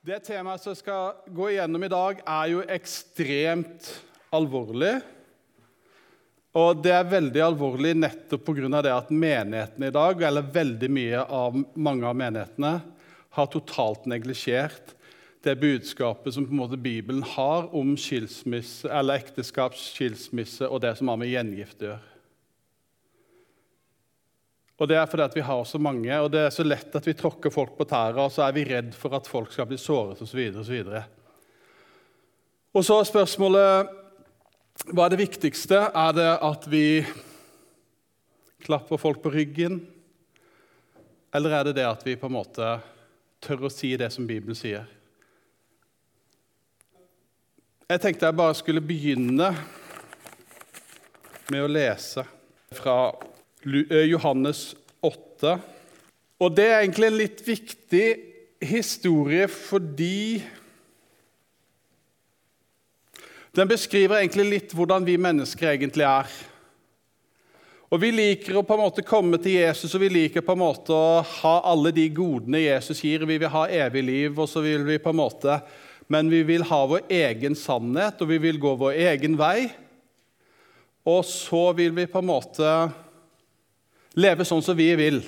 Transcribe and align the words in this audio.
Det 0.00 0.16
temaet 0.24 0.62
som 0.64 0.72
skal 0.72 1.18
gå 1.28 1.50
igjennom 1.50 1.82
i 1.84 1.90
dag, 1.92 2.22
er 2.24 2.46
jo 2.54 2.62
ekstremt 2.72 3.90
alvorlig. 4.32 4.94
Og 6.56 6.80
det 6.80 6.94
er 6.96 7.10
veldig 7.10 7.42
alvorlig 7.44 7.90
nettopp 7.98 8.46
pga. 8.46 8.80
det 8.80 8.94
at 8.94 9.10
menighetene 9.12 9.90
i 9.90 9.92
dag, 9.92 10.22
eller 10.22 10.48
veldig 10.54 10.88
mye 10.88 11.20
av 11.20 11.58
mange 11.76 12.08
av 12.08 12.16
menighetene, 12.16 12.72
har 13.36 13.52
totalt 13.52 14.08
neglisjert 14.08 14.94
det 15.44 15.60
budskapet 15.60 16.32
som 16.32 16.48
på 16.48 16.56
en 16.56 16.62
måte 16.62 16.80
Bibelen 16.80 17.22
har 17.36 17.68
om 17.76 17.92
skilsmisse, 17.92 18.88
eller 18.88 19.20
ekteskapsskilsmisse 19.20 20.64
og 20.64 20.80
det 20.80 20.96
som 20.96 21.12
har 21.12 21.20
med 21.20 21.28
gjengift 21.28 21.84
å 21.84 21.92
gjøre. 21.92 22.19
Og 24.80 24.88
Det 24.88 24.96
er 24.96 25.06
fordi 25.06 25.26
at 25.26 25.34
vi 25.36 25.44
har 25.44 25.64
så 25.68 25.78
mange, 25.78 26.20
og 26.20 26.30
det 26.32 26.40
er 26.46 26.52
så 26.54 26.64
lett 26.64 26.94
at 26.96 27.04
vi 27.06 27.12
tråkker 27.12 27.52
folk 27.52 27.74
på 27.76 27.84
tæra, 27.84 28.24
og 28.24 28.32
så 28.32 28.46
er 28.46 28.54
vi 28.56 28.64
redd 28.64 28.94
for 28.96 29.12
at 29.12 29.28
folk 29.28 29.52
skal 29.52 29.68
bli 29.68 29.76
såret 29.76 30.22
osv. 30.24 30.40
Og, 30.56 30.64
så 30.64 31.02
og 32.72 32.86
så 32.86 33.00
er 33.00 33.10
spørsmålet 33.10 33.96
hva 34.88 35.04
er 35.04 35.12
det 35.12 35.20
viktigste? 35.20 35.76
Er 35.76 36.14
det 36.16 36.30
at 36.40 36.64
vi 36.72 37.04
klapper 38.64 38.96
folk 38.96 39.20
på 39.20 39.32
ryggen? 39.34 39.82
Eller 41.34 41.58
er 41.58 41.68
det 41.68 41.76
det 41.76 41.84
at 41.84 42.06
vi 42.06 42.16
på 42.16 42.30
en 42.30 42.38
måte 42.38 42.70
tør 43.44 43.68
å 43.68 43.72
si 43.72 43.92
det 44.00 44.08
som 44.14 44.24
Bibelen 44.26 44.56
sier? 44.56 44.88
Jeg 47.90 48.00
tenkte 48.00 48.30
jeg 48.30 48.38
bare 48.38 48.56
skulle 48.56 48.80
begynne 48.80 49.50
med 51.50 51.66
å 51.66 51.68
lese 51.68 52.24
fra 52.78 52.96
Johannes 53.64 54.74
8. 55.04 55.58
Og 56.40 56.54
det 56.56 56.66
er 56.68 56.78
egentlig 56.80 57.10
en 57.10 57.18
litt 57.20 57.42
viktig 57.44 58.06
historie 58.60 59.48
fordi 59.48 60.40
den 63.56 63.68
beskriver 63.68 64.20
egentlig 64.20 64.46
litt 64.46 64.72
hvordan 64.76 65.04
vi 65.04 65.18
mennesker 65.20 65.72
egentlig 65.72 66.06
er. 66.06 66.30
Og 67.90 67.98
Vi 67.98 68.12
liker 68.14 68.54
å 68.54 68.62
på 68.62 68.76
en 68.76 68.84
måte 68.84 69.02
komme 69.02 69.40
til 69.42 69.56
Jesus 69.58 69.96
og 69.96 70.04
vi 70.04 70.12
liker 70.14 70.44
på 70.46 70.54
en 70.54 70.62
måte 70.62 70.94
å 70.94 71.22
ha 71.42 71.54
alle 71.72 71.90
de 71.90 72.04
godene 72.14 72.60
Jesus 72.62 73.02
gir. 73.02 73.26
Vi 73.26 73.40
vil 73.42 73.50
ha 73.50 73.64
evig 73.66 74.04
liv, 74.06 74.38
og 74.38 74.46
så 74.48 74.62
vil 74.62 74.84
vi 74.86 75.00
på 75.02 75.10
en 75.10 75.18
måte, 75.18 75.56
men 76.06 76.30
vi 76.30 76.44
vil 76.46 76.62
ha 76.70 76.78
vår 76.86 77.10
egen 77.10 77.58
sannhet, 77.58 78.22
og 78.22 78.30
vi 78.30 78.38
vil 78.46 78.62
gå 78.62 78.76
vår 78.78 78.94
egen 79.10 79.34
vei. 79.40 79.72
Og 81.02 81.24
så 81.26 81.72
vil 81.74 81.90
vi 81.96 82.06
på 82.06 82.22
en 82.22 82.30
måte 82.30 82.70
leve 84.18 84.46
sånn 84.46 84.62
som 84.64 84.78
vi 84.78 84.88
vil. 84.98 85.20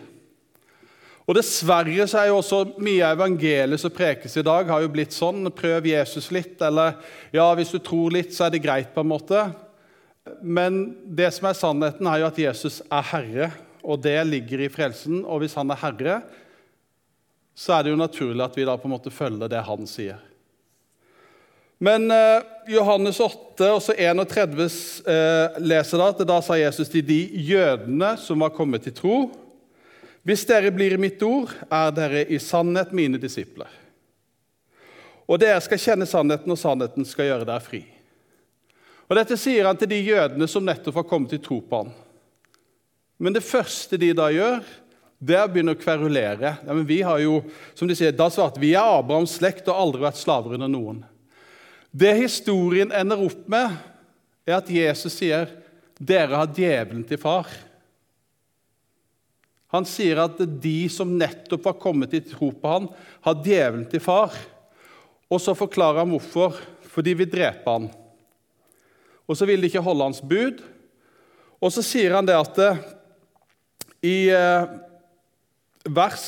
Og 1.23 1.37
Dessverre 1.39 2.07
så 2.11 2.19
er 2.19 2.31
jo 2.33 2.41
også 2.41 2.63
mye 2.83 3.07
av 3.07 3.21
evangeliet 3.21 3.81
som 3.81 3.93
prekes 3.95 4.35
i 4.41 4.45
dag, 4.47 4.67
har 4.67 4.83
jo 4.83 4.91
blitt 4.91 5.15
sånn 5.15 5.47
Prøv 5.55 5.87
Jesus 5.87 6.33
litt, 6.35 6.57
eller 6.65 6.97
ja, 7.35 7.47
hvis 7.55 7.71
du 7.75 7.79
tror 7.79 8.15
litt, 8.15 8.35
så 8.35 8.49
er 8.49 8.57
det 8.57 8.65
greit. 8.65 8.91
på 8.95 9.05
en 9.05 9.13
måte. 9.13 9.45
Men 10.43 10.97
det 11.07 11.31
som 11.35 11.47
er 11.49 11.59
sannheten, 11.59 12.07
er 12.07 12.23
jo 12.23 12.31
at 12.31 12.43
Jesus 12.43 12.83
er 12.91 13.07
herre, 13.13 13.53
og 13.83 14.03
det 14.03 14.19
ligger 14.27 14.63
i 14.63 14.71
frelsen. 14.71 15.23
Og 15.25 15.43
hvis 15.43 15.55
han 15.59 15.71
er 15.71 15.81
herre, 15.83 16.19
så 17.55 17.77
er 17.77 17.85
det 17.85 17.95
jo 17.95 18.03
naturlig 18.03 18.45
at 18.45 18.57
vi 18.57 18.67
da 18.67 18.77
på 18.79 18.89
en 18.89 18.97
måte 18.97 19.15
følger 19.15 19.51
det 19.51 19.63
han 19.67 19.87
sier. 19.87 20.21
Men 21.83 22.11
eh, 22.11 22.43
Johannes 22.67 23.21
8 23.21 23.67
også 23.75 23.95
31 23.99 24.67
eh, 25.11 25.57
leser 25.67 25.99
da 25.99 26.11
at 26.13 26.21
da 26.29 26.37
sa 26.45 26.55
Jesus 26.55 26.93
til 26.93 27.03
de 27.03 27.25
jødene 27.43 28.13
som 28.23 28.45
var 28.45 28.55
kommet 28.55 28.85
til 28.87 28.95
tro 28.95 29.17
Hvis 30.23 30.45
dere 30.47 30.71
blir 30.71 30.95
i 30.95 31.01
mitt 31.03 31.23
ord, 31.27 31.51
er 31.67 31.91
dere 31.91 32.23
i 32.31 32.39
sannhet 32.39 32.93
mine 32.95 33.19
disipler. 33.19 33.67
Og 35.27 35.41
dere 35.43 35.59
skal 35.65 35.83
kjenne 35.83 36.07
sannheten, 36.07 36.55
og 36.55 36.61
sannheten 36.61 37.09
skal 37.09 37.33
gjøre 37.33 37.49
dere 37.51 37.67
fri. 37.67 37.83
Og 39.11 39.19
Dette 39.19 39.35
sier 39.35 39.67
han 39.67 39.81
til 39.81 39.91
de 39.91 39.99
jødene 40.07 40.47
som 40.47 40.63
nettopp 40.63 41.03
har 41.03 41.09
kommet 41.11 41.35
til 41.35 41.43
tro 41.43 41.59
på 41.67 41.83
ham. 41.83 41.91
Men 43.19 43.35
det 43.35 43.43
første 43.43 43.99
de 43.99 44.13
da 44.15 44.31
gjør, 44.31 44.63
det 45.19 45.35
er 45.35 45.49
å 45.49 45.51
begynne 45.51 45.75
å 45.75 45.83
kverulere. 45.83 46.61
Ja, 46.63 46.71
men 46.71 46.87
vi 46.87 47.03
har 47.03 47.19
jo, 47.27 47.41
som 47.75 47.91
de 47.91 47.99
sier, 47.99 48.15
da 48.15 48.31
svart, 48.31 48.63
vi 48.63 48.77
er 48.79 49.01
Abrahams 49.01 49.35
slekt 49.43 49.67
og 49.67 49.83
aldri 49.83 50.07
vært 50.07 50.23
slaver 50.23 50.55
under 50.55 50.71
noen. 50.71 51.03
Det 51.93 52.15
historien 52.17 52.93
ender 52.93 53.21
opp 53.21 53.45
med, 53.53 53.77
er 54.49 54.57
at 54.57 54.71
Jesus 54.73 55.13
sier 55.13 55.51
dere 56.01 56.41
har 56.41 56.49
djevelen 56.57 57.05
til 57.07 57.21
far. 57.21 57.51
Han 59.73 59.87
sier 59.89 60.25
at 60.25 60.41
de 60.41 60.89
som 60.93 61.13
nettopp 61.21 61.69
har 61.69 61.79
kommet 61.81 62.17
i 62.17 62.23
tro 62.25 62.51
på 62.53 62.73
han, 62.73 62.89
har 63.25 63.45
djevelen 63.45 63.85
til 63.93 64.03
far. 64.05 64.35
Og 65.33 65.41
så 65.41 65.55
forklarer 65.57 66.03
han 66.03 66.13
hvorfor. 66.13 66.59
Fordi 66.93 67.15
vi 67.17 67.25
dreper 67.25 67.77
han. 67.79 67.87
Og 69.25 69.39
så 69.39 69.47
vil 69.49 69.63
de 69.63 69.71
ikke 69.71 69.85
holde 69.85 70.05
hans 70.05 70.21
bud. 70.21 70.59
Og 71.57 71.73
så 71.73 71.85
sier 71.87 72.13
han 72.19 72.27
det 72.29 72.37
at 72.37 72.59
det, 72.59 72.73
i 74.03 74.17
eh, 74.35 74.73
vers 75.89 76.27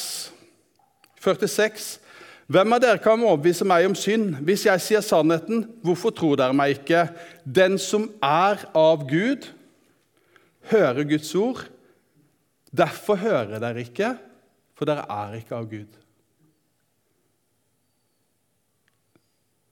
46 1.20 2.03
hvem 2.44 2.76
av 2.76 2.80
dere 2.82 3.00
kan 3.00 3.22
overbevise 3.24 3.64
meg 3.64 3.86
om 3.88 3.94
synd? 3.96 4.34
Hvis 4.44 4.66
jeg 4.66 4.82
sier 4.84 5.04
sannheten, 5.04 5.64
hvorfor 5.84 6.12
tror 6.12 6.36
dere 6.36 6.56
meg 6.56 6.76
ikke? 6.76 7.06
Den 7.44 7.78
som 7.80 8.10
er 8.20 8.66
av 8.76 9.06
Gud, 9.08 9.48
hører 10.68 11.08
Guds 11.08 11.32
ord. 11.40 11.62
Derfor 12.74 13.16
hører 13.20 13.62
dere 13.62 13.84
ikke, 13.84 14.10
for 14.76 14.88
dere 14.88 15.06
er 15.08 15.38
ikke 15.38 15.56
av 15.56 15.68
Gud. 15.70 16.00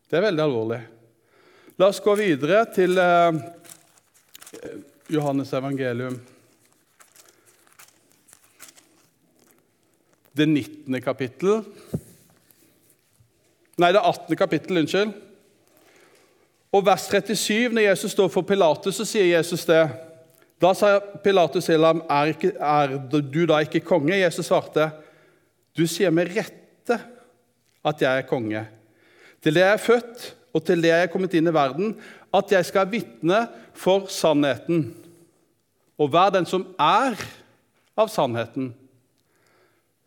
Det 0.09 0.19
er 0.19 0.27
veldig 0.27 0.45
alvorlig. 0.45 0.81
La 1.81 1.89
oss 1.89 2.01
gå 2.05 2.13
videre 2.17 2.63
til 2.73 2.99
eh, 3.01 3.39
Johannes 5.13 5.53
evangelium. 5.57 6.19
Det 10.33 10.49
19. 10.49 11.01
kapittel. 11.05 11.65
Nei, 13.83 13.91
det 13.91 13.99
er 13.99 14.09
18. 14.13 14.37
kapittel. 14.39 14.79
Unnskyld. 14.79 15.13
Og 16.73 16.85
vers 16.87 17.09
37, 17.11 17.75
når 17.75 17.89
Jesus 17.89 18.15
står 18.15 18.31
for 18.33 18.47
Pilatus, 18.47 18.97
så 18.97 19.07
sier 19.09 19.27
Jesus 19.35 19.67
det. 19.69 19.83
Da 20.63 20.71
sa 20.79 20.95
Pilatus 21.25 21.67
til 21.67 21.83
ham, 21.85 22.05
er, 22.07 22.31
ikke, 22.33 22.53
er 22.57 22.95
du 23.11 23.43
da 23.51 23.59
ikke 23.65 23.83
konge? 23.85 24.15
Jesus 24.15 24.47
svarte, 24.47 24.87
du 25.77 25.83
sier 25.91 26.15
med 26.15 26.31
rette 26.33 27.01
at 27.83 28.05
jeg 28.05 28.23
er 28.23 28.29
konge. 28.29 28.65
Til 29.43 29.59
det 29.59 29.65
jeg 29.65 29.75
er 29.75 29.85
født, 29.85 30.27
og 30.55 30.65
til 30.65 30.85
det 30.85 30.93
jeg 30.93 31.09
er 31.09 31.13
kommet 31.13 31.35
inn 31.35 31.51
i 31.51 31.55
verden, 31.57 31.95
at 32.33 32.55
jeg 32.55 32.69
skal 32.69 32.89
vitne 32.93 33.45
for 33.75 34.07
sannheten. 34.13 34.93
Og 35.99 36.13
hver 36.13 36.33
den 36.39 36.47
som 36.49 36.69
er 36.81 37.19
av 37.99 38.09
sannheten, 38.13 38.73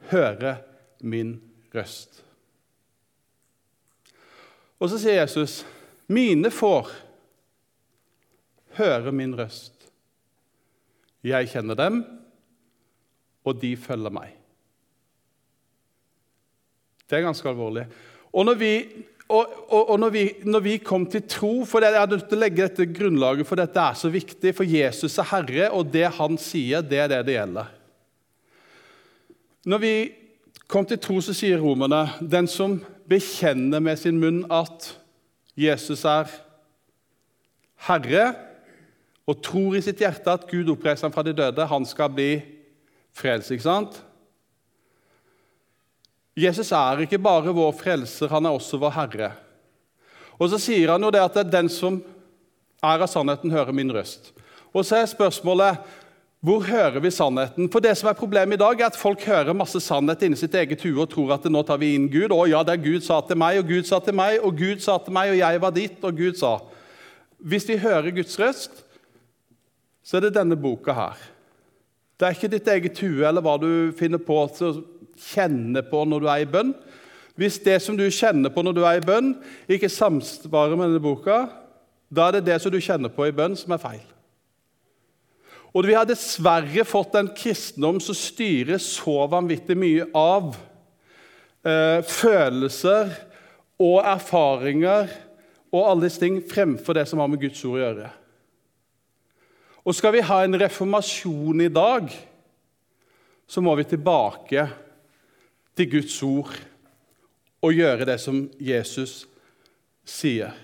høre 0.10 0.60
min 1.04 1.36
røst. 1.76 2.25
Og 4.80 4.90
så 4.92 5.00
sier 5.00 5.22
Jesus, 5.22 5.66
'Mine 6.08 6.52
får 6.52 6.92
høre 8.78 9.12
min 9.12 9.36
røst.' 9.38 9.90
'Jeg 11.24 11.50
kjenner 11.50 11.76
dem, 11.76 12.04
og 13.46 13.62
de 13.62 13.78
følger 13.78 14.10
meg.' 14.10 14.36
Det 17.10 17.18
er 17.18 17.26
ganske 17.26 17.50
alvorlig. 17.50 17.86
Og 18.34 18.46
når 18.46 18.54
vi, 18.54 18.72
og, 19.30 19.48
og, 19.70 19.90
og 19.90 20.00
når 20.00 20.10
vi, 20.10 20.24
når 20.44 20.60
vi 20.60 20.78
kom 20.78 21.06
til 21.06 21.24
tro 21.30 21.66
for 21.66 21.80
det, 21.80 21.92
Jeg 21.94 22.00
har 22.00 22.12
lyst 22.12 22.28
til 22.30 22.38
å 22.38 22.42
legge 22.42 22.66
dette 22.66 22.94
grunnlaget, 22.94 23.48
for 23.48 23.56
dette 23.56 23.80
er 23.80 23.94
så 23.94 24.10
viktig. 24.10 24.56
For 24.56 24.64
Jesus 24.64 25.18
er 25.18 25.30
Herre, 25.30 25.70
og 25.72 25.94
det 25.94 26.08
han 26.18 26.38
sier, 26.38 26.82
det 26.82 27.00
er 27.00 27.08
det 27.08 27.26
det 27.26 27.38
gjelder. 27.38 27.66
Når 29.66 29.78
vi 29.78 29.94
kom 30.68 30.86
til 30.86 31.00
tro, 31.02 31.22
så 31.22 31.34
sier 31.34 31.62
romerne 31.62 32.08
den 32.22 32.50
som 32.50 32.80
bekjenner 33.10 33.84
med 33.84 34.00
sin 34.02 34.18
munn 34.22 34.44
at 34.54 34.92
Jesus 35.56 36.04
er 36.10 36.30
Herre, 37.86 38.26
og 39.26 39.42
tror 39.46 39.78
i 39.78 39.82
sitt 39.82 40.02
hjerte 40.04 40.34
at 40.34 40.46
Gud 40.50 40.70
oppreiste 40.70 41.08
ham 41.08 41.14
fra 41.14 41.24
de 41.26 41.34
døde, 41.34 41.66
han 41.66 41.86
skal 41.88 42.12
bli 42.14 42.30
frelst. 43.16 43.52
ikke 43.52 43.66
sant? 43.66 43.98
Jesus 46.36 46.72
er 46.76 47.06
ikke 47.06 47.22
bare 47.22 47.54
vår 47.56 47.72
frelser, 47.80 48.30
han 48.30 48.46
er 48.46 48.54
også 48.54 48.78
vår 48.82 48.94
Herre. 48.98 49.32
Og 50.36 50.52
så 50.52 50.60
sier 50.60 50.92
han 50.92 51.04
jo 51.06 51.12
det 51.14 51.24
at 51.24 51.38
det 51.38 51.46
er 51.46 51.54
den 51.62 51.72
som 51.72 52.02
er 52.84 53.02
av 53.02 53.10
sannheten, 53.10 53.54
hører 53.54 53.74
min 53.74 53.94
røst. 53.96 54.34
Og 54.76 54.84
så 54.86 55.00
er 55.00 55.08
spørsmålet 55.10 55.80
hvor 56.46 56.62
hører 56.62 57.02
vi 57.02 57.10
sannheten? 57.10 57.70
For 57.74 57.82
det 57.82 57.96
som 57.98 58.12
er 58.12 58.18
Problemet 58.18 58.60
i 58.60 58.62
dag 58.62 58.82
er 58.82 58.92
at 58.92 58.98
folk 59.00 59.24
hører 59.26 59.56
masse 59.58 59.80
sannhet 59.82 60.22
inni 60.28 60.38
sitt 60.38 60.54
eget 60.54 60.84
hue 60.86 61.02
og 61.02 61.10
tror 61.10 61.34
at 61.34 61.48
nå 61.50 61.64
tar 61.66 61.80
vi 61.82 61.96
inn 61.98 62.06
Gud. 62.12 62.30
Å 62.36 62.46
ja, 62.52 62.62
det 62.62 62.76
er 62.76 62.84
Gud 62.84 63.06
sa 63.06 63.18
til 63.26 63.40
meg, 63.42 63.58
og 63.58 63.72
Gud 63.72 63.90
sa 63.90 63.98
til 64.04 64.14
meg, 64.14 64.38
og 64.46 64.54
Gud 64.60 64.84
sa 64.84 65.00
til 65.02 65.16
meg, 65.16 65.32
og 65.34 65.40
jeg 65.40 65.62
var 65.64 65.74
ditt, 65.74 65.98
og 66.06 66.20
Gud 66.20 66.38
sa. 66.38 66.52
Hvis 67.42 67.66
vi 67.70 67.80
hører 67.82 68.14
Guds 68.14 68.38
røst, 68.38 68.84
så 70.06 70.20
er 70.20 70.28
det 70.28 70.36
denne 70.38 70.58
boka 70.60 70.94
her. 70.94 71.26
Det 72.20 72.28
er 72.28 72.38
ikke 72.38 72.54
ditt 72.54 72.70
eget 72.72 73.02
hue 73.02 73.26
eller 73.26 73.44
hva 73.44 73.58
du 73.60 73.70
finner 73.98 74.22
på 74.22 74.38
å 74.46 74.74
kjenne 75.34 75.82
på 75.90 76.06
når 76.06 76.22
du 76.22 76.30
er 76.30 76.44
i 76.44 76.50
bønn. 76.50 76.76
Hvis 77.36 77.58
det 77.66 77.82
som 77.84 77.98
du 77.98 78.06
kjenner 78.06 78.54
på 78.54 78.64
når 78.64 78.78
du 78.78 78.84
er 78.86 79.02
i 79.02 79.06
bønn, 79.06 79.34
ikke 79.66 79.90
samsvarer 79.92 80.78
med 80.78 80.94
denne 80.94 81.04
boka, 81.04 81.48
da 82.14 82.30
er 82.30 82.38
det 82.38 82.52
det 82.52 82.62
som 82.62 82.72
du 82.72 82.78
kjenner 82.78 83.10
på 83.12 83.26
i 83.26 83.34
bønn, 83.36 83.58
som 83.58 83.74
er 83.74 83.82
feil. 83.82 84.06
Og 85.76 85.84
vi 85.84 85.96
har 85.98 86.08
dessverre 86.08 86.86
fått 86.88 87.18
en 87.20 87.34
kristendom 87.36 88.00
som 88.00 88.16
styrer 88.16 88.80
så 88.80 89.26
vanvittig 89.28 89.76
mye 89.76 90.06
av 90.16 90.54
eh, 91.68 92.00
følelser 92.00 93.12
og 93.84 93.98
erfaringer 94.08 95.12
og 95.76 95.82
alle 95.82 96.06
disse 96.06 96.22
ting 96.24 96.40
fremfor 96.48 96.96
det 96.96 97.04
som 97.10 97.20
har 97.20 97.28
med 97.28 97.42
Guds 97.44 97.60
ord 97.68 97.76
å 97.76 97.82
gjøre. 97.84 98.12
Og 99.86 99.98
skal 99.98 100.16
vi 100.16 100.24
ha 100.26 100.40
en 100.46 100.58
reformasjon 100.58 101.66
i 101.68 101.70
dag, 101.70 102.08
så 103.46 103.62
må 103.62 103.76
vi 103.78 103.86
tilbake 103.92 104.64
til 105.76 105.92
Guds 105.92 106.16
ord 106.26 106.56
og 107.66 107.76
gjøre 107.76 108.08
det 108.08 108.16
som 108.24 108.46
Jesus 108.58 109.26
sier. 110.08 110.56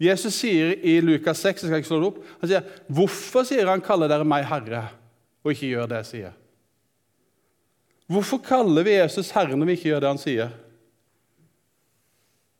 Jesus 0.00 0.38
sier 0.40 0.78
i 0.80 0.96
Lukas 1.04 1.42
6 1.44 1.60
jeg 1.60 1.68
skal 1.68 1.82
ikke 1.82 1.90
slå 1.90 2.00
det 2.00 2.08
opp, 2.08 2.20
han 2.40 2.48
sier, 2.48 2.64
'Hvorfor 2.88 3.44
sier 3.44 3.68
han, 3.68 3.82
kaller 3.84 4.08
dere 4.08 4.24
meg 4.24 4.46
Herre, 4.48 4.88
og 5.44 5.52
ikke 5.52 5.68
gjør 5.74 5.90
det 5.90 6.00
jeg 6.00 6.10
sier?' 6.12 6.38
Hvorfor 8.10 8.40
kaller 8.42 8.82
vi 8.82 8.96
Jesus 8.96 9.30
Herre 9.30 9.54
når 9.54 9.68
vi 9.68 9.76
ikke 9.76 9.90
gjør 9.92 10.00
det 10.02 10.08
han 10.10 10.18
sier? 10.18 10.50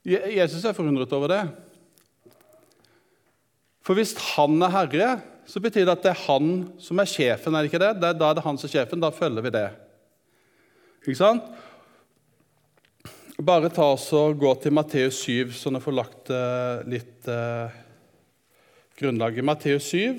Jesus 0.07 0.65
er 0.65 0.77
forundret 0.77 1.13
over 1.13 1.33
det. 1.33 1.43
For 3.83 3.99
hvis 3.99 4.15
han 4.37 4.63
er 4.63 4.71
herre, 4.71 5.11
så 5.51 5.61
betyr 5.61 5.89
det 5.89 5.97
at 5.97 6.05
det 6.05 6.13
er 6.13 6.23
han 6.29 6.53
som 6.79 7.01
er 7.03 7.11
sjefen. 7.11 7.55
er 7.55 7.65
det 7.65 7.73
ikke 7.73 7.83
det? 7.83 7.95
Da 7.99 8.13
er 8.13 8.37
det 8.39 8.45
han 8.45 8.59
som 8.61 8.69
er 8.69 8.75
sjefen. 8.77 9.03
Da 9.03 9.11
følger 9.11 9.43
vi 9.43 9.51
det. 9.51 9.67
Ikke 11.03 11.19
sant? 11.19 11.49
Bare 13.41 13.71
ta 13.73 13.87
oss 13.95 14.11
og 14.13 14.37
gå 14.37 14.51
til 14.61 14.73
Matteus 14.77 15.23
7, 15.25 15.53
så 15.57 15.71
dere 15.73 15.81
får 15.81 15.95
lagt 15.97 16.31
uh, 16.35 16.83
litt 16.85 17.29
uh, 17.31 17.73
grunnlag 19.01 19.39
i 19.41 19.45
Matteus 19.47 19.87
7. 19.95 20.19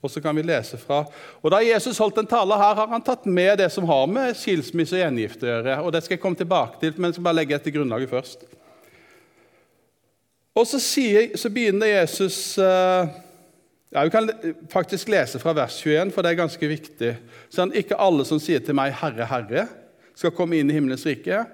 Og 0.00 0.08
så 0.08 0.22
kan 0.24 0.32
vi 0.38 0.46
lese 0.48 0.78
fra 0.80 1.02
Og 1.42 1.50
Da 1.52 1.58
Jesus 1.60 2.00
holdt 2.00 2.22
en 2.22 2.30
tale 2.30 2.56
her, 2.56 2.78
har 2.78 2.88
han 2.88 3.04
tatt 3.04 3.26
med 3.28 3.58
det 3.60 3.66
som 3.74 3.84
har 3.90 4.06
med 4.08 4.38
skilsmisse 4.40 4.96
og 4.96 5.02
gjengifte 5.02 5.44
å 5.44 5.50
gjøre. 5.50 5.74
og 5.84 5.92
Det 5.92 6.00
skal 6.06 6.16
jeg 6.16 6.22
komme 6.22 6.40
tilbake 6.40 6.80
til, 6.80 6.94
men 6.96 7.10
jeg 7.10 7.18
skal 7.18 7.26
bare 7.28 7.40
legge 7.42 7.58
etter 7.58 7.74
grunnlaget 7.74 8.14
først. 8.14 8.46
Og 10.56 10.64
så, 10.70 10.80
sier, 10.80 11.36
så 11.36 11.52
begynner 11.52 11.92
Jesus 11.92 12.56
uh, 12.56 13.04
ja, 13.92 14.06
Vi 14.06 14.14
kan 14.16 14.32
faktisk 14.72 15.12
lese 15.12 15.42
fra 15.42 15.52
vers 15.60 15.76
21, 15.84 16.14
for 16.14 16.24
det 16.24 16.32
er 16.32 16.40
ganske 16.40 16.72
viktig. 16.72 17.12
Sånn, 17.52 17.76
ikke 17.76 18.00
alle 18.00 18.24
som 18.24 18.40
sier 18.40 18.64
til 18.64 18.80
meg 18.80 18.96
'Herre, 18.96 19.28
Herre', 19.28 19.68
skal 20.20 20.34
komme 20.36 20.58
inn 20.60 20.68
i 20.68 20.76
himmelens 20.76 21.06
rike, 21.08 21.46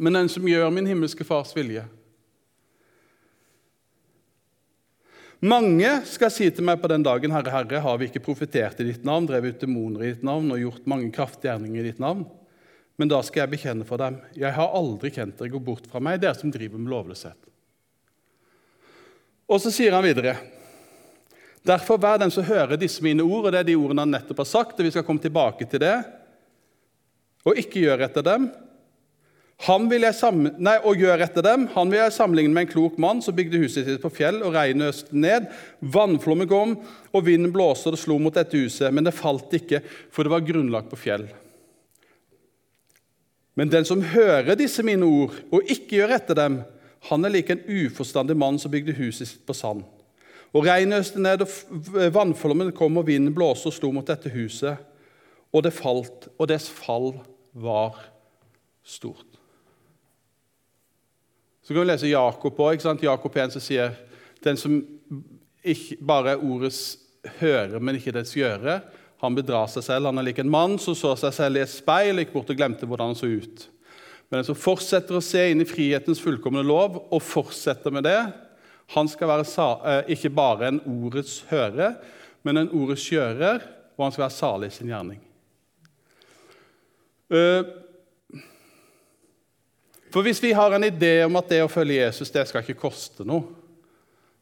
men 0.00 0.16
den 0.16 0.28
som 0.32 0.46
gjør 0.48 0.70
min 0.72 0.86
himmelske 0.88 1.24
Fars 1.26 1.50
vilje. 1.56 1.82
Mange 5.44 5.90
skal 6.08 6.32
si 6.34 6.48
til 6.50 6.64
meg 6.66 6.80
på 6.82 6.88
den 6.90 7.04
dagen, 7.04 7.30
Herre, 7.30 7.52
Herre, 7.52 7.82
har 7.84 7.98
vi 8.00 8.08
ikke 8.08 8.24
profetert 8.24 8.80
i 8.80 8.88
ditt 8.88 9.04
navn, 9.06 9.28
drevet 9.28 9.54
ut 9.54 9.66
demoner 9.66 10.02
i 10.02 10.12
ditt 10.14 10.24
navn 10.26 10.48
og 10.54 10.62
gjort 10.62 10.88
mange 10.88 11.12
kraftgjerninger 11.14 11.82
i 11.82 11.90
ditt 11.90 12.00
navn? 12.02 12.24
Men 12.98 13.12
da 13.12 13.20
skal 13.22 13.44
jeg 13.44 13.52
bekjenne 13.52 13.86
for 13.86 14.00
dem, 14.00 14.16
jeg 14.34 14.50
har 14.56 14.74
aldri 14.74 15.12
kjent 15.14 15.36
dere, 15.38 15.52
gå 15.52 15.60
bort 15.62 15.86
fra 15.90 16.00
meg, 16.02 16.18
dere 16.22 16.34
som 16.38 16.50
driver 16.50 16.80
med 16.80 16.90
lovløshet. 16.90 17.38
Og 19.48 19.60
så 19.62 19.70
sier 19.74 19.94
han 19.94 20.06
videre 20.06 20.38
Derfor 21.68 21.98
vær 22.00 22.16
den 22.22 22.30
som 22.32 22.46
hører 22.46 22.78
disse 22.80 23.02
mine 23.04 23.20
ord, 23.26 23.48
og 23.48 23.52
det 23.52 23.60
er 23.60 23.66
de 23.68 23.76
ordene 23.76 24.06
han 24.06 24.12
nettopp 24.14 24.40
har 24.40 24.48
sagt, 24.48 24.78
og 24.78 24.86
vi 24.86 24.92
skal 24.94 25.04
komme 25.04 25.20
tilbake 25.20 25.66
til 25.68 25.82
det 25.82 25.96
og 27.48 27.60
ikke 27.60 27.86
gjør 27.86 28.04
etter 28.08 28.26
dem. 28.26 28.50
Sammen, 29.58 30.52
nei, 30.62 30.76
og 30.86 31.00
gjør 31.00 31.24
etter 31.24 31.42
dem. 31.42 31.66
Han 31.74 31.90
vil 31.90 31.98
jeg 31.98 32.14
sammenligne 32.14 32.54
med 32.54 32.68
en 32.68 32.70
klok 32.70 32.98
mann 32.98 33.20
som 33.24 33.34
bygde 33.34 33.58
huset 33.58 33.88
sitt 33.88 34.02
på 34.02 34.12
fjell, 34.14 34.38
og 34.46 34.54
regnet 34.54 34.92
øste 34.92 35.16
ned. 35.18 35.48
Vannflommen 35.80 36.48
kom, 36.48 36.76
og 37.10 37.26
vinden 37.26 37.52
blåste 37.52 37.90
og 37.90 37.96
det 37.96 38.02
slo 38.04 38.20
mot 38.22 38.34
dette 38.34 38.56
huset, 38.56 38.92
men 38.94 39.04
det 39.04 39.16
falt 39.18 39.52
ikke, 39.58 39.82
for 40.14 40.22
det 40.22 40.32
var 40.32 40.46
grunnlagt 40.46 40.90
på 40.92 41.00
fjell. 41.00 41.26
Men 43.58 43.72
den 43.72 43.84
som 43.84 44.04
hører 44.14 44.54
disse 44.54 44.84
mine 44.86 45.02
ord, 45.02 45.34
og 45.50 45.66
ikke 45.66 45.98
gjør 45.98 46.14
etter 46.14 46.38
dem, 46.38 46.60
han 47.08 47.26
er 47.26 47.32
like 47.34 47.54
en 47.54 47.64
uforstandig 47.66 48.36
mann 48.38 48.58
som 48.62 48.70
bygde 48.70 48.94
huset 48.98 49.26
sitt 49.26 49.46
på 49.46 49.56
sand. 49.58 49.82
Og 50.54 50.64
regnet 50.66 51.02
øste 51.02 51.20
ned, 51.20 51.42
og 51.42 52.14
vannflommen 52.14 52.70
kom, 52.78 53.00
og 53.00 53.08
vinden 53.10 53.34
blåste 53.34 53.72
og 53.72 53.74
slo 53.74 53.90
mot 53.92 54.06
dette 54.06 54.30
huset, 54.30 54.78
og 55.50 55.66
det 55.66 55.74
falt, 55.74 56.30
og 56.38 56.46
dess 56.52 56.70
fall 56.70 57.10
var 57.58 57.98
stort. 58.86 59.26
Så 61.62 61.74
kan 61.74 61.82
vi 61.82 61.90
lese 61.90 62.08
Jakob 62.08 62.60
òg. 62.64 62.80
Jakob 63.02 63.34
1 63.36 63.52
som 63.52 63.62
sier 63.62 63.92
den 64.44 64.56
som 64.56 64.78
ikke 65.66 65.98
bare 66.00 66.32
er 66.32 66.44
ordets 66.44 66.96
hører, 67.40 67.80
men 67.82 67.98
ikke 67.98 68.14
dets 68.14 68.36
gjøre, 68.36 68.78
han 69.18 69.34
bedrar 69.36 69.66
seg 69.68 69.84
selv. 69.84 70.08
Han 70.08 70.20
er 70.20 70.28
lik 70.30 70.38
en 70.40 70.50
mann 70.50 70.78
som 70.80 70.96
så 70.96 71.12
seg 71.18 71.34
selv 71.34 71.58
i 71.58 71.64
et 71.64 71.72
speil, 71.72 72.22
gikk 72.22 72.32
bort 72.32 72.52
og 72.54 72.58
glemte 72.58 72.86
hvordan 72.86 73.12
han 73.12 73.18
så 73.18 73.28
ut. 73.28 73.66
Men 74.28 74.40
den 74.40 74.48
som 74.50 74.58
fortsetter 74.58 75.18
å 75.18 75.24
se 75.24 75.42
inn 75.50 75.64
i 75.64 75.68
frihetens 75.68 76.20
fullkomne 76.22 76.62
lov 76.64 77.00
og 77.02 77.24
fortsetter 77.24 77.94
med 77.94 78.06
det, 78.06 78.20
han 78.94 79.08
skal 79.10 79.28
være 79.28 79.44
eh, 79.44 80.12
ikke 80.14 80.32
bare 80.32 80.70
en 80.70 80.82
ordets 80.88 81.42
hører, 81.50 81.98
men 82.46 82.62
en 82.62 82.70
ordets 82.72 83.04
gjører, 83.10 83.64
og 83.98 84.06
han 84.06 84.14
skal 84.14 84.28
være 84.28 84.38
salig 84.38 84.70
i 84.70 84.76
sin 84.78 84.92
gjerning. 84.92 85.20
Eh, 87.28 87.62
for 90.08 90.24
hvis 90.24 90.40
vi 90.40 90.54
har 90.56 90.72
en 90.72 90.86
idé 90.86 91.20
om 91.26 91.36
at 91.36 91.50
det 91.52 91.60
å 91.60 91.68
følge 91.68 91.98
Jesus 92.00 92.32
det 92.32 92.46
skal 92.48 92.64
ikke 92.64 92.80
koste 92.86 93.26
noe 93.28 93.44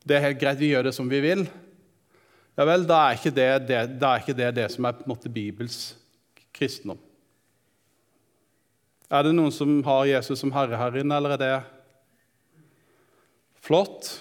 Det 0.06 0.14
er 0.14 0.28
helt 0.28 0.38
greit, 0.38 0.60
vi 0.60 0.68
gjør 0.70 0.86
det 0.86 0.92
som 0.94 1.08
vi 1.10 1.18
vil. 1.18 1.40
Ja 2.54 2.66
vel, 2.68 2.84
da 2.86 3.00
er 3.08 3.16
ikke 3.18 3.32
det 3.34 3.48
det, 3.66 3.80
er 3.98 4.22
ikke 4.22 4.36
det, 4.38 4.52
det 4.54 4.68
som 4.70 4.86
er 4.86 4.94
på 4.94 5.02
en 5.02 5.10
måte 5.10 5.32
Bibels 5.32 5.96
kristendom. 6.54 7.00
Er 9.10 9.26
det 9.26 9.34
noen 9.34 9.50
som 9.54 9.80
har 9.86 10.06
Jesus 10.06 10.38
som 10.40 10.54
herre 10.54 10.78
her 10.78 11.00
inne, 11.02 11.18
eller 11.18 11.34
er 11.34 11.42
det 11.42 11.50
flott? 13.66 14.12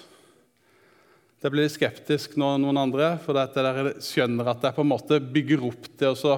Det 1.38 1.54
blir 1.54 1.70
skeptisk 1.70 2.34
nå 2.38 2.50
noen 2.58 2.82
andre, 2.82 3.14
for 3.22 3.38
dere 3.38 3.94
skjønner 4.02 4.50
at 4.50 4.66
jeg 4.66 4.74
på 4.74 4.82
en 4.82 4.90
måte 4.90 5.22
bygger 5.22 5.64
opp 5.70 5.88
og 6.10 6.18
så 6.18 6.36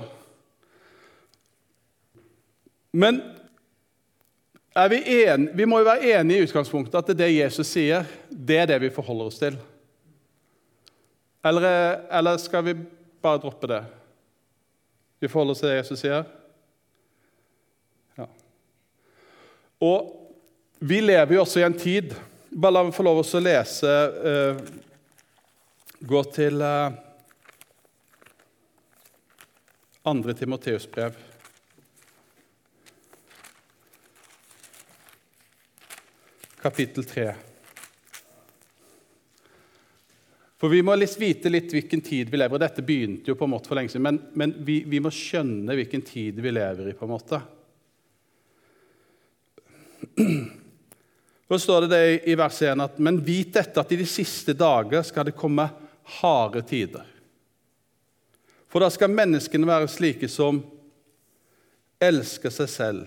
men 2.99 3.21
vi, 4.91 5.25
en, 5.27 5.49
vi, 5.57 5.67
må 5.67 5.81
jo 5.81 5.87
være 5.87 6.13
enige 6.19 6.41
i 6.41 6.47
utgangspunktet 6.47 6.99
at 6.99 7.11
det, 7.11 7.19
det 7.21 7.29
Jesus 7.31 7.71
sier, 7.71 8.07
det 8.31 8.59
er 8.63 8.71
det 8.71 8.79
vi 8.83 8.95
forholder 8.95 9.31
oss 9.31 9.39
til. 9.41 9.59
Eller, 11.47 12.03
eller 12.19 12.41
skal 12.43 12.65
vi 12.67 12.75
bare 13.23 13.41
droppe 13.43 13.71
det? 13.71 13.81
Vi 15.23 15.31
forholder 15.31 15.55
oss 15.55 15.63
til 15.63 15.71
det 15.71 15.79
Jesus 15.81 16.03
sier? 16.03 16.27
Ja. 18.19 18.27
Og 19.87 20.15
vi 20.79 21.01
lever 21.03 21.39
jo 21.39 21.43
også 21.43 21.63
i 21.63 21.67
en 21.67 21.79
tid 21.79 22.15
Bare 22.49 22.73
la 22.73 22.85
meg 22.87 22.95
få 22.95 23.03
lov 23.03 23.19
til 23.27 23.41
å 23.41 23.45
lese 23.45 23.95
uh, 24.25 24.61
Gå 26.07 26.23
til 26.35 26.63
uh, 26.63 26.95
andre 30.07 30.35
Timoteus 30.39 30.87
brev. 30.89 31.28
Kapittel 36.63 37.05
3. 37.05 37.35
For 40.59 40.69
Vi 40.69 40.83
må 40.83 40.97
vite 40.99 41.49
litt 41.53 41.71
hvilken 41.73 42.01
tid 42.03 42.31
vi 42.31 42.37
lever 42.41 42.59
i. 42.59 42.63
Dette 42.65 42.83
begynte 42.83 43.31
jo 43.31 43.37
på 43.39 43.47
en 43.47 43.53
måte 43.53 43.71
for 43.71 43.79
lenge 43.79 43.93
siden, 43.93 44.03
men, 44.09 44.19
men 44.35 44.55
vi, 44.67 44.81
vi, 44.91 44.99
må 45.01 45.11
skjønne 45.15 45.77
hvilken 45.79 46.03
tid 46.03 46.41
vi 46.43 46.51
lever 46.51 46.91
i. 46.91 46.97
på 46.99 47.07
en 47.07 47.13
måte. 47.15 47.41
Så 51.49 51.59
står 51.63 51.87
det, 51.87 51.91
det 51.95 52.29
i 52.29 52.35
vers 52.37 52.59
1 52.63 52.83
at 52.85 52.99
Men 53.01 53.23
vit 53.25 53.55
dette 53.55 53.81
at 53.81 53.93
i 53.95 53.97
de 53.97 54.07
siste 54.07 54.53
dager 54.53 55.03
skal 55.07 55.25
det 55.31 55.39
komme 55.39 55.65
harde 56.19 56.63
tider. 56.67 57.07
For 58.69 58.83
da 58.83 58.91
skal 58.93 59.15
menneskene 59.15 59.69
være 59.69 59.89
slike 59.89 60.29
som 60.29 60.59
elsker 62.03 62.53
seg 62.53 62.69
selv, 62.69 63.07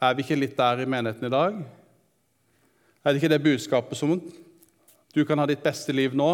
er 0.00 0.16
vi 0.16 0.24
ikke 0.24 0.38
litt 0.40 0.56
der 0.56 0.82
i 0.82 0.88
menigheten 0.88 1.28
i 1.28 1.32
dag? 1.32 1.60
Er 3.04 3.12
det 3.12 3.20
ikke 3.20 3.32
det 3.32 3.44
budskapet 3.44 3.98
som 3.98 4.16
du 5.14 5.22
kan 5.28 5.38
ha 5.40 5.46
ditt 5.48 5.62
beste 5.64 5.92
liv 5.92 6.16
nå? 6.16 6.30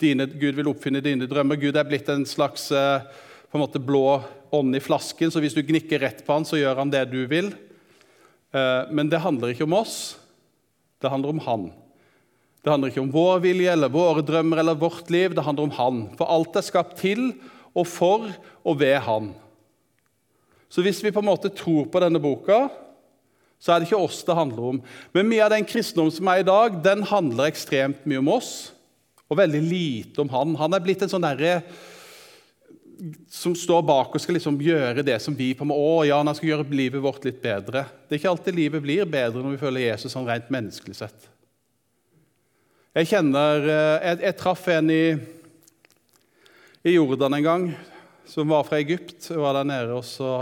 Dine, 0.00 0.26
Gud 0.26 0.58
vil 0.58 0.68
oppfinne 0.68 1.00
dine 1.04 1.28
drømmer. 1.30 1.58
Gud 1.60 1.76
er 1.76 1.86
blitt 1.88 2.10
en 2.12 2.26
slags 2.28 2.68
eh, 2.74 3.06
en 3.56 3.64
måte 3.64 3.80
blå 3.82 4.20
ånd 4.54 4.76
i 4.76 4.82
flasken, 4.82 5.32
så 5.32 5.40
hvis 5.42 5.56
du 5.56 5.64
gnikker 5.66 6.02
rett 6.04 6.22
på 6.24 6.36
han, 6.36 6.46
så 6.46 6.58
gjør 6.60 6.82
han 6.82 6.92
det 6.92 7.06
du 7.10 7.22
vil. 7.30 7.50
Eh, 8.52 8.92
men 8.92 9.10
det 9.12 9.22
handler 9.24 9.52
ikke 9.52 9.66
om 9.66 9.76
oss. 9.78 10.16
Det 11.02 11.10
handler 11.12 11.34
om 11.34 11.42
han. 11.46 11.66
Det 12.62 12.72
handler 12.72 12.92
ikke 12.92 13.04
om 13.04 13.12
vår 13.14 13.42
vilje 13.44 13.72
eller 13.72 13.92
våre 13.92 14.24
drømmer 14.26 14.62
eller 14.62 14.78
vårt 14.78 15.10
liv. 15.12 15.34
Det 15.34 15.44
handler 15.46 15.68
om 15.68 15.76
han. 15.76 16.00
For 16.18 16.30
alt 16.32 16.58
er 16.58 16.66
skapt 16.66 16.98
til 17.00 17.28
og 17.76 17.86
for 17.88 18.30
og 18.66 18.80
ved 18.80 18.98
han. 19.06 19.30
Så 20.68 20.82
hvis 20.82 21.02
vi 21.04 21.12
på 21.14 21.22
en 21.22 21.28
måte 21.28 21.52
tror 21.54 21.86
på 21.92 22.02
denne 22.02 22.20
boka, 22.20 22.66
så 23.58 23.72
er 23.72 23.80
det 23.80 23.88
ikke 23.88 24.04
oss 24.04 24.22
det 24.26 24.36
handler 24.36 24.70
om. 24.70 24.80
Men 25.16 25.28
mye 25.30 25.44
av 25.46 25.52
den 25.54 25.66
kristendom 25.68 26.10
som 26.12 26.28
er 26.30 26.42
i 26.42 26.46
dag, 26.46 26.80
den 26.84 27.04
handler 27.08 27.50
ekstremt 27.50 28.04
mye 28.08 28.22
om 28.22 28.32
oss, 28.36 28.54
og 29.26 29.40
veldig 29.40 29.62
lite 29.64 30.22
om 30.22 30.30
han. 30.30 30.54
Han 30.60 30.76
er 30.76 30.84
blitt 30.84 31.02
en 31.02 31.10
sånn 31.10 31.24
derre 31.24 31.60
som 33.28 33.52
står 33.56 33.82
bak 33.84 34.14
og 34.14 34.22
skal 34.22 34.38
liksom 34.38 34.56
gjøre 34.62 35.04
det 35.04 35.18
som 35.20 35.34
vi 35.36 35.50
på 35.56 35.66
med, 35.68 35.76
å, 35.76 36.04
ja, 36.08 36.16
han 36.16 36.36
skal 36.36 36.54
gjøre 36.54 36.68
livet 36.72 37.02
vårt 37.04 37.26
litt 37.28 37.42
bedre. 37.42 37.84
Det 38.06 38.16
er 38.16 38.20
ikke 38.22 38.32
alltid 38.32 38.56
livet 38.56 38.84
blir 38.84 39.08
bedre 39.10 39.42
når 39.42 39.56
vi 39.56 39.60
følger 39.60 39.90
Jesus 39.90 40.14
sånn 40.14 40.28
rent 40.28 40.48
menneskelig 40.52 40.96
sett. 40.96 41.26
Jeg 42.96 43.10
kjenner, 43.10 43.66
eh, 43.68 44.06
jeg, 44.08 44.20
jeg 44.24 44.38
traff 44.40 44.62
en 44.72 44.92
i, 44.92 45.02
i 46.86 46.94
Jordan 46.94 47.36
en 47.36 47.44
gang 47.44 47.66
som 48.26 48.48
var 48.48 48.64
fra 48.64 48.80
Egypt. 48.80 49.18
Jeg 49.28 49.42
var 49.42 49.58
der 49.58 49.68
nede 49.68 49.98
og 49.98 50.06
så 50.08 50.38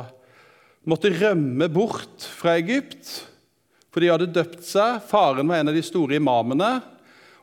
måtte 0.88 1.12
rømme 1.12 1.68
bort 1.72 2.26
fra 2.38 2.56
Egypt, 2.60 3.22
for 3.94 4.02
de 4.02 4.10
hadde 4.10 4.32
døpt 4.34 4.64
seg. 4.66 5.00
Faren 5.08 5.48
var 5.48 5.62
en 5.62 5.70
av 5.70 5.76
de 5.76 5.84
store 5.84 6.18
imamene. 6.18 6.72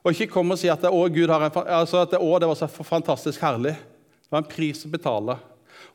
Og 0.01 0.13
ikke 0.13 0.31
kom 0.33 0.53
og 0.53 0.60
si 0.60 0.69
at, 0.71 0.83
å, 0.89 1.01
Gud 1.13 1.29
har 1.31 1.45
en, 1.48 1.57
altså 1.77 2.01
at 2.01 2.17
å, 2.17 2.31
det 2.41 2.50
var 2.50 2.60
så 2.60 2.67
fantastisk 2.67 3.41
herlig. 3.45 3.75
Det 3.77 4.33
var 4.33 4.43
en 4.43 4.51
pris 4.51 4.86
å 4.88 4.91
betale. 4.91 5.38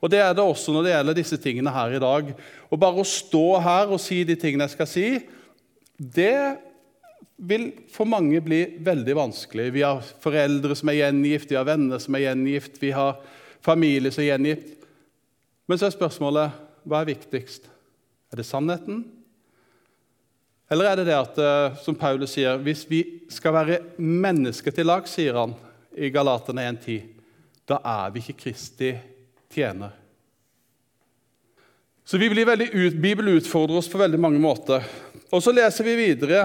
Og 0.00 0.12
Det 0.12 0.20
er 0.22 0.34
det 0.36 0.44
også 0.44 0.74
når 0.74 0.86
det 0.86 0.92
gjelder 0.92 1.18
disse 1.18 1.38
tingene 1.42 1.72
her 1.74 1.96
i 1.96 2.02
dag. 2.02 2.30
Og 2.70 2.80
Bare 2.80 3.02
å 3.02 3.08
stå 3.08 3.46
her 3.64 3.92
og 3.92 4.00
si 4.02 4.22
de 4.28 4.36
tingene 4.38 4.68
jeg 4.68 4.76
skal 4.76 4.90
si, 4.90 5.08
det 5.96 6.56
vil 7.36 7.68
for 7.92 8.08
mange 8.08 8.40
bli 8.44 8.62
veldig 8.84 9.16
vanskelig. 9.16 9.70
Vi 9.74 9.84
har 9.84 10.04
foreldre 10.22 10.76
som 10.78 10.92
er 10.92 11.00
gjengift, 11.02 11.50
vi 11.50 11.58
har 11.58 11.68
venner 11.68 12.00
som 12.00 12.16
er 12.16 12.28
gjengift, 12.28 12.78
vi 12.80 12.92
har 12.96 13.18
familie 13.64 14.12
som 14.12 14.24
er 14.24 14.32
gjengift. 14.32 14.72
Men 15.66 15.80
så 15.80 15.88
er 15.88 15.96
spørsmålet 15.96 16.65
hva 16.86 17.02
er 17.02 17.10
viktigst? 17.10 17.66
Er 18.32 18.40
det 18.40 18.46
sannheten? 18.46 19.04
Eller 20.70 20.90
er 20.90 20.98
det 20.98 21.06
det 21.08 21.18
at, 21.18 21.38
eh, 21.38 21.76
som 21.82 21.94
Paulus 21.98 22.32
sier, 22.34 22.58
hvis 22.58 22.84
vi 22.90 23.02
skal 23.30 23.54
være 23.54 23.80
mennesker 23.98 24.74
til 24.74 24.88
lag, 24.88 25.06
sier 25.06 25.38
han 25.38 25.54
i 25.94 26.10
Galaterne 26.10 26.64
1,10, 26.72 27.04
da 27.66 27.78
er 27.82 28.10
vi 28.14 28.22
ikke 28.22 28.40
Kristi 28.46 28.92
tjener. 29.50 29.94
Så 32.06 32.18
vi 32.18 32.30
blir 32.30 32.46
veldig 32.46 32.68
ut, 32.70 32.98
Bibelen 33.02 33.38
utfordrer 33.38 33.78
oss 33.78 33.90
på 33.90 33.98
veldig 33.98 34.18
mange 34.22 34.38
måter. 34.38 34.82
Og 35.34 35.42
så 35.42 35.54
leser 35.54 35.86
vi 35.86 35.96
videre 35.98 36.44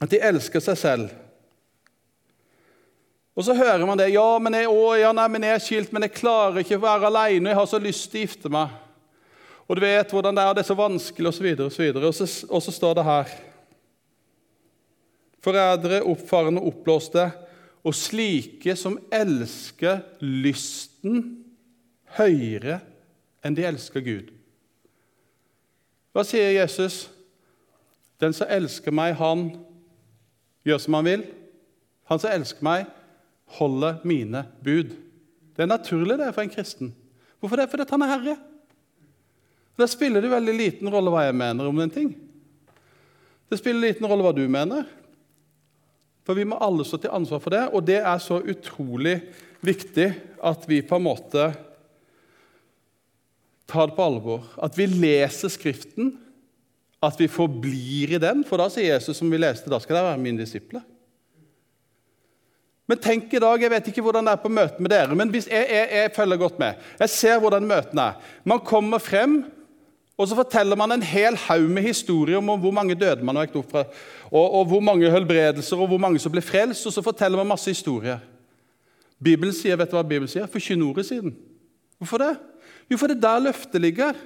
at 0.00 0.10
de 0.10 0.20
elsker 0.20 0.60
seg 0.60 0.76
selv. 0.76 1.12
Og 3.34 3.44
så 3.44 3.56
hører 3.56 3.86
man 3.88 3.98
det. 3.98 4.12
Ja, 4.12 4.38
men 4.38 4.54
jeg, 4.54 4.68
å, 4.68 4.92
ja, 5.00 5.12
nei, 5.16 5.26
men 5.32 5.46
jeg 5.46 5.56
er 5.56 5.64
skilt, 5.64 5.92
men 5.92 6.04
jeg 6.06 6.16
klarer 6.20 6.60
ikke 6.60 6.76
å 6.76 6.84
være 6.84 7.08
alene. 7.08 7.50
Jeg 7.50 7.58
har 7.58 7.70
så 7.70 7.80
lyst 7.82 8.10
til 8.12 8.20
å 8.20 8.26
gifte 8.26 8.52
meg 8.52 8.76
og 9.64 9.76
du 9.76 9.80
vet 9.84 10.10
hvordan 10.12 10.36
det 10.36 10.42
er, 10.42 10.50
og 10.50 10.56
det 10.56 10.64
er 10.64 10.68
så 10.68 10.76
vanskelig, 10.76 11.30
osv. 11.30 11.48
Og, 11.56 11.72
så 11.72 11.82
videre, 11.82 12.06
og, 12.10 12.14
så, 12.14 12.46
og 12.50 12.62
så 12.62 12.74
står 12.74 12.98
det 12.98 13.04
her 13.04 13.34
Forrædere, 15.44 16.00
oppfarende, 16.08 16.62
oppblåste 16.64 17.26
og 17.84 17.92
slike 17.92 18.72
som 18.80 18.96
elsker 19.12 20.00
lysten 20.24 21.18
høyere 22.16 22.78
enn 23.44 23.56
de 23.56 23.66
elsker 23.68 24.00
Gud. 24.00 24.30
Hva 26.16 26.24
sier 26.24 26.54
Jesus? 26.54 27.10
Den 28.22 28.32
som 28.32 28.48
elsker 28.48 28.94
meg, 28.94 29.18
han 29.20 29.50
gjør 30.64 30.80
som 30.80 30.96
han 30.96 31.08
vil. 31.10 31.26
Han 32.08 32.22
som 32.22 32.32
elsker 32.32 32.64
meg, 32.64 32.88
holder 33.58 34.00
mine 34.06 34.46
bud. 34.64 34.94
Det 35.54 35.66
er 35.66 35.70
naturlig 35.70 36.16
det 36.22 36.32
for 36.32 36.44
en 36.44 36.52
kristen. 36.56 36.94
Hvorfor 37.36 37.60
det? 37.60 37.68
Fordi 37.68 37.84
han 37.90 38.06
er 38.06 38.12
herre. 38.14 38.36
Da 39.78 39.88
spiller 39.90 40.22
det 40.22 40.30
veldig 40.30 40.54
liten 40.54 40.90
rolle 40.92 41.10
hva 41.10 41.24
jeg 41.26 41.36
mener 41.36 41.66
om 41.66 41.80
en 41.82 41.92
ting. 41.92 42.12
Det 43.50 43.58
spiller 43.58 43.90
liten 43.90 44.06
rolle 44.08 44.24
hva 44.26 44.34
du 44.36 44.44
mener. 44.50 44.86
For 46.24 46.38
vi 46.38 46.46
må 46.48 46.58
alle 46.62 46.86
stå 46.86 47.02
til 47.02 47.12
ansvar 47.12 47.42
for 47.42 47.52
det, 47.52 47.64
og 47.74 47.84
det 47.84 48.00
er 48.00 48.20
så 48.22 48.40
utrolig 48.40 49.18
viktig 49.64 50.08
at 50.44 50.64
vi 50.68 50.80
på 50.84 50.96
en 50.96 51.06
måte 51.06 51.48
tar 53.68 53.90
det 53.90 53.96
på 53.96 54.06
alvor. 54.06 54.46
At 54.62 54.76
vi 54.78 54.86
leser 54.88 55.52
Skriften, 55.52 56.14
at 57.04 57.20
vi 57.20 57.28
forblir 57.28 58.14
i 58.16 58.20
den. 58.22 58.44
For 58.48 58.60
da 58.60 58.70
sier 58.72 58.94
Jesus, 58.94 59.18
som 59.20 59.30
vi 59.32 59.40
leste, 59.40 59.68
da 59.72 59.80
skal 59.82 59.98
dere 59.98 60.12
være 60.12 60.22
mine 60.24 60.40
disipler. 60.40 60.84
Men 62.88 63.00
tenk 63.00 63.32
i 63.32 63.40
dag, 63.40 63.62
Jeg 63.62 63.72
vet 63.72 63.86
ikke 63.88 64.02
hvordan 64.04 64.26
det 64.26 64.32
er 64.34 64.42
på 64.42 64.52
møte 64.52 64.82
med 64.82 64.92
dere, 64.92 65.14
men 65.16 65.32
jeg, 65.32 65.48
jeg, 65.48 65.88
jeg 65.92 66.12
følger 66.16 66.36
godt 66.36 66.58
med. 66.60 66.80
Jeg 67.00 67.10
ser 67.10 67.38
hvordan 67.40 67.68
møtene 67.68 68.02
er. 68.02 68.32
Man 68.44 68.60
kommer 68.60 69.00
frem 69.00 69.44
og 70.14 70.28
så 70.30 70.36
forteller 70.38 70.78
man 70.78 70.94
en 70.94 71.02
hel 71.02 71.34
haug 71.48 71.66
med 71.74 71.82
historier 71.82 72.38
om 72.38 72.52
hvor 72.62 72.74
mange 72.74 72.94
døde 72.94 73.24
man 73.26 73.40
vekket 73.40 73.56
opp 73.58 73.72
fra, 73.72 73.82
og, 74.30 74.44
og, 74.44 74.68
hvor 74.70 74.84
mange 74.84 75.10
helbredelser 75.10 75.80
og 75.80 75.90
hvor 75.90 75.98
mange 75.98 76.20
som 76.22 76.32
ble 76.32 76.42
frelst. 76.44 76.86
Og 76.86 76.94
så 76.94 77.02
forteller 77.02 77.40
man 77.40 77.50
masse 77.50 77.70
historier. 77.70 78.22
Bibelen 79.18 79.54
sier, 79.54 79.78
vet 79.78 79.90
du 79.90 79.96
hva 79.96 80.04
Bibelen 80.06 80.30
sier? 80.30 80.46
Forkynn 80.50 80.84
ordet 80.86 81.08
siden. 81.08 81.34
Hvorfor 81.98 82.22
det? 82.22 82.30
Jo, 82.90 82.98
for 83.00 83.10
det 83.10 83.18
er 83.18 83.26
der 83.26 83.44
løftet 83.48 83.82
ligger. 83.82 84.22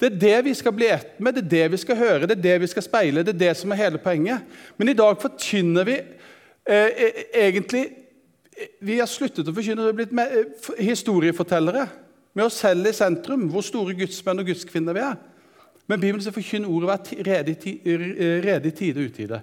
Det 0.00 0.08
er 0.08 0.18
det 0.18 0.44
vi 0.48 0.54
skal 0.56 0.72
bli 0.72 0.88
ett 0.88 1.18
med, 1.20 1.36
det 1.36 1.44
er 1.44 1.50
det 1.52 1.72
vi 1.74 1.80
skal 1.82 1.98
høre, 1.98 2.26
det 2.26 2.38
er 2.38 2.44
det 2.46 2.60
vi 2.62 2.68
skal 2.72 2.82
speile. 2.82 3.22
Det 3.22 3.34
er 3.34 3.42
det 3.44 3.54
som 3.60 3.70
er 3.70 3.82
hele 3.82 4.00
poenget. 4.02 4.46
Men 4.80 4.88
i 4.88 4.96
dag 4.96 5.18
forkynner 5.20 5.86
vi 5.86 5.98
eh, 6.00 6.90
e, 7.06 7.10
egentlig 7.46 7.86
Vi 8.84 8.98
har 8.98 9.08
sluttet 9.08 9.48
å 9.48 9.52
forkynne, 9.56 9.86
vi 9.86 9.88
har 9.88 9.96
blitt 9.96 10.10
med, 10.12 10.32
eh, 10.36 10.80
historiefortellere 10.84 11.86
med 12.34 12.46
oss 12.46 12.60
selv 12.62 12.86
i 12.86 12.94
sentrum, 12.94 13.48
hvor 13.50 13.64
store 13.66 13.96
gudsmenn 13.98 14.42
og 14.42 14.48
gudskvinner 14.50 14.96
vi 14.96 15.02
er. 15.04 15.18
Men 15.90 15.98
Bibelen 15.98 16.22
sier 16.22 16.34
forkynn 16.34 16.68
ordet 16.70 16.90
være 16.90 17.24
rede 17.26 18.70
i 18.70 18.74
tide 18.78 19.00
og 19.00 19.10
utide. 19.10 19.40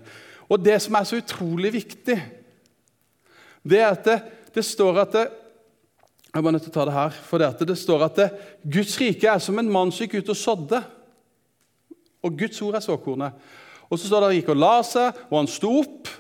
Og 0.48 0.62
det 0.63 0.77
som 0.82 0.96
er 0.96 1.08
så 1.08 1.20
utrolig 1.20 1.74
viktig, 1.74 2.17
det 3.67 3.82
er 3.82 3.89
at 3.91 4.06
det, 4.08 4.17
det 4.56 4.63
står 4.65 5.03
at 5.03 5.17
det, 5.17 5.27
Jeg 6.36 6.44
må 6.44 6.51
nødt 6.51 6.62
til 6.67 6.70
å 6.70 6.75
ta 6.75 6.84
det 6.86 6.94
her. 6.94 7.15
For 7.25 7.41
det, 7.41 7.65
det 7.65 7.77
står 7.79 8.03
at 8.06 8.17
det, 8.20 8.25
Guds 8.62 8.94
rike 9.01 9.29
er 9.32 9.39
som 9.41 9.58
en 9.58 9.70
mann 9.72 9.89
som 9.89 10.03
gikk 10.06 10.20
ut 10.20 10.29
og 10.29 10.38
sådde. 10.38 10.82
Og 12.27 12.36
Guds 12.38 12.62
ord 12.62 12.75
er 12.77 12.84
såkornet. 12.84 13.48
Og 13.88 13.98
så 13.98 14.06
står 14.06 14.22
det 14.22 14.27
at 14.27 14.34
han 14.34 14.38
gikk 14.38 14.51
og 14.53 14.60
la 14.60 14.74
seg, 14.86 15.22
og 15.32 15.38
han 15.39 15.50
sto 15.50 15.72
opp. 15.79 16.12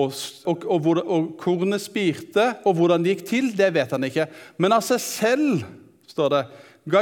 Og, 0.00 0.16
og, 0.48 0.66
og, 0.66 1.00
og, 1.04 1.30
kornet 1.40 1.82
spirte, 1.82 2.46
og 2.64 2.76
hvordan 2.78 3.04
det 3.04 3.16
gikk 3.16 3.24
til, 3.28 3.50
det 3.56 3.70
vet 3.74 3.94
han 3.96 4.06
ikke. 4.08 4.28
Men 4.60 4.76
av 4.76 4.84
seg 4.86 5.02
selv, 5.04 5.64
står 6.10 6.32
det, 6.34 6.44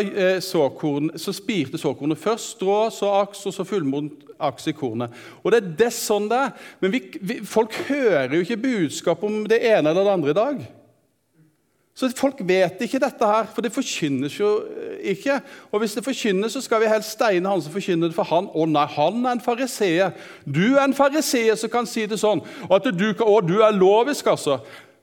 eh, 0.08 0.40
såkorn, 0.44 1.12
så 1.16 1.34
spirte 1.36 1.80
såkornet 1.80 2.20
først 2.20 2.56
strå, 2.56 2.80
så 2.94 3.12
aks, 3.22 3.46
og 3.48 3.56
så 3.56 3.66
fullmodent 3.68 4.26
aks 4.38 4.68
i 4.70 4.74
kornet. 4.76 5.14
Og 5.42 5.52
Det 5.52 5.62
er 5.62 5.70
det 5.84 5.92
sånn 5.96 6.28
det 6.30 6.40
er. 6.46 6.66
Men 6.80 6.92
vi, 6.94 7.02
vi, 7.20 7.38
folk 7.46 7.74
hører 7.88 8.34
jo 8.36 8.44
ikke 8.44 8.62
budskap 8.62 9.22
om 9.26 9.42
det 9.48 9.62
ene 9.62 9.90
eller 9.90 10.04
det 10.04 10.16
andre 10.18 10.34
i 10.34 10.38
dag. 10.38 10.66
Så 11.98 12.10
Folk 12.14 12.38
vet 12.46 12.78
ikke 12.84 13.00
dette 13.02 13.26
her, 13.26 13.48
for 13.50 13.64
det 13.64 13.72
forkynnes 13.74 14.36
jo 14.38 14.52
eh, 14.70 15.14
ikke. 15.16 15.40
Og 15.72 15.82
hvis 15.82 15.96
det 15.98 16.04
forkynnes, 16.06 16.54
så 16.54 16.62
skal 16.62 16.84
vi 16.84 16.90
helst 16.90 17.16
steine 17.16 17.50
han 17.50 17.62
som 17.62 17.74
forkynner 17.74 18.12
det, 18.12 18.14
for 18.14 18.28
han 18.30 18.46
å 18.54 18.66
nei, 18.70 18.84
han 18.94 19.24
er 19.24 19.34
en 19.34 19.42
fariseer. 19.42 20.14
Du 20.46 20.76
er 20.76 20.84
en 20.84 20.94
fariseer 20.94 21.58
som 21.58 21.72
kan 21.72 21.88
si 21.90 22.06
det 22.06 22.20
sånn. 22.22 22.44
At 22.70 22.86
du, 22.94 23.08
å, 23.26 23.40
du 23.42 23.56
er 23.66 23.74
lovisk, 23.74 24.30
altså. 24.30 24.60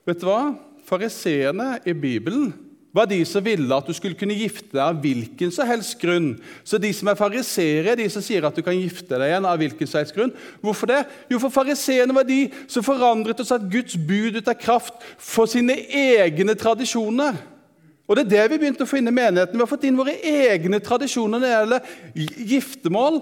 Vet 0.07 0.23
du 0.23 0.29
hva? 0.29 0.53
Fariseerne 0.87 1.81
i 1.83 1.95
Bibelen 1.97 2.53
var 2.95 3.09
de 3.11 3.17
som 3.27 3.43
ville 3.43 3.75
at 3.75 3.87
du 3.87 3.91
skulle 3.95 4.15
kunne 4.15 4.37
gifte 4.37 4.71
deg 4.71 4.83
av 4.85 4.99
hvilken 5.03 5.49
som 5.51 5.67
helst 5.67 5.97
grunn. 5.99 6.29
Så 6.63 6.79
de 6.79 6.93
som 6.95 7.09
er 7.11 7.17
fariseere, 7.19 7.91
er 7.91 7.99
de 7.99 8.05
som 8.11 8.23
sier 8.23 8.45
at 8.47 8.55
du 8.55 8.63
kan 8.63 8.77
gifte 8.77 9.17
deg 9.19 9.33
igjen 9.33 9.47
av 9.49 9.59
hvilken 9.59 9.89
som 9.89 9.99
helst 9.99 10.15
grunn. 10.15 10.31
Hvorfor 10.63 10.93
det? 10.93 11.01
Jo, 11.31 11.41
for 11.43 11.51
fariseerne 11.51 12.15
var 12.15 12.27
de 12.27 12.45
som 12.71 12.85
forandret 12.85 13.43
og 13.43 13.49
satte 13.49 13.67
Guds 13.71 13.99
bud 13.99 14.39
ut 14.39 14.47
av 14.47 14.55
kraft 14.61 15.03
for 15.19 15.51
sine 15.51 15.75
egne 15.91 16.55
tradisjoner. 16.55 17.35
Og 18.05 18.15
det 18.15 18.27
er 18.27 18.31
det 18.31 18.47
vi 18.53 18.61
begynte 18.61 18.85
å 18.85 18.89
få 18.89 19.01
inn 19.01 19.11
i 19.11 19.17
menigheten. 19.17 19.57
Vi 19.57 19.65
har 19.65 19.73
fått 19.73 19.87
inn 19.89 19.99
våre 19.99 20.15
egne 20.15 20.79
tradisjoner 20.79 21.35
når 21.35 21.43
det 21.43 21.53
gjelder 21.53 22.41
giftermål, 22.53 23.21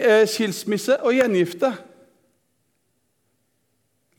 eh, 0.00 0.26
skilsmisse 0.26 0.98
og 1.04 1.14
gjengifte. 1.14 1.74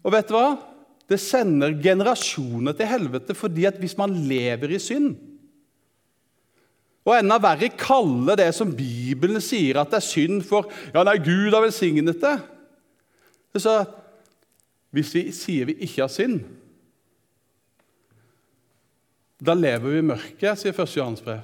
Og 0.06 0.14
vet 0.16 0.30
du 0.30 0.38
hva? 0.38 0.71
Det 1.12 1.20
sender 1.20 1.76
generasjoner 1.84 2.76
til 2.78 2.88
helvete 2.88 3.36
fordi 3.36 3.68
at 3.68 3.80
hvis 3.82 3.98
man 4.00 4.14
lever 4.30 4.78
i 4.78 4.80
synd 4.80 5.12
Og 7.04 7.18
enda 7.18 7.40
verre 7.42 7.72
kalle 7.76 8.38
det 8.40 8.52
som 8.56 8.72
Bibelen 8.78 9.42
sier 9.44 9.82
at 9.82 9.92
det 9.92 10.00
er 10.00 10.08
synd 10.08 10.46
for 10.48 10.72
Ja, 10.94 11.04
nei, 11.08 11.18
Gud 11.20 11.52
har 11.52 11.66
velsignet 11.66 12.22
det. 12.22 12.38
Så 13.60 13.82
hvis 14.96 15.12
vi 15.16 15.24
sier 15.36 15.68
vi 15.68 15.80
ikke 15.84 16.04
har 16.04 16.12
synd, 16.12 16.42
da 19.42 19.56
lever 19.58 19.88
vi 19.90 20.02
i 20.02 20.06
mørket, 20.06 20.60
sier 20.60 20.76
1. 20.76 20.94
Johans 20.94 21.24
brev. 21.26 21.42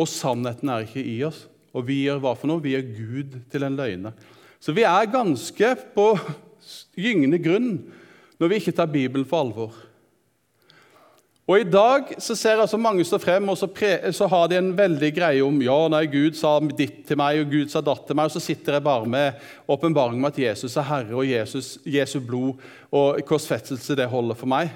Og 0.00 0.08
sannheten 0.10 0.68
er 0.68 0.84
ikke 0.84 1.04
i 1.06 1.16
oss. 1.24 1.46
Og 1.72 1.86
vi 1.88 2.02
gjør 2.04 2.20
hva 2.20 2.34
for 2.36 2.50
noe? 2.50 2.62
Vi 2.62 2.74
gjør 2.74 2.90
Gud 2.98 3.38
til 3.52 3.64
en 3.64 3.78
løgner. 3.78 4.12
Så 4.60 4.74
vi 4.76 4.84
er 4.84 5.12
ganske 5.12 5.72
på 5.94 6.06
gyngende 7.00 7.40
grunn 7.40 7.70
når 8.40 8.50
vi 8.50 8.60
ikke 8.60 8.76
tar 8.76 8.90
Bibelen 8.90 9.28
for 9.28 9.44
alvor. 9.44 9.78
Og 11.50 11.58
I 11.58 11.66
dag 11.66 12.12
så 12.22 12.36
ser 12.38 12.60
altså 12.62 12.78
mange 12.78 13.02
stå 13.06 13.18
frem 13.18 13.48
og 13.50 13.56
så, 13.58 13.66
pre, 13.66 13.96
så 14.14 14.28
har 14.30 14.46
de 14.48 14.58
en 14.60 14.70
veldig 14.78 15.08
greie 15.16 15.42
om 15.42 15.56
ja, 15.64 15.78
nei, 15.90 16.04
Gud 16.12 16.36
sa 16.38 16.52
ditt 16.62 17.00
til 17.08 17.18
meg, 17.18 17.40
og 17.42 17.50
Gud 17.50 17.72
sa 17.72 17.82
datt 17.82 18.04
til 18.06 18.14
meg. 18.14 18.30
Og 18.30 18.36
så 18.36 18.42
sitter 18.44 18.76
jeg 18.76 18.86
bare 18.86 19.08
med 19.10 19.40
åpenbaring 19.66 20.20
om 20.20 20.28
at 20.28 20.38
Jesus 20.38 20.76
er 20.78 20.86
Herre, 20.86 21.16
og 21.18 21.26
Jesus, 21.26 21.72
Jesu 21.82 22.20
blod 22.22 22.62
og 22.94 23.18
korsfestelse 23.26 23.98
det 23.98 24.06
holder 24.12 24.38
for 24.38 24.52
meg. 24.52 24.70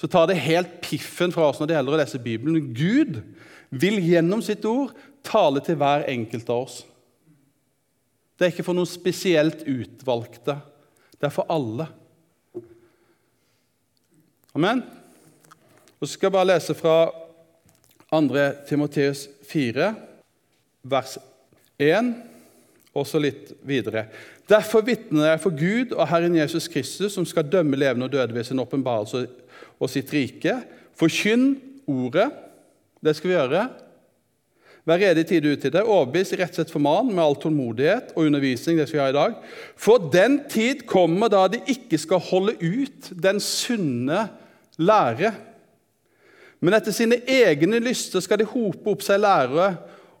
Så 0.00 0.08
tar 0.08 0.30
det 0.30 0.40
helt 0.40 0.80
piffen 0.82 1.34
fra 1.34 1.50
oss 1.50 1.60
når 1.60 1.68
det 1.68 1.76
gjelder 1.76 1.98
å 1.98 2.00
lese 2.00 2.24
Bibelen. 2.24 2.72
Gud 2.72 3.20
vil 3.68 4.00
gjennom 4.00 4.40
sitt 4.44 4.64
ord 4.68 4.96
tale 5.28 5.60
til 5.64 5.76
hver 5.76 6.08
enkelt 6.08 6.48
av 6.48 6.64
oss. 6.64 6.80
Det 8.38 8.48
er 8.48 8.54
ikke 8.54 8.64
for 8.64 8.80
noen 8.80 8.88
spesielt 8.88 9.60
utvalgte. 9.68 10.56
Det 11.20 11.28
er 11.28 11.36
for 11.36 11.52
alle. 11.52 11.92
Amen. 14.52 14.82
Og 15.96 16.04
så 16.04 16.12
skal 16.12 16.26
jeg 16.26 16.34
bare 16.34 16.50
lese 16.50 16.74
fra 16.76 16.96
2. 18.12 18.26
Timoteus 18.68 19.22
4, 19.48 19.86
vers 20.84 21.14
1, 21.80 22.10
og 22.92 23.06
så 23.08 23.20
litt 23.22 23.54
videre. 23.64 24.04
Derfor 24.50 24.84
vitner 24.84 25.30
jeg 25.30 25.40
for 25.40 25.56
Gud 25.56 25.94
og 25.96 26.04
Herren 26.10 26.36
Jesus 26.36 26.68
Kristus, 26.68 27.14
som 27.14 27.24
skal 27.24 27.48
dømme 27.48 27.78
levende 27.80 28.10
og 28.10 28.12
døde 28.12 28.34
ved 28.36 28.44
sin 28.44 28.60
åpenbarelse 28.60 29.24
og 29.80 29.88
sitt 29.88 30.12
rike. 30.12 30.58
Forkynn 31.00 31.54
ordet. 31.88 32.28
Det 33.00 33.16
skal 33.16 33.30
vi 33.30 33.38
gjøre. 33.38 33.64
Vær 34.84 34.98
rede 34.98 35.22
i 35.22 35.26
tide 35.30 35.54
ut 35.54 35.62
til 35.62 35.72
det. 35.72 35.86
Overbevis, 35.86 36.34
rettsett 36.36 36.70
forman 36.74 37.08
med 37.14 37.22
all 37.22 37.38
tålmodighet 37.40 38.12
og 38.16 38.26
undervisning. 38.26 38.76
det 38.78 38.88
skal 38.88 38.98
vi 38.98 39.02
ha 39.04 39.10
i 39.14 39.16
dag. 39.16 39.34
For 39.78 40.10
den 40.12 40.40
tid 40.50 40.84
kommer 40.90 41.30
da 41.32 41.46
de 41.48 41.62
ikke 41.70 41.98
skal 42.02 42.18
holde 42.18 42.58
ut 42.60 43.12
den 43.14 43.40
sunne 43.40 44.26
lære 44.78 45.32
men 46.62 46.76
etter 46.76 46.94
sine 46.94 47.18
egne 47.26 47.80
lyster 47.82 48.22
skal 48.22 48.38
de 48.38 48.46
hope 48.46 48.86
opp 48.92 49.02
seg 49.02 49.18
lærere, 49.18 49.72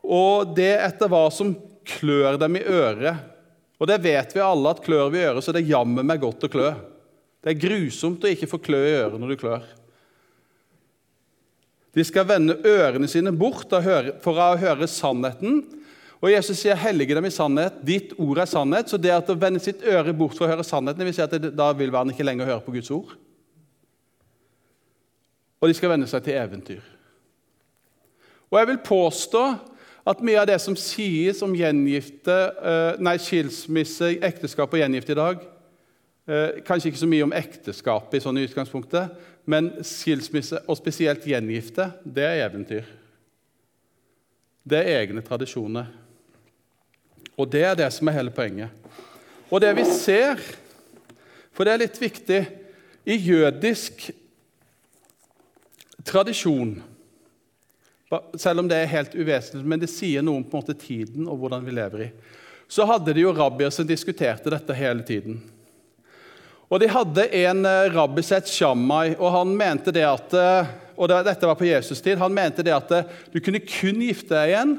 og 0.02 0.56
det 0.56 0.72
etter 0.82 1.10
hva 1.10 1.28
som 1.30 1.52
klør 1.86 2.34
dem 2.42 2.58
i 2.58 2.64
øret. 2.66 3.28
Og 3.78 3.86
det 3.90 4.00
vet 4.02 4.34
vi 4.34 4.42
alle, 4.42 4.72
at 4.72 4.82
klør 4.82 5.12
vi 5.14 5.20
i 5.20 5.28
øret, 5.28 5.44
så 5.46 5.54
det 5.54 5.68
jammer 5.68 6.06
meg 6.06 6.22
godt 6.22 6.48
å 6.48 6.50
klø. 6.50 6.72
Det 7.42 7.52
er 7.52 7.62
grusomt 7.62 8.26
å 8.26 8.30
ikke 8.30 8.50
få 8.50 8.58
klø 8.62 8.82
i 8.82 8.98
øret 9.04 9.22
når 9.22 9.32
du 9.32 9.38
klør. 9.38 9.70
De 11.94 12.02
skal 12.08 12.26
vende 12.26 12.58
ørene 12.66 13.06
sine 13.10 13.30
bort 13.36 13.70
for 13.70 14.42
å 14.42 14.52
høre 14.58 14.90
sannheten. 14.90 15.62
Og 16.22 16.30
Jesus 16.30 16.58
sier 16.58 16.78
'hellige 16.78 17.14
dem 17.14 17.26
i 17.26 17.34
sannhet'. 17.34 17.84
Ditt 17.84 18.14
ord 18.18 18.38
er 18.38 18.46
sannhet. 18.46 18.88
Så 18.88 18.96
det 18.96 19.10
at 19.10 19.28
å 19.28 19.38
vende 19.38 19.60
sitt 19.60 19.82
øre 19.82 20.14
bort 20.14 20.38
for 20.38 20.46
å 20.46 20.50
høre 20.50 20.64
sannheten, 20.64 21.04
vil 21.04 21.14
si 21.14 21.22
at 21.22 21.30
det, 21.30 21.54
da 21.56 21.72
vil 21.72 21.90
man 21.90 22.10
ikke 22.10 22.24
lenger 22.24 22.46
høre 22.46 22.64
på 22.64 22.72
Guds 22.72 22.90
ord 22.90 23.14
og 25.62 25.70
de 25.70 25.76
skal 25.78 25.92
venne 25.94 26.08
seg 26.10 26.24
til 26.26 26.34
eventyr. 26.34 26.82
Og 28.50 28.58
jeg 28.58 28.68
vil 28.72 28.80
påstå 28.84 29.42
at 30.10 30.22
mye 30.26 30.40
av 30.42 30.48
det 30.50 30.58
som 30.60 30.74
sies 30.76 31.38
om 31.46 31.54
gjengifte, 31.54 32.34
eh, 32.58 32.98
nei, 32.98 33.14
skilsmisse, 33.22 34.16
ekteskap 34.26 34.74
og 34.74 34.82
gjengifte 34.82 35.14
i 35.14 35.18
dag 35.20 35.44
eh, 36.26 36.58
Kanskje 36.66 36.90
ikke 36.90 37.02
så 37.04 37.10
mye 37.10 37.28
om 37.28 37.34
ekteskapet 37.38 38.18
i 38.18 38.24
sånne 38.24 38.42
utgangspunkter, 38.48 39.12
men 39.46 39.70
skilsmisse, 39.86 40.58
og 40.66 40.78
spesielt 40.78 41.24
gjengifte, 41.26 41.88
det 42.04 42.26
er 42.26 42.42
eventyr. 42.48 42.90
Det 44.62 44.78
er 44.78 45.00
egne 45.00 45.22
tradisjoner. 45.22 45.86
Og 47.38 47.48
det 47.50 47.62
er 47.66 47.78
det 47.78 47.88
som 47.94 48.10
er 48.10 48.18
hele 48.18 48.34
poenget. 48.34 48.74
Og 49.50 49.62
det 49.62 49.72
vi 49.78 49.86
ser, 49.86 50.42
for 51.54 51.66
det 51.66 51.72
er 51.72 51.82
litt 51.82 51.98
viktig 52.00 52.42
I 53.06 53.16
jødisk 53.18 54.10
Tradisjon, 56.04 56.76
selv 58.36 58.60
om 58.60 58.68
det 58.68 58.76
er 58.82 58.92
helt 58.92 59.14
uvesentlig, 59.14 59.64
men 59.64 59.80
det 59.80 59.90
sier 59.92 60.24
noe 60.24 60.40
om 60.40 60.44
på 60.44 60.58
en 60.58 60.64
måte 60.64 60.76
tiden 60.78 61.28
og 61.30 61.38
hvordan 61.40 61.64
vi 61.64 61.74
lever 61.76 62.06
i. 62.06 62.10
Så 62.68 62.86
hadde 62.88 63.14
de 63.14 63.24
jo 63.24 63.34
rabbier 63.36 63.72
som 63.72 63.88
diskuterte 63.88 64.52
dette 64.52 64.76
hele 64.76 65.04
tiden. 65.06 65.40
Og 66.72 66.80
De 66.80 66.88
hadde 66.88 67.26
en 67.42 67.66
eh, 67.68 67.90
rabbi 67.92 68.24
sett 68.24 68.48
Shammai, 68.48 69.12
og 69.18 69.34
han 69.34 69.52
mente 69.56 69.92
det 69.92 70.06
at 70.08 70.36
eh, 70.36 70.70
og 70.96 71.08
dette 71.08 71.48
var 71.48 71.56
på 71.58 71.66
Jesus' 71.66 72.02
tid, 72.02 72.18
han 72.20 72.34
mente 72.34 72.64
det 72.64 72.74
at 72.74 72.92
eh, 72.94 73.08
du 73.32 73.40
kunne 73.40 73.62
kun 73.64 74.02
gifte 74.04 74.34
deg 74.34 74.52
igjen 74.52 74.76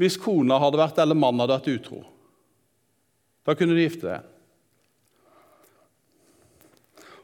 hvis 0.00 0.18
kona 0.20 0.58
hadde 0.58 0.80
vært 0.80 0.98
eller 1.02 1.18
mannen 1.18 1.42
hadde 1.44 1.56
vært 1.58 1.72
utro. 1.76 2.02
Da 3.46 3.54
kunne 3.58 3.74
du 3.74 3.82
gifte 3.82 4.08
deg. 4.08 4.28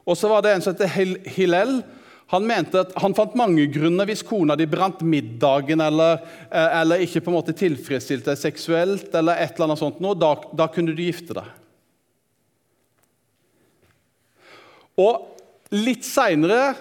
Og 0.09 0.17
så 0.17 0.31
var 0.31 0.43
det 0.45 0.55
en 0.55 0.65
som 0.65 0.77
het 0.79 1.31
Hillel, 1.37 1.81
han 2.29 2.45
mente 2.45 2.83
at 2.83 2.91
han 3.01 3.15
fant 3.17 3.37
mange 3.41 3.65
grunner 3.73 4.09
hvis 4.09 4.23
kona 4.27 4.53
di 4.59 4.67
brant 4.69 5.01
middagen 5.01 5.81
eller, 5.81 6.21
eh, 6.51 6.81
eller 6.81 7.01
ikke 7.01 7.23
på 7.25 7.33
en 7.33 7.39
måte 7.39 7.55
tilfredsstilte 7.57 8.35
deg 8.35 8.41
seksuelt. 8.43 9.15
eller 9.15 9.41
et 9.41 9.55
eller 9.55 9.71
annet 9.71 9.81
sånt. 9.81 10.01
noe, 10.01 10.15
da, 10.15 10.35
da, 10.53 10.67
kunne 10.69 10.93
du 10.93 11.03
gifte 11.03 11.39
deg. 11.39 11.49
Og 14.99 15.35
Litt 15.69 16.05
seinere 16.05 16.75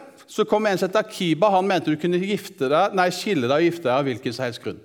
kom 0.48 0.66
en 0.66 0.78
som 0.80 0.88
het 0.88 0.96
Akiba. 0.96 1.50
Han 1.52 1.68
mente 1.68 1.92
du 1.92 2.00
kunne 2.00 2.20
gifte 2.24 2.70
deg, 2.72 2.94
nei, 2.96 3.10
skille 3.12 3.50
deg 3.50 3.56
og 3.58 3.66
gifte 3.68 3.84
deg 3.84 3.96
av 3.98 4.08
hvilken 4.08 4.36
som 4.36 4.46
helst 4.46 4.64
grunn. 4.64 4.80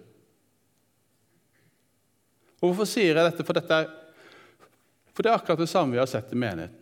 Og 2.59 2.70
Hvorfor 2.70 2.90
sier 2.90 3.14
jeg 3.14 3.31
dette? 3.31 3.46
For, 3.46 3.55
dette 3.55 3.79
er, 3.79 3.87
for 5.14 5.22
det 5.22 5.31
er 5.31 5.38
akkurat 5.38 5.62
det 5.62 5.70
samme 5.70 5.94
vi 5.94 6.03
har 6.03 6.11
sett 6.11 6.35
i 6.35 6.38
menigheten. 6.38 6.82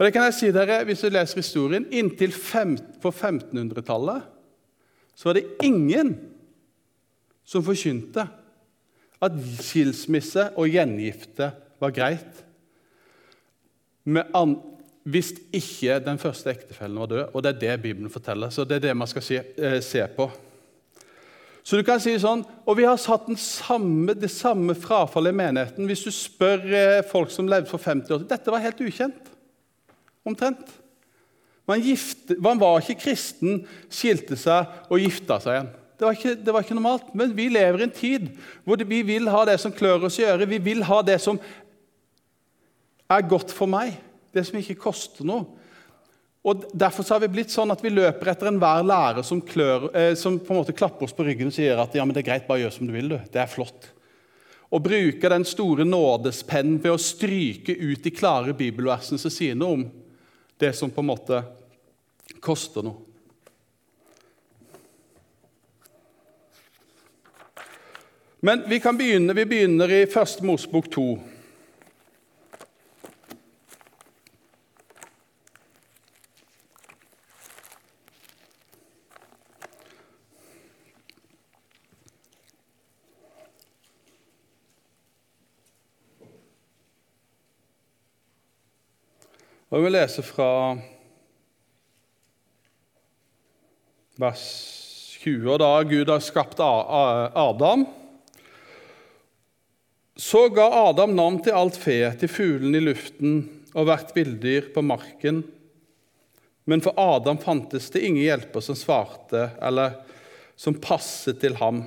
Og 0.00 0.06
det 0.06 0.14
kan 0.14 0.24
jeg 0.30 0.36
si 0.38 0.48
dere, 0.48 0.80
Hvis 0.88 1.04
du 1.04 1.10
leser 1.12 1.42
historien, 1.42 1.84
inntil 1.92 2.32
fem, 2.32 2.78
på 3.02 3.12
1500-tallet 3.12 4.36
så 5.20 5.28
var 5.28 5.36
det 5.36 5.66
ingen 5.66 6.14
som 7.44 7.64
forkynte 7.64 8.22
at 9.20 9.34
skilsmisse 9.60 10.46
og 10.56 10.70
gjengifte 10.72 11.50
var 11.82 11.92
greit. 11.92 12.38
Hvis 15.04 15.34
ikke 15.52 15.98
den 16.06 16.20
første 16.22 16.54
ektefellen 16.54 17.02
var 17.02 17.10
død. 17.10 17.34
Og 17.34 17.44
det 17.44 17.50
er 17.50 17.58
det 17.60 17.82
Bibelen 17.82 18.08
forteller. 18.12 18.48
Så 18.48 18.64
det 18.64 18.78
er 18.78 18.86
det 18.86 18.96
man 18.96 19.10
skal 19.10 19.26
se, 19.26 19.42
eh, 19.58 19.82
se 19.84 20.06
på. 20.16 20.30
Så 21.62 21.76
du 21.76 21.84
kan 21.84 22.00
si 22.00 22.16
sånn, 22.16 22.46
Og 22.66 22.76
vi 22.76 22.84
har 22.84 22.96
satt 22.96 23.28
samme, 23.36 24.14
det 24.14 24.30
samme 24.30 24.74
frafallet 24.74 25.34
i 25.34 25.36
menigheten. 25.36 25.86
Hvis 25.86 26.04
du 26.04 26.10
spør 26.10 26.64
eh, 26.64 27.02
folk 27.02 27.30
som 27.30 27.46
levde 27.46 27.68
for 27.68 27.78
50 27.78 28.14
år 28.14 28.18
siden 28.18 28.28
Dette 28.28 28.50
var 28.50 28.64
helt 28.64 28.80
ukjent 28.80 29.29
omtrent. 30.26 30.66
Man, 31.70 31.82
gifte, 31.84 32.34
man, 32.42 32.58
var 32.58 32.80
ikke 32.80 32.98
kristen, 33.04 33.62
skilte 33.92 34.38
seg 34.38 34.90
og 34.90 35.02
gifta 35.02 35.38
seg 35.42 35.54
igjen. 35.54 35.70
Det 36.00 36.06
var, 36.06 36.16
ikke, 36.16 36.34
det 36.40 36.52
var, 36.54 36.64
ikke, 36.64 36.76
normalt. 36.78 37.10
Men 37.14 37.34
vi 37.36 37.50
lever 37.52 37.82
i 37.82 37.86
en 37.86 37.94
tid 37.94 38.30
hvor 38.64 38.80
vi 38.88 39.02
vil 39.06 39.28
ha 39.30 39.44
det 39.46 39.58
som 39.60 39.74
klør 39.74 40.08
oss 40.08 40.16
i 40.18 40.24
øret. 40.24 40.48
Vi 40.48 40.58
vil 40.70 40.82
ha 40.88 41.02
det 41.04 41.18
som 41.20 41.38
er 43.10 43.26
godt 43.28 43.52
for 43.52 43.70
meg, 43.70 43.98
det 44.32 44.46
som 44.48 44.56
ikke 44.58 44.80
koster 44.80 45.28
noe. 45.28 45.44
Og 46.40 46.64
Derfor 46.72 47.04
har 47.12 47.20
vi 47.20 47.28
blitt 47.34 47.52
sånn 47.52 47.70
at 47.74 47.82
vi 47.84 47.92
løper 47.92 48.32
etter 48.32 48.48
enhver 48.48 48.82
lærer 48.86 49.26
som, 49.26 49.42
klør, 49.44 49.90
eh, 49.92 50.14
som 50.16 50.38
på 50.40 50.54
en 50.54 50.62
måte 50.62 50.74
klapper 50.76 51.04
oss 51.04 51.14
på 51.16 51.26
ryggen 51.26 51.52
og 51.52 51.56
sier 51.56 51.78
at 51.82 51.94
ja, 51.94 52.06
men 52.06 52.16
det 52.16 52.24
er 52.24 52.30
greit, 52.30 52.46
bare 52.48 52.64
gjør 52.64 52.78
som 52.78 52.88
du 52.88 52.94
vil. 52.96 53.12
du. 53.12 53.18
Det 53.28 53.42
er 53.44 53.52
flott. 53.52 53.90
Og 54.72 54.80
bruker 54.86 55.34
den 55.34 55.44
store 55.44 55.84
nådespennen 55.84 56.80
ved 56.80 56.94
å 56.94 57.02
stryke 57.02 57.76
ut 57.76 58.00
de 58.06 58.14
klare 58.14 58.56
bibelversene 58.56 59.20
som 59.20 59.34
sier 59.34 59.58
noe 59.58 59.76
om 59.76 59.84
det 60.60 60.72
som 60.76 60.90
på 60.90 61.00
en 61.00 61.10
måte 61.10 61.42
koster 62.40 62.84
noe. 62.84 63.06
Men 68.40 68.62
vi 68.68 68.80
kan 68.80 68.96
begynne, 68.96 69.36
vi 69.36 69.44
begynner 69.44 69.92
i 69.92 70.06
Første 70.08 70.44
Mosbok 70.44 70.88
2. 70.92 71.18
Og 89.70 89.84
vil 89.84 89.94
lese 89.94 90.22
fra 90.26 90.74
vers 94.18 94.44
20. 95.22 95.46
Da 95.62 95.70
Gud 95.86 96.10
har 96.10 96.24
skapt 96.24 96.58
Adam, 96.58 97.84
så 100.18 100.42
ga 100.52 100.66
Adam 100.88 101.14
navn 101.14 101.38
til 101.44 101.54
alt 101.54 101.78
fe, 101.78 102.02
til 102.18 102.28
fuglene 102.28 102.80
i 102.80 102.88
luften 102.90 103.38
og 103.70 103.86
hvert 103.86 104.10
villdyr 104.16 104.72
på 104.74 104.82
marken. 104.82 105.44
Men 106.66 106.82
for 106.82 106.98
Adam 106.98 107.38
fantes 107.40 107.88
det 107.94 108.02
ingen 108.04 108.26
hjelper 108.26 108.66
som 108.66 108.76
svarte, 108.76 109.52
eller 109.62 110.00
som 110.58 110.76
passet 110.82 111.38
til 111.40 111.54
ham. 111.62 111.84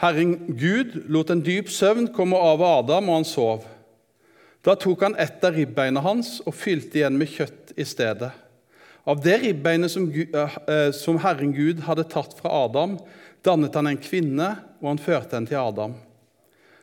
Herren 0.00 0.56
Gud 0.56 0.96
lot 1.12 1.30
en 1.30 1.44
dyp 1.44 1.68
søvn 1.70 2.08
komme 2.16 2.40
over 2.40 2.80
Adam, 2.80 3.12
og 3.12 3.20
han 3.20 3.28
sov. 3.28 3.74
Da 4.68 4.74
tok 4.76 5.00
han 5.06 5.14
ett 5.16 5.44
av 5.44 5.54
ribbeina 5.56 6.02
hans 6.04 6.42
og 6.44 6.52
fylte 6.52 6.98
igjen 7.00 7.14
med 7.16 7.30
kjøtt 7.32 7.70
i 7.80 7.86
stedet. 7.88 8.28
Av 9.08 9.22
det 9.24 9.38
ribbeinet 9.40 9.88
som, 9.88 10.04
uh, 10.12 10.58
som 10.92 11.16
Herren 11.22 11.54
Gud 11.56 11.80
hadde 11.86 12.04
tatt 12.12 12.34
fra 12.36 12.52
Adam, 12.66 12.98
dannet 13.40 13.78
han 13.78 13.88
en 13.88 14.00
kvinne, 14.02 14.50
og 14.82 14.90
han 14.90 15.00
førte 15.00 15.38
henne 15.38 15.48
til 15.48 15.56
Adam. 15.62 15.94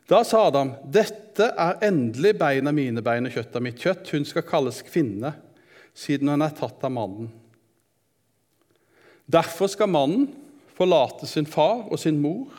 Da 0.10 0.24
sa 0.26 0.48
Adam, 0.48 0.74
'Dette 0.82 1.52
er 1.54 1.78
endelig 1.86 2.34
beina 2.40 2.74
mine 2.74 3.06
bein 3.06 3.30
og 3.30 3.38
kjøtt 3.38 3.56
av 3.56 3.62
mitt 3.62 3.78
kjøtt.' 3.78 4.10
'Hun 4.10 4.26
skal 4.26 4.48
kalles 4.50 4.82
kvinne, 4.82 5.36
siden 5.94 6.34
hun 6.34 6.42
er 6.42 6.58
tatt 6.58 6.82
av 6.82 6.92
mannen.' 6.92 7.30
Derfor 9.30 9.70
skal 9.70 9.94
mannen 9.94 10.32
forlate 10.74 11.28
sin 11.28 11.46
far 11.46 11.86
og 11.86 12.00
sin 12.00 12.18
mor 12.22 12.50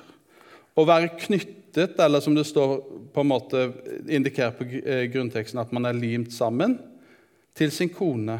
og 0.76 0.86
være 0.86 1.18
knyttet, 1.18 1.65
eller 1.76 2.20
som 2.20 2.34
det 2.34 2.44
står 2.44 2.76
på 3.12 3.20
en 3.20 3.28
måte 3.30 3.72
indikerer 4.08 4.54
på 4.56 4.64
eh, 4.64 5.04
grunnteksten, 5.12 5.60
at 5.60 5.72
man 5.72 5.88
er 5.88 5.98
limt 5.98 6.32
sammen, 6.34 6.78
til 7.56 7.72
sin 7.72 7.90
kone. 7.92 8.38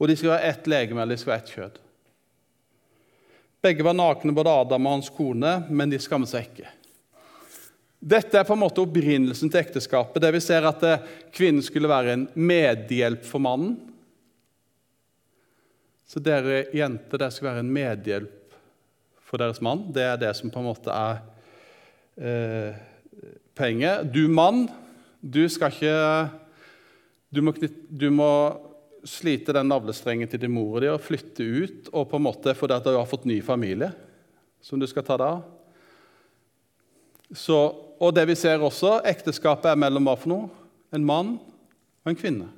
Og 0.00 0.08
de 0.08 0.16
skal 0.16 0.34
være 0.34 0.50
ett 0.50 0.68
legeme, 0.70 1.02
eller 1.02 1.16
de 1.16 1.22
skal 1.22 1.34
være 1.34 1.44
ett 1.44 1.54
kjød. 1.54 1.78
Begge 3.60 3.84
var 3.84 3.96
nakne, 3.96 4.32
både 4.32 4.52
Adam 4.62 4.86
og 4.86 4.96
hans 4.96 5.10
kone, 5.12 5.56
men 5.68 5.92
de 5.92 6.00
skammet 6.00 6.30
seg 6.30 6.48
ikke. 6.48 6.70
Dette 8.00 8.38
er 8.40 8.46
på 8.48 8.56
en 8.56 8.62
måte 8.62 8.80
opprinnelsen 8.80 9.50
til 9.52 9.60
ekteskapet. 9.60 10.22
Det 10.24 10.30
vi 10.32 10.40
ser 10.40 10.64
at 10.64 10.84
eh, 10.88 11.08
Kvinnen 11.36 11.64
skulle 11.64 11.90
være 11.90 12.16
en 12.16 12.26
medhjelp 12.32 13.26
for 13.28 13.44
mannen. 13.44 13.76
Så 16.08 16.22
dere 16.24 16.64
jenter 16.74 17.20
dere 17.20 17.34
skal 17.34 17.52
være 17.52 17.62
en 17.62 17.74
medhjelp 17.74 18.56
for 19.30 19.38
deres 19.38 19.60
mann. 19.62 19.84
Det 19.94 20.02
er 20.02 20.16
det 20.18 20.32
som 20.38 20.50
på 20.50 20.62
en 20.62 20.70
måte 20.72 20.90
er 20.90 21.20
eh, 22.20 22.76
poenget. 23.56 24.06
Du 24.12 24.28
mann, 24.28 24.68
du 25.20 25.46
skal 25.48 25.72
ikke 25.72 25.96
Du 27.30 27.38
må, 27.46 27.52
du 27.54 28.08
må 28.10 28.30
slite 29.06 29.54
den 29.54 29.68
navlestrengen 29.70 30.28
til 30.28 30.40
din 30.42 30.50
mor 30.50 30.82
og 30.82 31.02
flytte 31.04 31.44
ut 31.44 31.90
og 31.92 32.08
på 32.10 32.18
en 32.18 32.24
måte 32.24 32.54
fordi 32.58 32.74
at 32.74 32.88
du 32.88 32.96
har 32.96 33.06
fått 33.06 33.28
ny 33.28 33.36
familie 33.40 33.92
som 34.60 34.80
du 34.80 34.86
skal 34.90 35.06
ta 35.06 35.16
deg 35.16 35.36
av. 35.38 35.44
Så, 37.30 37.56
og 38.02 38.14
det 38.16 38.26
vi 38.26 38.34
ser 38.34 38.58
også, 38.58 38.98
ekteskapet 39.06 39.70
er 39.70 39.78
mellom 39.78 40.08
hva 40.10 40.16
for 40.18 40.32
noe? 40.32 40.50
En 40.90 41.06
mann 41.06 41.36
og 41.38 42.10
en 42.10 42.18
kvinne. 42.18 42.48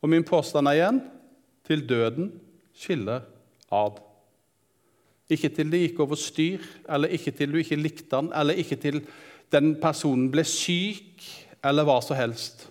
Og 0.00 0.08
min 0.08 0.24
påstand 0.24 0.70
er 0.70 0.78
igjen 0.78 1.02
til 1.68 1.84
døden 1.84 2.32
skiller 2.72 3.26
ad. 3.68 4.00
Ikke 5.30 5.50
til 5.54 5.70
det 5.70 5.84
gikk 5.84 6.00
over 6.02 6.18
styr, 6.18 6.64
eller 6.90 7.12
ikke 7.14 7.32
til 7.38 7.52
du 7.52 7.60
ikke 7.60 7.78
likte 7.78 8.18
han, 8.18 8.32
eller 8.34 8.58
ikke 8.58 8.78
til 8.80 9.00
den 9.54 9.74
personen 9.82 10.28
ble 10.32 10.44
syk, 10.46 11.22
eller 11.66 11.86
hva 11.86 11.98
som 12.02 12.18
helst. 12.18 12.66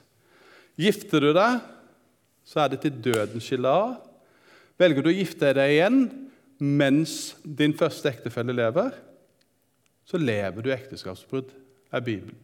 Gifter 0.79 1.23
du 1.23 1.31
deg, 1.35 1.59
så 2.47 2.63
er 2.63 2.73
det 2.73 2.81
til 2.83 2.99
døden 3.09 3.43
skiller 3.43 3.83
av. 3.83 3.95
Velger 4.79 5.05
du 5.05 5.11
å 5.11 5.15
gifte 5.15 5.53
deg 5.55 5.75
igjen 5.75 6.03
mens 6.59 7.35
din 7.43 7.75
første 7.77 8.11
ektefelle 8.11 8.55
lever, 8.55 8.91
så 10.03 10.19
lever 10.19 10.65
du 10.65 10.71
ekteskapsbrudd, 10.73 11.51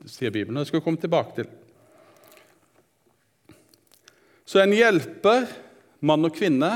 sier 0.08 0.32
Bibelen. 0.32 0.60
Det 0.62 0.70
skal 0.70 0.80
vi 0.80 0.86
komme 0.86 1.02
tilbake 1.02 1.36
til. 1.40 1.50
Så 4.46 4.62
en 4.62 4.76
hjelper, 4.76 5.48
mann 6.06 6.28
og 6.28 6.36
kvinne. 6.38 6.70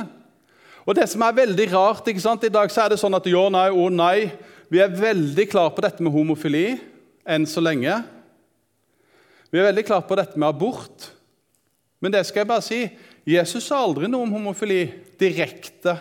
Og 0.89 0.95
det 0.97 1.05
som 1.05 1.21
er 1.21 1.35
veldig 1.37 1.67
rart 1.69 2.07
ikke 2.09 2.23
sant? 2.23 2.47
I 2.47 2.49
dag 2.49 2.71
så 2.73 2.81
er 2.81 2.95
det 2.95 2.97
sånn 2.97 3.13
at 3.13 3.27
jo, 3.29 3.43
nei, 3.53 3.67
å, 3.69 3.83
nei. 3.93 4.31
Vi 4.73 4.79
er 4.81 4.89
veldig 4.89 5.45
klar 5.51 5.67
på 5.75 5.83
dette 5.85 6.01
med 6.01 6.13
homofili 6.15 6.79
enn 7.29 7.45
så 7.45 7.61
lenge. 7.61 7.93
Vi 9.53 9.61
er 9.61 9.67
veldig 9.67 9.83
klar 9.85 10.01
på 10.09 10.17
dette 10.17 10.39
med 10.39 10.49
abort. 10.49 11.11
Men 12.01 12.15
det 12.15 12.23
skal 12.25 12.41
jeg 12.41 12.49
bare 12.49 12.65
si 12.65 12.79
Jesus 13.29 13.67
sa 13.69 13.83
aldri 13.83 14.09
noe 14.09 14.25
om 14.25 14.33
homofili 14.33 14.87
direkte 15.21 15.93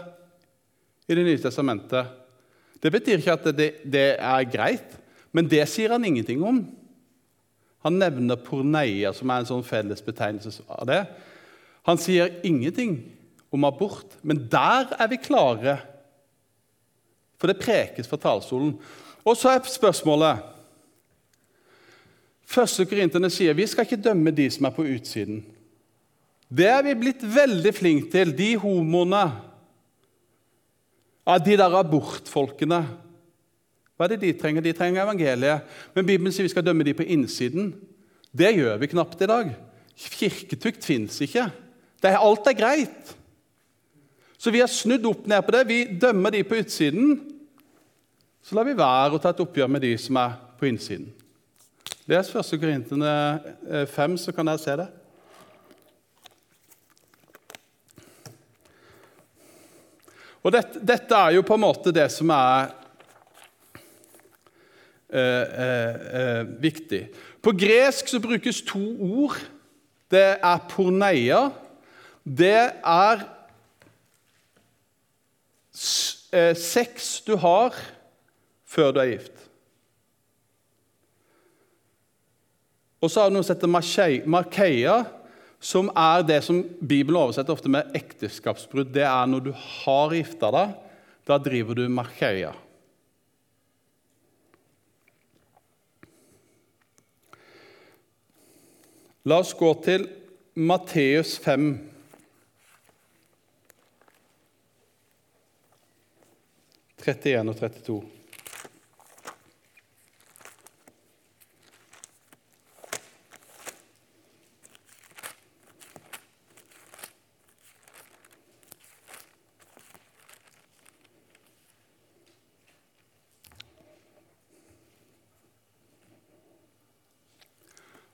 i 1.09 1.17
Det 1.17 1.25
nye 1.25 1.41
testamentet. 1.41 2.09
Det 2.81 2.93
betyr 2.93 3.21
ikke 3.21 3.37
at 3.37 3.47
det, 3.57 3.69
det, 3.85 4.09
er 4.17 4.49
greit, 4.49 4.97
men 5.33 5.49
det 5.49 5.65
sier 5.69 5.93
han 5.93 6.05
ingenting 6.05 6.41
om. 6.45 6.63
Han 7.85 8.01
nevner 8.01 8.41
porneia, 8.41 9.13
som 9.13 9.29
er 9.29 9.43
en 9.43 9.49
sånn 9.49 9.65
felles 9.67 10.05
betegnelse 10.05 10.65
av 10.69 10.85
det. 10.89 11.01
Han 11.89 12.01
sier 12.01 12.39
ingenting 12.47 13.18
om 13.55 13.65
abort, 13.65 14.19
men 14.23 14.45
der 14.51 14.93
er 14.99 15.09
vi 15.11 15.21
klare. 15.21 15.79
For 17.39 17.51
det 17.51 17.61
prekes 17.63 18.09
fra 18.11 18.19
talerstolen. 18.21 18.75
Og 19.25 19.37
så 19.37 19.55
er 19.55 19.67
spørsmålet 19.69 20.47
Første 22.49 22.87
Korinterne 22.89 23.29
sier 23.29 23.53
vi 23.53 23.67
skal 23.69 23.85
ikke 23.85 24.01
dømme 24.01 24.33
de 24.33 24.47
som 24.49 24.65
er 24.65 24.73
på 24.73 24.87
utsiden. 24.89 25.43
Det 26.49 26.65
er 26.65 26.81
vi 26.87 26.95
blitt 26.97 27.21
veldig 27.21 27.75
flinke 27.77 28.09
til, 28.15 28.33
de 28.33 28.55
homoene. 28.57 29.27
Av 31.29 31.43
de 31.45 31.59
der 31.61 31.77
abortfolkene. 31.77 32.81
Hva 33.99 34.07
er 34.07 34.15
det 34.15 34.23
de 34.23 34.33
trenger? 34.41 34.65
De 34.65 34.73
trenger 34.73 35.03
evangeliet. 35.05 35.69
Men 35.93 36.09
Bibelen 36.09 36.33
sier 36.33 36.47
vi 36.47 36.55
skal 36.55 36.65
dømme 36.65 36.87
de 36.89 36.97
på 36.97 37.05
innsiden. 37.05 37.75
Det 38.33 38.55
gjør 38.57 38.81
vi 38.81 38.89
knapt 38.95 39.21
i 39.21 39.29
dag. 39.29 39.53
Kirketukt 39.99 40.89
fins 40.89 41.21
ikke. 41.21 41.51
Det 42.01 42.15
er, 42.15 42.23
alt 42.23 42.49
er 42.49 42.57
greit. 42.57 43.13
Så 44.39 44.53
vi 44.55 44.61
har 44.63 44.71
snudd 44.71 45.07
opp 45.11 45.27
ned 45.27 45.43
på 45.43 45.55
det. 45.57 45.65
Vi 45.67 45.79
dømmer 45.99 46.31
de 46.31 46.45
på 46.47 46.61
utsiden. 46.61 47.17
Så 48.43 48.55
lar 48.55 48.69
vi 48.69 48.77
være 48.79 49.19
å 49.19 49.21
ta 49.21 49.33
et 49.35 49.43
oppgjør 49.43 49.71
med 49.75 49.83
de 49.83 49.97
som 49.99 50.17
er 50.23 50.37
på 50.61 50.69
innsiden. 50.71 51.11
Les 52.09 52.31
1. 52.31 52.55
Korintene 52.63 53.13
5, 53.91 54.15
så 54.23 54.33
kan 54.33 54.49
dere 54.49 54.63
se 54.63 54.77
det. 54.79 54.87
Og 60.47 60.55
dette, 60.55 60.81
dette, 60.87 61.19
er 61.19 61.35
jo 61.37 61.45
på 61.45 61.59
en 61.59 61.65
måte 61.67 61.93
det 61.93 62.07
som 62.15 62.31
er 62.33 62.71
eh, 65.13 65.47
eh, 65.67 65.97
eh, 66.21 66.45
viktig. 66.63 67.03
På 67.43 67.53
gresk 67.53 68.09
så 68.09 68.23
brukes 68.23 68.63
to 68.71 68.81
ord. 69.03 69.37
Det 70.09 70.39
er 70.39 70.63
porneia. 70.71 71.49
Det 72.23 72.55
er 72.55 73.27
eh, 73.27 73.35
sex 75.79 77.11
du 77.27 77.37
har 77.41 77.77
før 78.69 78.93
du 78.93 79.01
er 79.03 79.13
gift. 79.15 79.45
Og 82.99 83.11
så 83.11 83.23
har 83.23 83.31
du 83.31 83.37
noe 83.39 83.47
som 83.47 83.55
heter 83.55 83.71
markeia, 84.27 84.97
som 85.63 85.91
er 85.95 86.25
det 86.27 86.41
som 86.47 86.63
Bibelen 86.79 87.21
oversetter 87.21 87.55
ofte 87.55 87.71
med 87.71 87.95
ekteskapsbrudd. 87.99 88.91
Det 88.95 89.07
er 89.07 89.27
når 89.31 89.49
du 89.49 89.53
har 89.55 90.15
gifta 90.15 90.51
deg. 90.55 90.75
Da 91.29 91.39
driver 91.43 91.79
du 91.79 91.85
markeia. 91.93 92.55
La 99.29 99.43
oss 99.43 99.53
gå 99.53 99.69
til 99.85 100.07
Matteus 100.57 101.37
5. 101.45 101.73
og 107.49 107.57
32. 107.57 108.03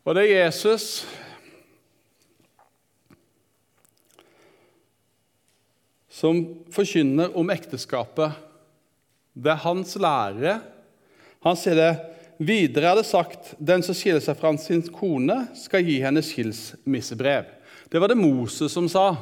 Og 0.05 0.15
det 0.15 0.27
er 0.29 0.45
Jesus 0.45 1.07
som 6.15 6.43
forkynner 6.71 7.33
om 7.37 7.51
ekteskapet. 7.51 8.37
Det 9.35 9.51
er 9.51 9.63
hans 9.67 9.97
lære. 9.99 10.59
Han 11.45 11.59
sier 11.59 11.79
det 11.79 11.93
videre 12.39 12.93
er 12.93 12.99
det 12.99 13.07
sagt 13.07 13.53
den 13.59 13.83
som 13.85 13.97
skiller 13.97 14.23
seg 14.23 14.39
fra 14.39 14.53
sin 14.59 14.83
kone, 14.95 15.45
skal 15.59 15.85
gi 15.87 16.01
henne 16.03 16.23
skilsmissebrev. 16.25 17.47
Det 17.91 18.01
var 18.03 18.11
det 18.11 18.19
Moses 18.19 18.73
som 18.75 18.89
sa. 18.91 19.13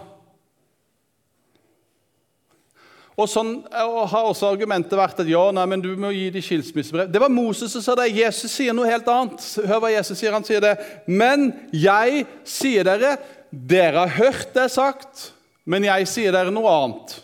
Og 3.12 3.28
sånn 3.28 3.58
har 3.68 4.24
også 4.24 4.48
argumentet 4.48 4.96
vært 4.96 5.20
at 5.20 5.28
ja, 5.28 5.42
nei, 5.52 5.66
men 5.68 5.82
du 5.84 5.90
må 6.00 6.14
gi 6.14 6.30
dem 6.32 6.44
skilsmissebrev. 6.44 7.10
Det 7.12 7.20
var 7.20 7.32
Moses 7.32 7.74
som 7.74 7.84
sa 7.84 7.96
det. 7.98 8.08
Jesus 8.16 8.54
sier 8.54 8.72
noe 8.76 8.88
helt 8.88 9.08
annet. 9.12 9.44
Hør 9.68 9.82
hva 9.84 9.92
Jesus 9.92 10.16
sier. 10.16 10.32
Han 10.32 10.46
sier 10.46 10.64
det. 10.64 10.72
Men 11.10 11.50
jeg 11.76 12.24
sier 12.48 12.88
dere, 12.88 13.18
dere 13.52 14.06
har 14.06 14.16
hørt 14.16 14.56
det 14.56 14.70
sagt, 14.72 15.28
men 15.68 15.84
jeg 15.84 16.08
sier 16.08 16.32
dere 16.32 16.54
noe 16.54 16.72
annet. 16.72 17.18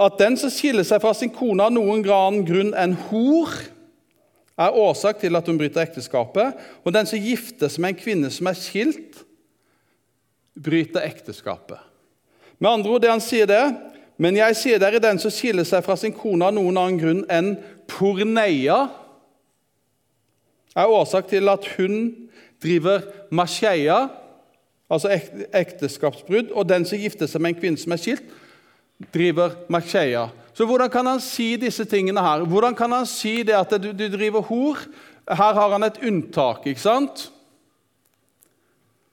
At 0.00 0.18
den 0.18 0.36
som 0.40 0.50
skiller 0.50 0.86
seg 0.86 1.02
fra 1.02 1.12
sin 1.14 1.32
kone 1.34 1.66
av 1.66 1.74
noen 1.74 2.02
annen 2.02 2.44
grunn 2.46 2.74
enn 2.74 2.96
hor, 3.08 3.52
er 4.54 4.76
årsak 4.78 5.18
til 5.22 5.34
at 5.34 5.48
hun 5.50 5.58
bryter 5.58 5.82
ekteskapet. 5.82 6.58
Og 6.86 6.94
den 6.94 7.08
som 7.10 7.18
gifter 7.18 7.70
seg 7.70 7.82
med 7.82 7.94
en 7.94 8.00
kvinne 8.02 8.30
som 8.30 8.50
er 8.50 8.58
skilt, 8.58 9.24
bryter 10.54 11.02
ekteskapet. 11.02 11.80
Med 12.62 12.70
andre 12.70 12.94
ord, 12.94 13.02
det 13.02 13.10
han 13.10 13.22
sier 13.22 13.48
det, 13.50 13.62
men 14.22 14.38
jeg 14.38 14.56
sier 14.56 14.78
dere, 14.78 15.02
den 15.02 15.18
som 15.18 15.32
skiller 15.34 15.66
seg 15.66 15.82
fra 15.82 15.96
sin 15.98 16.14
kone 16.14 16.46
av 16.46 16.54
noen 16.54 16.78
annen 16.78 17.00
grunn 17.00 17.24
enn 17.32 17.56
porneia, 17.90 18.84
er 20.74 20.90
årsak 20.90 21.28
til 21.30 21.50
at 21.50 21.66
hun 21.74 21.96
driver 22.62 23.02
maskeia, 23.34 24.08
altså 24.90 25.10
ekteskapsbrudd, 25.54 26.54
og 26.54 26.68
den 26.70 26.86
som 26.86 26.98
gifter 26.98 27.30
seg 27.30 27.42
med 27.42 27.54
en 27.54 27.60
kvinne 27.60 27.80
som 27.80 27.94
er 27.94 28.02
skilt, 28.02 28.26
driver 29.12 29.56
maskeia. 29.68 30.28
Så 30.54 30.66
hvordan 30.66 30.90
kan 30.90 31.06
han 31.06 31.20
si 31.20 31.54
disse 31.58 31.84
tingene 31.84 32.22
her? 32.22 32.44
Hvordan 32.46 32.76
kan 32.78 32.92
han 32.92 33.06
si 33.10 33.42
det 33.42 33.56
at 33.58 33.74
du, 33.82 33.90
du 33.92 34.06
driver 34.12 34.44
hor? 34.46 34.78
Her 35.28 35.56
har 35.56 35.72
han 35.72 35.86
et 35.86 35.98
unntak, 36.04 36.66
ikke 36.66 36.80
sant? 36.80 37.28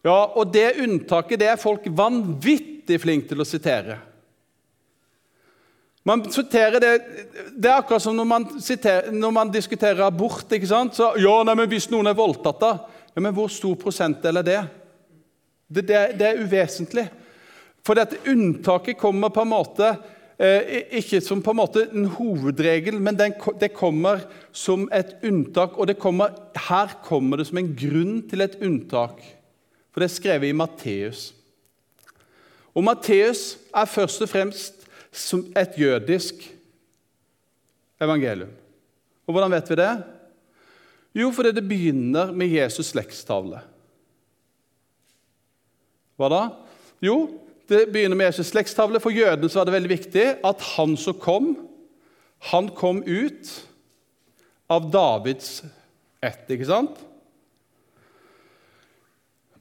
Ja, 0.05 0.33
Og 0.37 0.53
det 0.53 0.81
unntaket 0.81 1.39
det 1.39 1.49
er 1.49 1.61
folk 1.61 1.85
vanvittig 1.85 2.99
flinke 3.01 3.31
til 3.31 3.41
å 3.41 3.47
sitere. 3.47 3.99
Man 6.03 6.23
siterer 6.33 6.81
det, 6.81 6.91
det 7.53 7.69
er 7.69 7.77
akkurat 7.77 8.01
som 8.01 8.15
når 8.17 8.25
man, 8.25 8.45
siterer, 8.61 9.11
når 9.13 9.33
man 9.35 9.51
diskuterer 9.53 10.01
abort. 10.07 10.49
ikke 10.49 10.69
sant? 10.69 10.97
Så, 10.97 11.11
ja, 11.21 11.35
nei, 11.45 11.55
men 11.59 11.69
Hvis 11.69 11.89
noen 11.93 12.09
er 12.09 12.17
voldtatt, 12.17 12.61
da? 12.61 12.71
Ja, 13.13 13.21
men 13.21 13.35
Hvor 13.37 13.49
stor 13.53 13.75
prosentdel 13.77 14.41
er 14.41 14.47
det? 14.47 14.61
Det, 15.69 15.85
det, 15.87 15.99
det 16.17 16.27
er 16.27 16.41
uvesentlig. 16.41 17.05
For 17.85 17.97
dette 17.97 18.19
unntaket 18.29 18.99
kommer 18.99 19.33
på 19.33 19.41
en 19.41 19.51
måte 19.51 19.87
eh, 20.41 20.91
ikke 21.01 21.21
som 21.23 21.41
på 21.41 21.53
en 21.53 21.59
måte 21.61 21.85
en 21.89 22.07
hovedregel, 22.17 22.99
men 23.01 23.17
det 23.17 23.73
kommer 23.77 24.23
som 24.53 24.87
et 24.93 25.15
unntak. 25.25 25.77
Og 25.77 25.93
kommer, 26.01 26.35
her 26.69 26.97
kommer 27.05 27.41
det 27.41 27.49
som 27.49 27.61
en 27.61 27.73
grunn 27.77 28.21
til 28.29 28.45
et 28.45 28.57
unntak. 28.61 29.21
For 29.91 30.03
det 30.03 30.11
er 30.11 30.15
skrevet 30.15 30.51
i 30.51 30.57
Matteus. 30.57 31.31
Og 32.71 32.85
Matteus 32.85 33.57
er 33.75 33.89
først 33.89 34.23
og 34.23 34.31
fremst 34.31 34.87
et 35.59 35.75
jødisk 35.75 36.45
evangelium. 38.01 38.53
Og 39.27 39.35
Hvordan 39.35 39.51
vet 39.51 39.69
vi 39.69 39.75
det? 39.79 39.91
Jo, 41.15 41.31
fordi 41.35 41.51
det 41.51 41.67
begynner 41.67 42.31
med 42.31 42.47
Jesus' 42.47 42.93
slektstavle. 42.93 43.59
Hva 46.15 46.29
da? 46.31 46.41
Jo, 47.03 47.15
det 47.71 47.85
begynner 47.93 48.19
med 48.19 48.29
Jesus' 48.29 48.51
slektstavle. 48.51 48.99
For 48.99 49.13
jødene 49.15 49.49
var 49.55 49.67
det 49.67 49.75
veldig 49.77 49.91
viktig 49.91 50.25
at 50.47 50.65
han 50.75 50.97
som 50.99 51.17
kom, 51.19 51.53
han 52.51 52.69
kom 52.75 53.03
ut 53.05 53.51
av 54.71 54.89
Davids 54.91 55.61
ett. 56.23 56.45
Ikke 56.49 56.69
sant? 56.69 57.01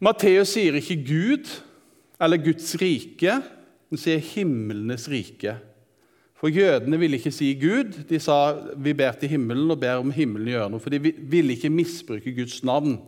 Matteus 0.01 0.55
sier 0.57 0.79
ikke 0.79 0.97
Gud 1.05 1.51
eller 2.21 2.41
Guds 2.41 2.75
rike. 2.81 3.41
han 3.91 3.99
sier 3.99 4.19
'himlenes 4.19 5.09
rike'. 5.09 5.57
For 6.41 6.49
jødene 6.49 6.99
ville 6.99 7.19
ikke 7.19 7.33
si 7.35 7.53
Gud. 7.55 8.09
De 8.09 8.19
sa 8.19 8.53
'vi 8.77 8.93
ber 8.93 9.13
til 9.13 9.29
himmelen' 9.29 9.71
og 9.71 9.81
ber 9.81 10.01
om 10.01 10.11
himmelen 10.11 10.49
gjør 10.49 10.69
noe. 10.71 10.81
For 10.81 10.91
de 10.91 10.99
ville 11.01 11.53
ikke 11.53 11.71
misbruke 11.71 12.35
Guds 12.35 12.65
navn. 12.65 12.99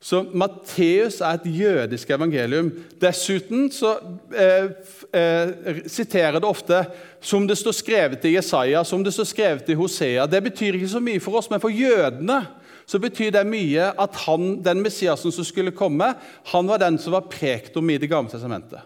Så 0.00 0.20
Matteus 0.36 1.20
er 1.24 1.38
et 1.38 1.46
jødisk 1.48 2.10
evangelium. 2.10 2.68
Dessuten 3.00 3.70
så 3.72 3.94
eh, 4.36 4.68
eh, 5.16 5.80
siterer 5.88 6.36
det 6.36 6.48
ofte 6.48 6.82
som 7.20 7.46
det 7.48 7.56
står 7.58 7.74
skrevet 7.74 8.26
i 8.28 8.34
Jesaja, 8.36 8.84
som 8.84 9.04
det 9.04 9.14
står 9.16 9.30
skrevet 9.32 9.70
i 9.72 9.78
Hosea. 9.78 10.26
Det 10.26 10.42
betyr 10.44 10.76
ikke 10.76 10.92
så 10.92 11.00
mye 11.02 11.22
for 11.22 11.40
oss, 11.40 11.48
men 11.50 11.62
for 11.62 11.72
jødene 11.72 12.42
så 12.86 13.00
betyr 13.02 13.32
det 13.34 13.46
mye 13.48 13.88
at 13.98 14.18
han, 14.26 14.60
den 14.62 14.82
Messiasen 14.84 15.32
som 15.34 15.44
skulle 15.44 15.74
komme, 15.74 16.12
han 16.52 16.68
var 16.68 16.78
den 16.78 17.00
som 17.02 17.16
var 17.16 17.26
prekt 17.32 17.76
om 17.76 17.90
i 17.90 17.98
Det 17.98 18.10
gamle 18.10 18.30
testamentet. 18.30 18.84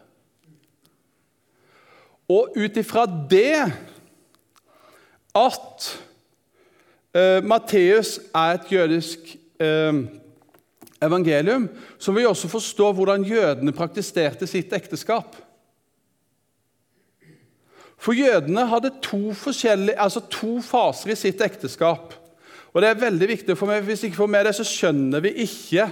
Og 2.30 2.54
ut 2.56 2.76
ifra 2.78 3.04
det 3.30 3.72
at 5.34 5.90
uh, 7.16 7.44
Matteus 7.44 8.20
er 8.34 8.54
et 8.54 8.72
jødisk 8.72 9.36
uh, 9.60 10.06
evangelium, 11.02 11.68
så 11.98 12.12
vil 12.12 12.24
vi 12.24 12.30
også 12.30 12.48
forstå 12.48 12.92
hvordan 12.92 13.24
jødene 13.24 13.72
praktiserte 13.72 14.46
sitt 14.46 14.72
ekteskap. 14.76 15.36
For 18.00 18.16
jødene 18.16 18.66
hadde 18.66 18.92
to, 19.04 19.34
altså 19.96 20.22
to 20.32 20.60
faser 20.64 21.12
i 21.12 21.18
sitt 21.18 21.40
ekteskap. 21.44 22.14
Og 22.72 22.82
det 22.82 22.88
er 22.88 23.02
veldig 23.02 23.28
viktig 23.28 23.56
for 23.58 23.68
meg, 23.68 23.82
Hvis 23.84 24.02
vi 24.02 24.08
ikke 24.08 24.22
får 24.22 24.30
med 24.30 24.46
det, 24.46 24.54
så 24.56 24.64
skjønner 24.64 25.20
vi 25.20 25.34
ikke 25.44 25.90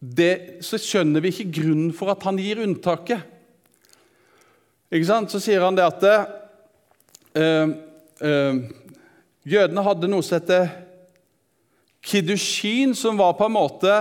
det, 0.00 0.64
så 0.64 0.78
skjønner 0.80 1.20
vi 1.20 1.28
ikke 1.32 1.52
grunnen 1.60 1.90
for 1.92 2.12
at 2.12 2.22
han 2.24 2.38
gir 2.40 2.62
unntaket. 2.62 3.20
Ikke 4.90 5.06
sant? 5.06 5.32
Så 5.32 5.40
sier 5.42 5.64
han 5.64 5.76
det 5.76 5.84
at 5.84 6.06
øh, 7.36 7.74
øh, 8.20 8.62
jødene 9.44 9.84
hadde 9.84 10.08
noe 10.08 10.24
som 10.24 10.38
heter 10.38 10.70
kiddushin, 12.02 12.94
som 12.94 13.18
var 13.20 13.36
på 13.38 13.46
en 13.46 13.56
måte 13.56 13.94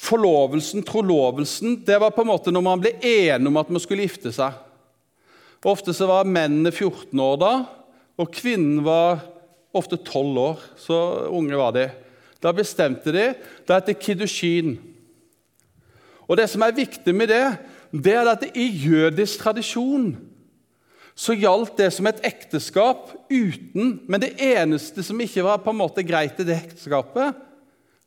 forlovelsen, 0.00 0.84
trolovelsen. 0.86 1.80
Det 1.86 1.98
var 2.00 2.14
på 2.14 2.24
en 2.24 2.30
måte 2.30 2.52
når 2.54 2.64
man 2.64 2.82
ble 2.82 2.94
enige 2.98 3.50
om 3.50 3.60
at 3.60 3.72
man 3.72 3.82
skulle 3.82 4.06
gifte 4.06 4.32
seg. 4.34 4.56
Ofte 5.66 5.92
så 5.92 6.08
var 6.08 6.28
mennene 6.28 6.72
14 6.72 7.20
år 7.20 7.36
da, 7.40 7.52
og 8.20 8.32
kvinnen 8.32 8.80
var 8.84 9.20
ofte 9.76 9.98
12 9.98 10.38
år. 10.40 10.62
Så 10.80 10.96
unge 11.28 11.58
var 11.58 11.74
de. 11.76 11.90
Da 12.40 12.52
bestemte 12.56 13.12
de. 13.12 13.26
Det 13.66 13.76
heter 13.76 13.98
kiddushin. 14.00 14.78
Og 16.30 16.38
det 16.38 16.46
som 16.48 16.62
er 16.64 16.76
viktig 16.76 17.12
med 17.16 17.28
det, 17.32 17.44
det 17.90 18.14
er 18.14 18.28
at 18.30 18.44
i 18.54 18.68
jødisk 18.70 19.42
tradisjon 19.42 20.12
så 21.20 21.34
gjaldt 21.36 21.76
det 21.76 21.90
som 21.92 22.08
et 22.08 22.20
ekteskap 22.24 23.10
uten 23.28 23.98
Men 24.08 24.22
det 24.22 24.32
eneste 24.40 25.04
som 25.04 25.18
ikke 25.20 25.44
var 25.44 25.60
på 25.60 25.74
en 25.74 25.80
måte 25.82 26.04
greit 26.06 26.38
i 26.40 26.46
det 26.48 26.56
ekteskapet, 26.56 27.36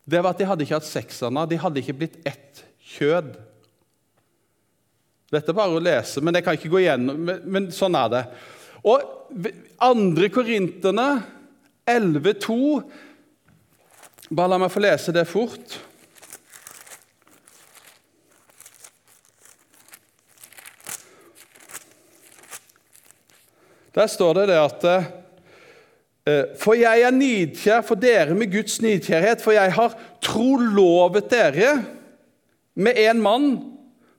det 0.03 0.21
var 0.23 0.33
at 0.33 0.41
de 0.41 0.47
hadde 0.49 0.65
ikke 0.65 0.79
hatt 0.79 0.89
sex 0.89 1.21
ennå. 1.23 1.45
De 1.47 1.59
hadde 1.61 1.79
ikke 1.79 1.95
blitt 1.99 2.17
ett 2.27 2.63
kjød. 2.95 3.35
Dette 5.33 5.53
er 5.53 5.57
bare 5.57 5.77
å 5.77 5.83
lese, 5.83 6.21
men 6.25 6.35
jeg 6.35 6.45
kan 6.45 6.57
ikke 6.57 6.73
gå 6.73 6.81
igjennom. 6.81 7.21
Men, 7.29 7.45
men 7.45 7.69
sånn 7.73 7.95
er 7.97 8.11
det. 8.11 8.23
Og 8.83 9.05
andre 9.81 10.29
Korinterne 10.33 11.07
11,2 11.89 12.59
Bare 14.33 14.49
la 14.49 14.57
meg 14.57 14.71
få 14.73 14.81
lese 14.81 15.13
det 15.13 15.27
fort. 15.29 15.75
Der 23.95 24.07
står 24.07 24.33
det, 24.33 24.47
det 24.49 24.57
at 24.57 24.85
eh, 26.25 26.45
For 26.59 26.77
jeg 26.77 27.01
er 27.05 27.13
nidkjær 27.13 27.83
for 27.85 27.99
dere 27.99 28.35
med 28.35 28.51
Guds 28.51 28.81
nidkjærhet, 28.81 29.41
for 29.41 29.53
jeg 29.53 29.73
har 29.73 29.97
trolovet 30.21 31.29
dere 31.31 31.83
med 32.75 32.97
en 32.97 33.21
mann, 33.21 33.49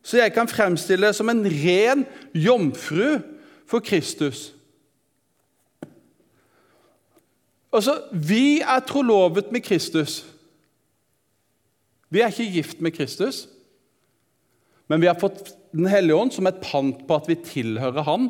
så 0.03 0.21
jeg 0.21 0.33
kan 0.33 0.49
fremstille 0.49 1.13
som 1.13 1.29
en 1.33 1.43
ren 1.47 2.05
jomfru 2.35 3.19
for 3.67 3.81
Kristus. 3.81 4.53
Altså, 7.75 7.99
Vi 8.13 8.61
er 8.61 8.81
trolovet 8.87 9.53
med 9.53 9.61
Kristus. 9.61 10.25
Vi 12.11 12.21
er 12.21 12.31
ikke 12.31 12.53
gift 12.53 12.81
med 12.81 12.93
Kristus, 12.95 13.49
men 14.89 15.01
vi 15.01 15.07
har 15.11 15.19
fått 15.19 15.57
Den 15.75 15.89
hellige 15.91 16.15
ånd 16.15 16.31
som 16.31 16.47
et 16.47 16.61
pant 16.63 17.01
på 17.09 17.17
at 17.17 17.25
vi 17.27 17.35
tilhører 17.35 18.05
Han. 18.07 18.29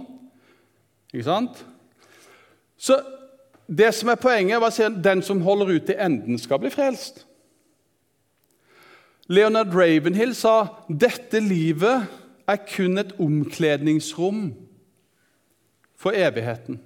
Ikke 1.14 1.29
sant? 1.29 1.61
Så 2.77 2.98
det 3.70 3.92
som 3.94 4.11
er 4.11 4.20
poenget, 4.20 4.59
er 4.59 4.88
at 4.88 5.05
den 5.05 5.22
som 5.22 5.40
holder 5.40 5.77
ut 5.77 5.87
til 5.87 5.96
enden, 6.00 6.38
skal 6.38 6.59
bli 6.59 6.72
frelst. 6.74 7.22
Leonard 9.31 9.72
Ravenhill 9.72 10.35
sa 10.37 10.66
dette 10.90 11.40
livet 11.40 12.05
er 12.48 12.59
kun 12.68 12.98
et 13.00 13.14
omkledningsrom 13.16 14.50
for 15.96 16.12
evigheten. 16.12 16.81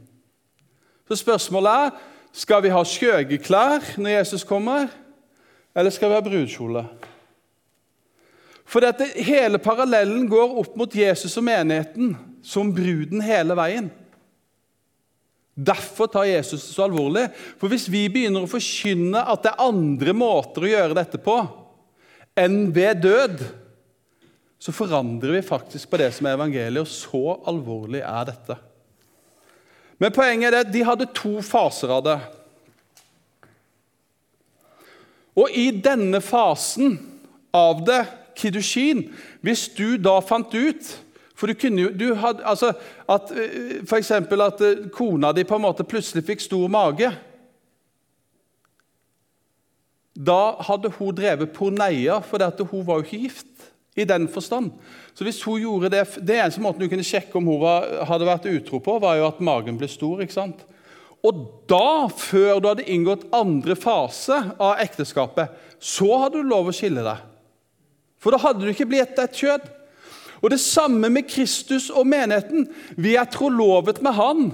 Så 1.09 1.17
spørsmålet 1.17 1.71
er 1.73 1.91
skal 2.33 2.63
vi 2.63 2.71
ha 2.71 2.85
skjøgeklær 2.85 3.97
når 3.99 4.19
Jesus 4.21 4.45
kommer, 4.47 4.87
eller 5.75 5.91
skal 5.91 6.13
vi 6.13 6.15
ha 6.15 6.23
brudekjole? 6.23 6.85
For 8.69 8.85
dette, 8.85 9.09
hele 9.25 9.59
parallellen 9.59 10.29
går 10.29 10.59
opp 10.61 10.77
mot 10.77 10.95
Jesus 10.95 11.37
og 11.41 11.47
menigheten 11.49 12.13
som 12.45 12.71
bruden 12.75 13.25
hele 13.25 13.57
veien. 13.57 13.89
Derfor 15.59 16.07
tar 16.07 16.29
Jesus 16.29 16.63
det 16.63 16.75
så 16.75 16.85
alvorlig. 16.87 17.25
For 17.59 17.71
hvis 17.73 17.89
vi 17.91 18.05
begynner 18.13 18.45
å 18.47 18.51
forkynne 18.51 19.25
at 19.27 19.43
det 19.43 19.51
er 19.51 19.65
andre 19.65 20.15
måter 20.15 20.63
å 20.63 20.71
gjøre 20.71 20.99
dette 21.01 21.19
på 21.23 21.41
enn 22.39 22.69
ved 22.71 23.01
død, 23.03 23.41
så 24.63 24.75
forandrer 24.75 25.35
vi 25.35 25.43
faktisk 25.43 25.91
på 25.91 25.99
det 25.99 26.13
som 26.15 26.29
er 26.29 26.37
evangeliet, 26.37 26.83
og 26.83 26.91
så 26.91 27.39
alvorlig 27.51 28.05
er 28.07 28.29
dette. 28.29 28.55
Men 29.99 30.15
poenget 30.15 30.53
er 30.53 30.63
at 30.63 30.71
de 30.71 30.85
hadde 30.87 31.11
to 31.15 31.41
faser 31.43 31.91
av 31.91 32.05
det. 32.07 32.17
Og 35.39 35.51
i 35.59 35.69
denne 35.75 36.23
fasen 36.23 36.95
av 37.55 37.83
det 37.87 38.05
kiddushin 38.39 39.09
hvis 39.43 39.67
du 39.75 39.97
da 39.99 40.19
fant 40.23 40.55
ut 40.55 40.95
For 41.39 41.47
du 41.47 41.55
kunne 41.55 41.85
jo 41.85 41.93
du 41.95 42.09
hadde, 42.19 42.43
altså, 42.43 42.73
at 43.09 43.31
For 43.87 43.99
eksempel 44.01 44.43
at 44.43 44.63
eh, 44.65 44.89
kona 44.95 45.31
di 45.33 45.47
på 45.47 45.59
en 45.59 45.67
måte 45.69 45.87
plutselig 45.87 46.25
fikk 46.27 46.43
stor 46.43 46.67
mage. 46.73 47.13
Da 50.19 50.57
hadde 50.67 50.91
hun 50.97 51.15
drevet 51.15 51.55
porneia, 51.55 52.19
for 52.27 52.43
hun 52.73 52.87
var 52.87 52.99
jo 52.99 53.07
ikke 53.07 53.23
gift 53.29 53.69
i 53.99 54.05
den 54.05 54.27
forstand. 54.29 54.73
Så 55.15 55.25
hvis 55.25 55.43
hun 55.43 55.61
gjorde 55.61 55.91
Det 55.91 56.27
det 56.27 56.39
eneste 56.39 56.61
måten 56.61 56.81
du 56.81 56.89
kunne 56.89 57.07
sjekke 57.07 57.39
om 57.39 57.47
hun 57.47 57.61
var, 57.61 57.87
hadde 58.07 58.27
vært 58.27 58.51
utro 58.51 58.79
på, 58.79 58.99
var 58.99 59.17
jo 59.17 59.29
at 59.29 59.41
magen 59.41 59.79
ble 59.79 59.89
stor. 59.89 60.21
ikke 60.21 60.35
sant? 60.35 60.67
Og 61.23 61.65
da, 61.71 62.09
før 62.09 62.61
du 62.61 62.69
hadde 62.69 62.87
inngått 62.87 63.27
andre 63.35 63.75
fase 63.77 64.37
av 64.59 64.79
ekteskapet, 64.79 65.51
så 65.79 66.19
hadde 66.23 66.39
du 66.39 66.47
lov 66.47 66.71
å 66.71 66.75
skille 66.75 67.03
deg. 67.03 67.25
For 68.19 68.35
da 68.35 68.39
hadde 68.43 68.63
du 68.63 68.71
ikke 68.71 68.87
blitt 68.87 69.19
et 69.19 69.35
kjød. 69.35 69.67
Og 70.43 70.53
det 70.53 70.61
samme 70.63 71.11
med 71.11 71.27
Kristus 71.31 71.89
og 71.91 72.07
menigheten. 72.07 72.69
Vi 72.97 73.17
er 73.19 73.31
trolovet 73.33 74.03
med 74.03 74.19
Han. 74.19 74.49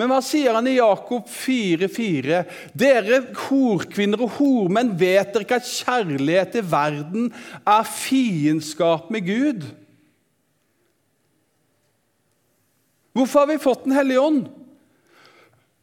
Men 0.00 0.08
hva 0.08 0.22
sier 0.24 0.54
han 0.56 0.64
i 0.64 0.78
Jakob 0.78 1.26
4,4? 1.28 2.38
Dere 2.72 3.18
horkvinner 3.36 4.22
og 4.24 4.38
hormenn, 4.38 4.94
vet 4.96 5.34
dere 5.34 5.44
ikke 5.44 5.58
at 5.60 5.68
kjærlighet 5.68 6.54
til 6.54 6.64
verden 6.70 7.26
er 7.68 7.84
fiendskap 7.84 9.10
med 9.12 9.26
Gud? 9.26 9.66
Hvorfor 13.12 13.42
har 13.42 13.50
vi 13.50 13.58
fått 13.60 13.84
Den 13.84 13.98
hellige 13.98 14.24
ånd? 14.24 14.46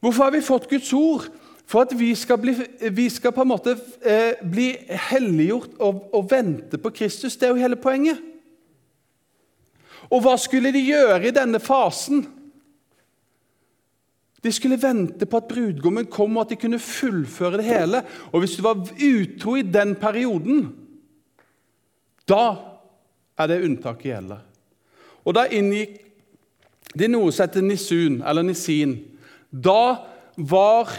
Hvorfor 0.02 0.24
har 0.24 0.34
vi 0.34 0.42
fått 0.46 0.70
Guds 0.72 0.90
ord? 0.98 1.30
For 1.68 1.84
at 1.84 1.92
vi 2.00 2.14
skal 2.16 2.40
bli, 2.40 2.54
vi 2.96 3.10
skal 3.12 3.34
på 3.36 3.44
en 3.44 3.52
måte 3.52 3.74
eh, 4.00 4.40
bli 4.40 4.70
helliggjort 5.10 5.76
og, 5.84 6.08
og, 6.16 6.30
vente 6.32 6.80
på 6.80 6.94
Kristus. 6.96 7.36
Det 7.36 7.50
er 7.50 7.52
jo 7.52 7.60
hele 7.60 7.80
poenget. 7.80 8.22
Og 10.08 10.24
hva 10.24 10.38
skulle 10.40 10.72
de 10.72 10.86
gjøre 10.88 11.26
i 11.28 11.36
denne 11.36 11.60
fasen? 11.60 12.24
De 14.44 14.54
skulle 14.56 14.80
vente 14.80 15.28
på 15.28 15.42
at 15.42 15.50
brudgommen 15.50 16.08
kom, 16.08 16.38
og 16.38 16.46
at 16.46 16.54
de 16.54 16.60
kunne 16.62 16.80
fullføre 16.80 17.60
det 17.60 17.68
hele. 17.68 18.04
Og 18.32 18.40
hvis 18.40 18.56
du 18.56 18.64
var 18.64 18.80
utro 18.80 19.58
i 19.60 19.66
den 19.68 19.96
perioden, 20.00 20.70
da 22.30 22.44
er 23.38 23.52
det 23.52 23.64
unntaket 23.66 24.12
gjelder. 24.14 24.44
Og 25.28 25.36
da 25.36 25.50
inngikk 25.52 26.00
de 26.98 27.12
noe 27.12 27.34
som 27.36 27.44
heter 27.44 27.66
nisun, 27.66 28.22
eller 28.24 28.46
nisin. 28.48 28.96
Da 29.52 30.08
var 30.38 30.94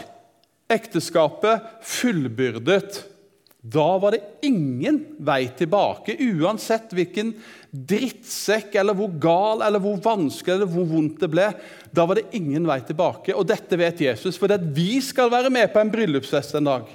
ekteskapet 0.69 1.65
fullbyrdet. 1.85 3.03
Da 3.59 3.97
var 3.99 4.15
det 4.15 4.21
ingen 4.47 5.01
vei 5.19 5.49
tilbake, 5.59 6.15
uansett 6.39 6.93
hvilken 6.95 7.33
drittsekk 7.69 8.77
eller 8.79 8.95
hvor 8.95 9.11
gal 9.19 9.65
eller 9.65 9.83
hvor 9.83 9.97
vanskelig 10.05 10.55
eller 10.55 10.71
hvor 10.71 10.87
vondt 10.87 11.19
det 11.19 11.29
ble. 11.33 11.49
Da 11.91 12.05
var 12.07 12.21
det 12.21 12.29
ingen 12.39 12.63
vei 12.69 12.79
tilbake. 12.87 13.35
Og 13.35 13.49
dette 13.49 13.79
vet 13.81 14.05
Jesus, 14.05 14.39
for 14.39 14.53
vi 14.75 15.01
skal 15.03 15.31
være 15.33 15.51
med 15.51 15.67
på 15.73 15.81
en 15.83 15.91
bryllupsfest 15.91 16.55
en 16.55 16.71
dag. 16.71 16.87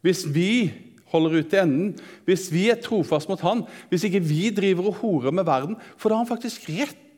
Hvis 0.00 0.24
vi 0.32 0.72
holder 1.12 1.42
ut 1.42 1.52
til 1.52 1.60
enden, 1.60 1.92
hvis 2.24 2.48
vi 2.48 2.68
er 2.72 2.80
trofast 2.80 3.28
mot 3.28 3.40
Han, 3.44 3.66
hvis 3.90 4.06
ikke 4.06 4.22
vi 4.24 4.48
driver 4.54 4.88
og 4.88 5.00
horer 5.02 5.34
med 5.34 5.44
verden 5.44 5.76
For 5.98 6.08
da 6.08 6.16
har 6.16 6.24
han 6.24 6.30
faktisk 6.30 6.68
rett 6.70 7.09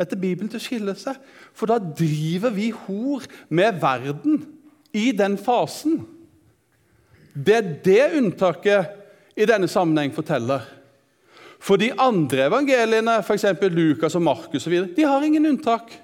etter 0.00 0.18
Bibelen 0.20 0.50
til 0.52 0.60
å 0.60 0.64
skille 0.64 0.94
seg. 0.98 1.18
For 1.56 1.70
da 1.70 1.78
driver 1.80 2.52
vi 2.54 2.70
hor 2.84 3.24
med 3.48 3.80
verden 3.82 4.42
i 4.96 5.10
den 5.16 5.36
fasen. 5.40 6.02
Det 7.36 7.56
er 7.56 7.74
det 7.84 8.04
unntaket 8.20 9.36
i 9.36 9.48
denne 9.48 9.68
sammenheng 9.68 10.14
forteller. 10.16 10.64
For 11.60 11.80
de 11.80 11.90
andre 11.98 12.46
evangeliene, 12.50 13.18
f.eks. 13.24 13.46
Lukas 13.72 14.16
og 14.16 14.24
Markus, 14.24 14.66
og 14.66 14.72
videre, 14.72 14.92
de 14.96 15.06
har 15.08 15.24
ingen 15.24 15.48
unntak. 15.48 15.94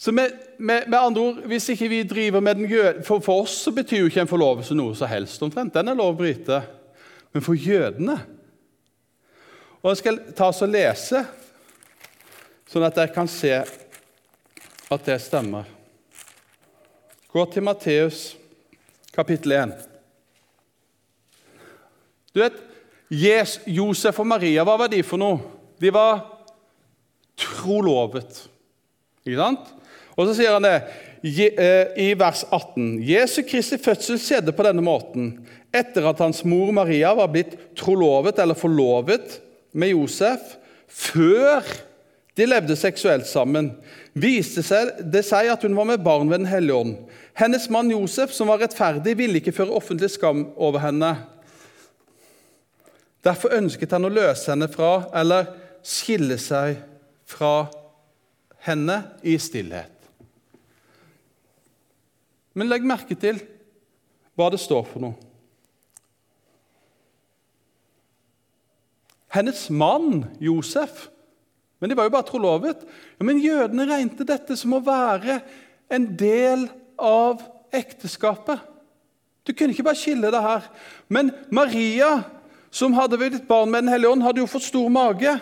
Så 0.00 0.12
med, 0.16 0.32
med, 0.58 0.86
med, 0.88 0.98
andre 0.98 1.20
ord, 1.20 1.40
Hvis 1.44 1.68
ikke 1.68 1.88
vi 1.88 2.02
driver 2.02 2.40
med 2.40 2.54
den 2.54 2.70
jød... 2.70 3.02
For, 3.04 3.20
for 3.20 3.42
oss 3.42 3.58
så 3.66 3.72
betyr 3.72 3.98
jo 3.98 4.08
ikke 4.08 4.22
en 4.24 4.30
forlovelse 4.30 4.76
noe 4.76 4.94
så 4.96 5.08
helst 5.10 5.42
omtrent. 5.44 5.74
Den 5.74 5.92
er 5.92 5.98
lov 5.98 6.14
å 6.14 6.20
bryte 6.22 6.62
men 7.32 7.42
for 7.42 7.54
jødene. 7.54 8.16
Og 9.82 9.90
Jeg 9.90 10.00
skal 10.02 10.18
ta 10.36 10.50
oss 10.50 10.62
og 10.62 10.72
lese, 10.72 11.22
sånn 12.68 12.86
at 12.86 12.96
dere 12.98 13.14
kan 13.14 13.28
se 13.30 13.52
at 14.90 15.06
det 15.06 15.20
stemmer. 15.22 15.68
Gå 17.30 17.44
til 17.52 17.64
Matteus 17.64 18.24
kapittel 19.14 19.54
1. 19.56 19.74
Du 22.34 22.42
vet, 22.42 22.58
Josef 23.66 24.20
og 24.22 24.28
Maria, 24.30 24.64
hva 24.66 24.76
var 24.78 24.90
de 24.90 25.02
for 25.06 25.18
noe? 25.18 25.40
De 25.80 25.90
var 25.94 26.22
trolovet. 27.38 28.44
Ikke 29.24 29.38
sant? 29.40 29.72
Og 30.16 30.28
så 30.28 30.36
sier 30.36 30.54
han 30.54 30.66
det 30.66 30.76
i 31.22 32.14
vers 32.18 32.44
18.: 32.50 33.02
Jesu 33.04 33.42
Kristi 33.48 33.78
fødsel 33.78 34.18
skjedde 34.20 34.54
på 34.56 34.64
denne 34.64 34.84
måten 34.84 35.34
etter 35.74 36.06
at 36.10 36.20
hans 36.22 36.42
mor 36.48 36.72
Maria 36.74 37.12
var 37.14 37.30
blitt 37.30 37.54
trolovet 37.78 38.40
eller 38.42 38.58
forlovet 38.58 39.38
med 39.72 39.92
Josef, 39.92 40.56
før 40.88 41.62
de 42.34 42.46
levde 42.48 42.76
seksuelt 42.78 43.28
sammen, 43.28 43.70
viste 44.14 44.64
det 45.12 45.22
seg 45.26 45.50
at 45.52 45.62
hun 45.66 45.76
var 45.78 45.86
med 45.92 46.02
barn 46.02 46.30
ved 46.30 46.42
Den 46.42 46.50
hellige 46.50 46.80
ånd. 46.82 46.96
Hennes 47.38 47.68
mann 47.70 47.90
Josef, 47.92 48.32
som 48.34 48.50
var 48.50 48.62
rettferdig, 48.62 49.14
ville 49.18 49.38
ikke 49.38 49.54
føre 49.54 49.76
offentlig 49.76 50.10
skam 50.10 50.48
over 50.56 50.82
henne. 50.82 51.14
Derfor 53.24 53.54
ønsket 53.54 53.92
han 53.92 54.08
å 54.08 54.12
løse 54.12 54.50
henne 54.50 54.68
fra, 54.72 55.06
eller 55.14 55.52
skille 55.84 56.38
seg 56.40 56.80
fra 57.28 57.68
henne 58.66 59.02
i 59.22 59.36
stillhet. 59.40 59.99
Men 62.54 62.70
legg 62.70 62.86
merke 62.86 63.16
til 63.18 63.38
hva 64.38 64.48
det 64.50 64.60
står 64.62 64.86
for 64.88 65.04
noe. 65.04 65.30
hennes 69.30 69.70
mann 69.70 70.24
Josef. 70.38 71.08
Men 71.78 71.90
de 71.90 71.96
var 71.96 72.08
jo 72.08 72.14
bare 72.14 72.28
trolovet. 72.28 72.82
Ja, 73.18 73.24
men 73.24 73.40
jødene 73.40 73.86
regnet 73.88 74.26
dette 74.28 74.56
som 74.58 74.74
å 74.76 74.82
være 74.84 75.40
en 75.90 76.10
del 76.18 76.66
av 77.00 77.40
ekteskapet. 77.74 78.60
Du 79.46 79.54
kunne 79.54 79.72
ikke 79.72 79.86
bare 79.86 79.98
skille 79.98 80.32
det 80.34 80.42
her. 80.44 80.66
Men 81.08 81.32
Maria, 81.54 82.20
som 82.70 82.94
hadde 82.98 83.18
blitt 83.18 83.48
barn 83.48 83.70
med 83.70 83.86
Den 83.86 83.94
hellige 83.94 84.12
ånd, 84.12 84.26
hadde 84.26 84.42
jo 84.42 84.50
fått 84.50 84.68
stor 84.68 84.90
mage. 84.92 85.32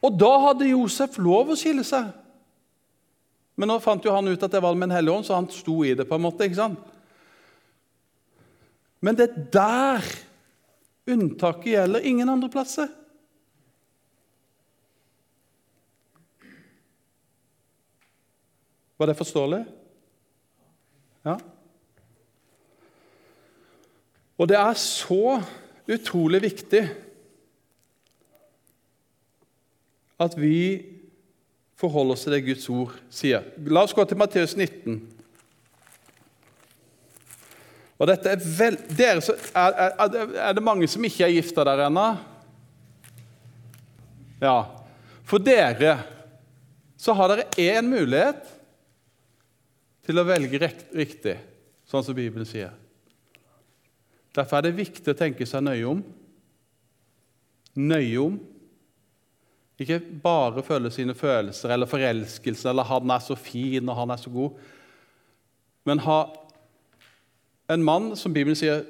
Og 0.00 0.14
da 0.20 0.30
hadde 0.46 0.70
Josef 0.70 1.18
lov 1.18 1.50
å 1.50 1.58
skille 1.58 1.84
seg. 1.84 2.12
Men 3.60 3.68
nå 3.68 3.76
fant 3.84 4.06
jo 4.06 4.14
han 4.14 4.30
ut 4.30 4.40
at 4.46 4.54
det 4.54 4.62
var 4.64 4.72
med 4.72 4.88
Den 4.88 4.96
hellige 4.96 5.18
ånd, 5.18 5.26
så 5.28 5.36
han 5.36 5.50
sto 5.52 5.82
i 5.84 5.92
det. 5.94 6.08
på 6.08 6.16
en 6.16 6.24
måte, 6.24 6.46
ikke 6.48 6.62
sant? 6.62 6.80
Men 9.04 9.16
det 9.16 9.28
er 9.28 9.46
der 9.52 10.10
Unntaket 11.10 11.72
gjelder 11.72 12.04
ingen 12.06 12.28
andre 12.28 12.48
plasser. 12.52 12.88
Var 19.00 19.08
det 19.08 19.16
forståelig? 19.16 19.62
Ja. 21.24 21.38
Og 24.38 24.48
det 24.48 24.58
er 24.60 24.76
så 24.78 25.40
utrolig 25.90 26.42
viktig 26.44 26.84
at 30.20 30.36
vi 30.36 30.60
forholder 31.80 32.16
oss 32.16 32.26
til 32.26 32.34
det 32.36 32.44
Guds 32.44 32.68
ord 32.72 32.92
sier. 33.12 33.46
La 33.72 33.84
oss 33.86 33.96
gå 33.96 34.04
til 34.04 34.20
Matteus 34.20 34.52
19. 34.56 35.00
Og 38.00 38.08
dette 38.08 38.32
er, 38.32 38.44
vel, 38.56 38.78
dere, 38.96 39.20
er, 39.20 39.74
er, 39.76 40.14
er, 40.40 40.54
det 40.56 40.64
mange 40.64 40.88
som 40.88 41.04
ikke 41.04 41.26
er 41.26 41.34
gifta 41.34 41.64
der 41.68 41.84
ennå? 41.84 42.06
Ja. 44.40 44.56
For 45.28 45.42
dere 45.44 45.98
så 47.00 47.12
har 47.16 47.32
dere 47.32 47.48
én 47.60 47.88
mulighet 47.88 48.40
til 50.08 50.20
å 50.20 50.24
velge 50.24 50.62
riktig, 50.96 51.36
sånn 51.88 52.04
som 52.04 52.16
Bibelen 52.16 52.48
sier. 52.48 52.72
Derfor 54.36 54.58
er 54.58 54.68
det 54.68 54.78
viktig 54.78 55.12
å 55.12 55.18
tenke 55.18 55.46
seg 55.48 55.64
nøye 55.66 55.84
om. 55.90 56.00
Nøye 57.76 58.16
om. 58.22 58.40
Ikke 59.80 60.00
bare 60.22 60.62
føle 60.62 60.90
sine 60.92 61.14
følelser 61.16 61.72
eller 61.72 61.88
forelskelse 61.88 62.68
eller 62.68 62.84
'han 62.84 63.10
er 63.10 63.18
så 63.18 63.34
fin' 63.34 63.88
og 63.88 63.96
'han 63.96 64.10
er 64.10 64.16
så 64.16 64.30
god', 64.30 64.58
men 65.84 65.98
ha 65.98 66.24
en 67.70 67.82
mann 67.82 68.16
som 68.16 68.34
Bibelen 68.34 68.56
sier 68.56 68.84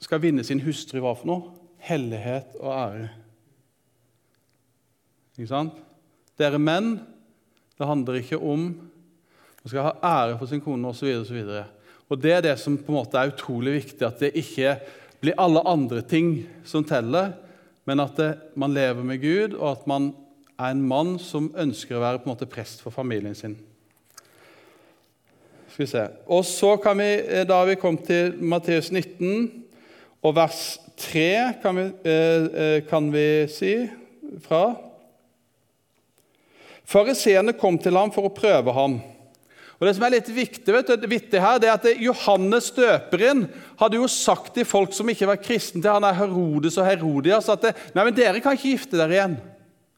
skal 0.00 0.22
vinne 0.22 0.44
sin 0.44 0.60
hustru, 0.60 1.00
hva 1.00 1.14
for 1.16 1.26
noe? 1.26 1.42
Hellighet 1.78 2.56
og 2.60 2.72
ære. 2.72 3.08
Ikke 5.36 5.48
sant? 5.48 5.72
Dere 6.38 6.58
menn, 6.58 7.00
Det 7.78 7.86
handler 7.86 8.14
ikke 8.14 8.38
om 8.38 8.58
Man 9.62 9.68
skal 9.68 9.82
ha 9.82 9.92
ære 10.02 10.38
for 10.38 10.46
sin 10.46 10.60
kone 10.60 10.88
osv. 10.88 11.04
Og, 11.04 11.48
og, 11.48 11.64
og 12.08 12.22
det 12.22 12.32
er 12.32 12.40
det 12.40 12.58
som 12.58 12.78
på 12.78 12.92
en 12.92 12.98
måte 13.00 13.18
er 13.18 13.32
utrolig 13.32 13.72
viktig, 13.72 14.06
at 14.06 14.20
det 14.20 14.30
ikke 14.38 14.76
blir 15.20 15.34
alle 15.38 15.60
andre 15.66 16.02
ting 16.06 16.46
som 16.64 16.84
teller, 16.84 17.32
men 17.86 18.02
at 18.02 18.18
det, 18.18 18.30
man 18.58 18.74
lever 18.74 19.06
med 19.06 19.22
Gud, 19.22 19.54
og 19.54 19.70
at 19.70 19.86
man 19.86 20.10
er 20.58 20.72
en 20.72 20.82
mann 20.88 21.16
som 21.22 21.52
ønsker 21.56 21.96
å 21.96 22.02
være 22.02 22.20
på 22.20 22.28
en 22.28 22.34
måte 22.34 22.48
prest 22.50 22.82
for 22.82 22.94
familien 22.94 23.36
sin. 23.36 23.56
Skal 25.70 25.84
vi 25.84 25.90
se. 25.90 26.06
Og 26.32 26.42
så 26.48 26.76
kan 26.80 26.98
vi, 26.98 27.10
eh, 27.20 27.44
Da 27.46 27.60
har 27.60 27.66
vi 27.66 27.74
kommet 27.74 28.06
til 28.06 28.34
Matteus 28.40 28.90
19, 28.90 29.64
og 30.22 30.34
vers 30.34 30.78
3 30.96 31.60
kan 31.62 31.76
vi, 31.76 31.82
eh, 32.04 32.44
eh, 32.54 32.80
kan 32.88 33.12
vi 33.12 33.46
si 33.48 33.88
fra. 34.40 34.76
Fariseerne 36.84 37.52
kom 37.52 37.78
til 37.78 37.96
ham 37.96 38.10
for 38.10 38.22
å 38.22 38.34
prøve 38.34 38.72
ham. 38.72 39.00
Og 39.76 39.84
Det 39.84 39.92
som 39.96 40.06
er 40.06 40.14
litt 40.14 40.28
viktig, 40.32 40.72
vet 40.72 40.88
du, 40.88 41.08
vittig 41.10 41.40
her, 41.42 41.58
det 41.60 41.68
er 41.68 41.76
at 41.76 42.00
Johannes 42.00 42.70
døperen 42.72 43.44
hadde 43.76 43.98
jo 43.98 44.06
sagt 44.08 44.54
til 44.56 44.64
folk 44.68 44.94
som 44.96 45.10
ikke 45.12 45.28
var 45.28 45.40
kristne, 45.42 45.82
til 45.84 45.92
han 45.92 46.06
er 46.08 46.16
Herodes 46.16 46.78
og 46.80 46.88
Herodias, 46.88 47.50
at 47.52 47.68
nei, 47.92 48.06
men 48.06 48.16
dere 48.16 48.40
kan 48.40 48.56
ikke 48.56 48.72
gifte 48.72 48.96
dere 48.96 49.18
igjen. 49.18 49.36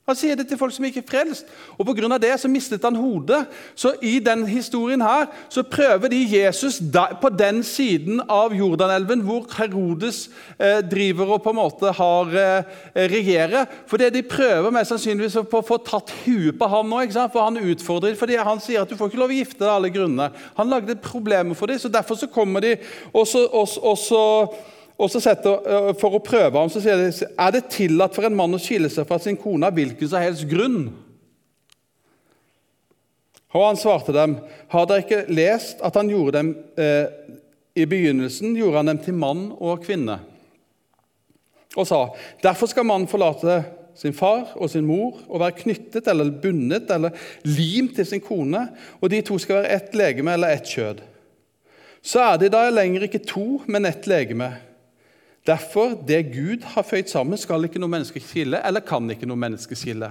Han 0.08 0.16
sier 0.16 0.38
det 0.38 0.46
til 0.48 0.58
folk 0.60 0.72
som 0.72 0.86
ikke 0.88 1.02
er 1.02 1.08
frelst. 1.08 1.48
Og 1.76 1.84
Pga. 1.86 2.18
det 2.18 2.32
så 2.40 2.48
mistet 2.48 2.84
han 2.84 2.96
hodet. 2.96 3.42
Så 3.74 3.92
i 4.02 4.18
den 4.24 4.46
historien 4.48 5.02
her 5.04 5.26
så 5.52 5.62
prøver 5.62 6.08
de 6.08 6.22
Jesus 6.24 6.80
på 7.20 7.28
den 7.28 7.62
siden 7.62 8.22
av 8.28 8.54
Jordanelven 8.56 9.20
hvor 9.26 9.44
Herodes 9.58 10.30
eh, 10.58 10.80
driver 10.80 11.34
og 11.36 11.42
på 11.44 11.52
en 11.52 11.60
måte 11.60 11.92
har 11.92 12.32
eh, 12.32 12.78
regjerer. 13.12 13.68
For 13.86 14.00
det 14.00 14.14
de 14.16 14.24
prøver 14.24 14.72
mest 14.72 14.94
sannsynligvis 14.94 15.36
på 15.50 15.60
å 15.60 15.68
få 15.68 15.80
tatt 15.84 16.14
huet 16.24 16.56
på 16.58 16.70
ham 16.72 16.88
nå. 16.88 17.04
For 17.12 17.44
han 17.44 17.60
utfordrer 17.60 18.16
fordi 18.18 18.40
han 18.40 18.62
sier 18.64 18.82
at 18.82 18.90
du 18.90 18.96
får 18.96 19.12
ikke 19.12 19.20
lov 19.20 19.34
å 19.34 19.38
gifte 19.38 19.60
deg 19.60 19.68
av 19.68 19.76
alle 19.76 19.92
grunner. 19.92 20.32
Han 20.56 20.72
lagde 20.72 20.96
problemer 21.04 21.58
for 21.58 21.68
dem, 21.68 21.78
så 21.78 21.92
derfor 21.92 22.16
så 22.16 22.30
kommer 22.32 22.64
de 22.64 22.74
og 23.12 23.28
så, 23.28 23.44
og, 24.98 25.10
så 25.10 25.20
setter, 25.22 25.60
øh, 25.62 25.92
For 26.00 26.18
å 26.18 26.22
prøve 26.24 26.58
ham 26.58 26.70
så 26.72 26.82
sier 26.82 26.98
de 26.98 27.10
er 27.28 27.52
det 27.54 27.68
tillatt 27.70 28.16
for 28.16 28.26
en 28.26 28.36
mann 28.36 28.56
å 28.56 28.62
skille 28.62 28.90
seg 28.90 29.06
fra 29.06 29.20
sin 29.22 29.38
kone 29.38 29.68
av 29.68 29.76
hvilken 29.78 30.10
som 30.10 30.22
helst 30.22 30.48
grunn. 30.50 30.88
Og 33.54 33.64
han 33.64 33.78
svarte 33.80 34.12
dem, 34.12 34.36
har 34.68 34.88
dere 34.88 35.04
ikke 35.04 35.24
lest 35.32 35.80
at 35.84 35.96
han 35.96 36.10
gjorde 36.12 36.36
dem 36.36 36.50
eh, 36.76 37.06
i 37.78 37.86
begynnelsen 37.88 38.56
gjorde 38.58 38.82
han 38.82 38.90
dem 38.90 39.00
til 39.06 39.16
mann 39.16 39.48
og 39.56 39.84
kvinne? 39.86 40.18
Og 41.78 41.86
sa, 41.86 42.08
derfor 42.42 42.68
skal 42.68 42.86
mannen 42.88 43.08
forlate 43.08 43.62
sin 43.98 44.14
far 44.14 44.52
og 44.54 44.70
sin 44.70 44.86
mor 44.86 45.18
og 45.26 45.40
være 45.42 45.58
knyttet 45.62 46.08
eller 46.10 46.30
bundet 46.42 46.90
eller 46.94 47.14
limt 47.46 47.96
til 47.98 48.06
sin 48.06 48.22
kone, 48.22 48.66
og 49.00 49.10
de 49.10 49.22
to 49.26 49.38
skal 49.42 49.60
være 49.60 49.78
ett 49.78 49.96
legeme 49.98 50.34
eller 50.34 50.54
ett 50.54 50.70
kjød. 50.70 51.02
Så 52.02 52.22
er 52.22 52.38
de 52.38 52.50
da 52.52 52.68
lenger 52.70 53.06
ikke 53.08 53.24
to, 53.26 53.62
men 53.66 53.88
ett 53.88 54.06
legeme. 54.06 54.52
Derfor, 55.48 55.94
det 56.04 56.22
Gud 56.34 56.64
har 56.74 56.84
føyd 56.84 57.08
sammen, 57.08 57.38
skal 57.40 57.64
ikke 57.64 57.80
noe 57.80 57.88
menneske 57.88 58.20
skille, 58.20 58.60
eller 58.60 58.84
kan 58.84 59.08
ikke 59.08 59.28
noe 59.28 59.40
menneske 59.40 59.76
skille. 59.78 60.10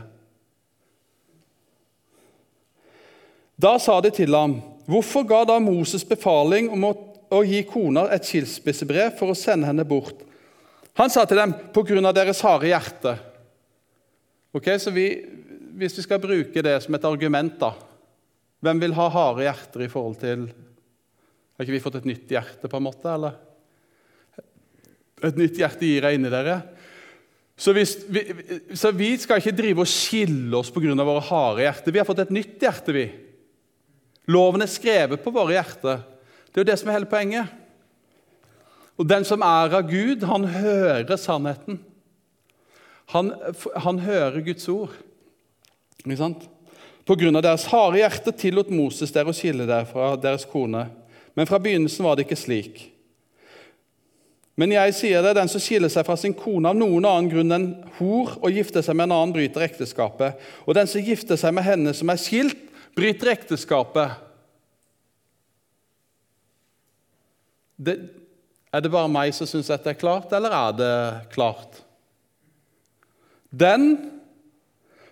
Da 3.57 3.77
sa 3.81 3.99
de 4.01 4.09
til 4.13 4.33
ham, 4.33 4.61
'Hvorfor 4.88 5.27
ga 5.27 5.43
da 5.43 5.59
Moses 5.59 6.05
befaling 6.05 6.69
om 6.71 6.83
å, 6.83 6.93
å 7.29 7.43
gi 7.43 7.63
kona 7.67 8.07
et 8.13 8.23
skilsmissebrev 8.23 9.17
for 9.17 9.33
å 9.33 9.38
sende 9.38 9.67
henne 9.67 9.85
bort?' 9.85 10.23
Han 10.97 11.09
sa 11.09 11.25
til 11.25 11.38
dem, 11.38 11.53
'På 11.53 11.83
grunn 11.85 12.05
av 12.05 12.15
deres 12.15 12.41
harde 12.41 12.69
hjerte'. 12.69 13.19
Ok, 14.53 14.79
så 14.79 14.91
vi, 14.91 15.25
Hvis 15.77 15.97
vi 15.97 16.01
skal 16.01 16.19
bruke 16.19 16.61
det 16.63 16.83
som 16.83 16.95
et 16.95 17.05
argument, 17.05 17.59
da 17.59 17.73
Hvem 18.63 18.79
vil 18.79 18.93
ha 18.93 19.09
harde 19.09 19.43
hjerter 19.43 19.83
i 19.85 19.88
forhold 19.88 20.17
til 20.17 20.47
Har 20.47 21.65
ikke 21.65 21.71
vi 21.71 21.79
fått 21.79 21.95
et 21.95 22.05
nytt 22.05 22.29
hjerte, 22.29 22.67
på 22.67 22.77
en 22.77 22.83
måte? 22.83 23.05
eller? 23.05 23.47
Et 25.26 25.38
nytt 25.39 25.57
hjerte 25.57 25.88
gir 25.88 26.05
jeg 26.05 26.18
inni 26.18 26.30
dere. 26.30 26.59
Så, 27.57 27.74
hvis, 27.74 27.95
vi, 28.13 28.22
så 28.78 28.91
vi 28.93 29.15
skal 29.18 29.41
ikke 29.41 29.55
drive 29.57 29.82
og 29.82 29.89
skille 29.89 30.59
oss 30.59 30.70
pga. 30.70 30.93
våre 30.93 31.24
harde 31.26 31.63
hjerter. 31.65 31.93
Vi 31.93 31.99
har 31.99 32.05
fått 32.05 32.22
et 32.22 32.36
nytt 32.36 32.61
hjerte, 32.61 32.93
vi. 32.93 33.07
Loven 34.30 34.61
er 34.61 34.70
skrevet 34.70 35.24
på 35.24 35.34
våre 35.34 35.55
hjerter. 35.55 36.03
Det 36.51 36.59
er 36.59 36.65
jo 36.65 36.70
det 36.70 36.78
som 36.78 36.89
er 36.89 36.99
hele 36.99 37.09
poenget. 37.09 37.49
Og 38.97 39.07
den 39.09 39.26
som 39.26 39.41
er 39.45 39.74
av 39.78 39.89
Gud, 39.89 40.26
han 40.26 40.45
hører 40.53 41.18
sannheten. 41.22 41.80
Han, 43.13 43.32
han 43.76 43.99
hører 44.03 44.41
Guds 44.45 44.68
ord. 44.70 44.93
Ikke 46.03 46.20
sant? 46.20 46.45
På 47.07 47.15
grunn 47.15 47.39
av 47.39 47.45
deres 47.45 47.65
harde 47.72 48.01
hjerte 48.01 48.34
tillot 48.36 48.70
Moses 48.74 49.13
dere 49.15 49.32
å 49.32 49.36
skille 49.36 49.65
dere 49.65 49.88
fra 49.88 50.11
deres 50.20 50.45
kone. 50.49 50.88
Men 51.38 51.47
fra 51.47 51.59
begynnelsen 51.61 52.05
var 52.05 52.18
det 52.18 52.28
ikke 52.28 52.39
slik. 52.39 52.82
Men 54.58 54.74
jeg 54.74 54.93
sier 54.97 55.22
det, 55.22 55.36
den 55.38 55.49
som 55.51 55.62
skiller 55.62 55.91
seg 55.93 56.05
fra 56.08 56.16
sin 56.18 56.34
kone 56.34 56.72
av 56.72 56.78
noen 56.78 57.05
annen 57.05 57.30
grunn 57.30 57.53
enn 57.53 57.68
hor 57.99 58.34
og 58.39 58.55
gifter 58.55 58.82
seg 58.86 58.97
med 58.97 59.05
en 59.05 59.18
annen, 59.20 59.34
bryter 59.36 59.68
ekteskapet. 59.68 60.39
Og 60.66 60.74
den 60.74 60.89
som 60.89 61.03
gifter 61.05 61.38
seg 61.38 61.53
med 61.53 61.68
henne 61.68 61.93
som 61.93 62.10
er 62.10 62.22
skilt, 62.22 62.64
bryter 62.97 63.36
ekteskapet. 63.36 64.16
Det, 67.78 67.99
er 68.74 68.82
det 68.82 68.89
bare 68.89 69.12
meg 69.14 69.36
som 69.38 69.45
syns 69.45 69.70
dette 69.70 69.93
er 69.93 69.99
klart, 69.99 70.34
eller 70.34 70.55
er 70.58 70.78
det 70.80 70.93
klart? 71.36 71.84
Den 73.53 73.91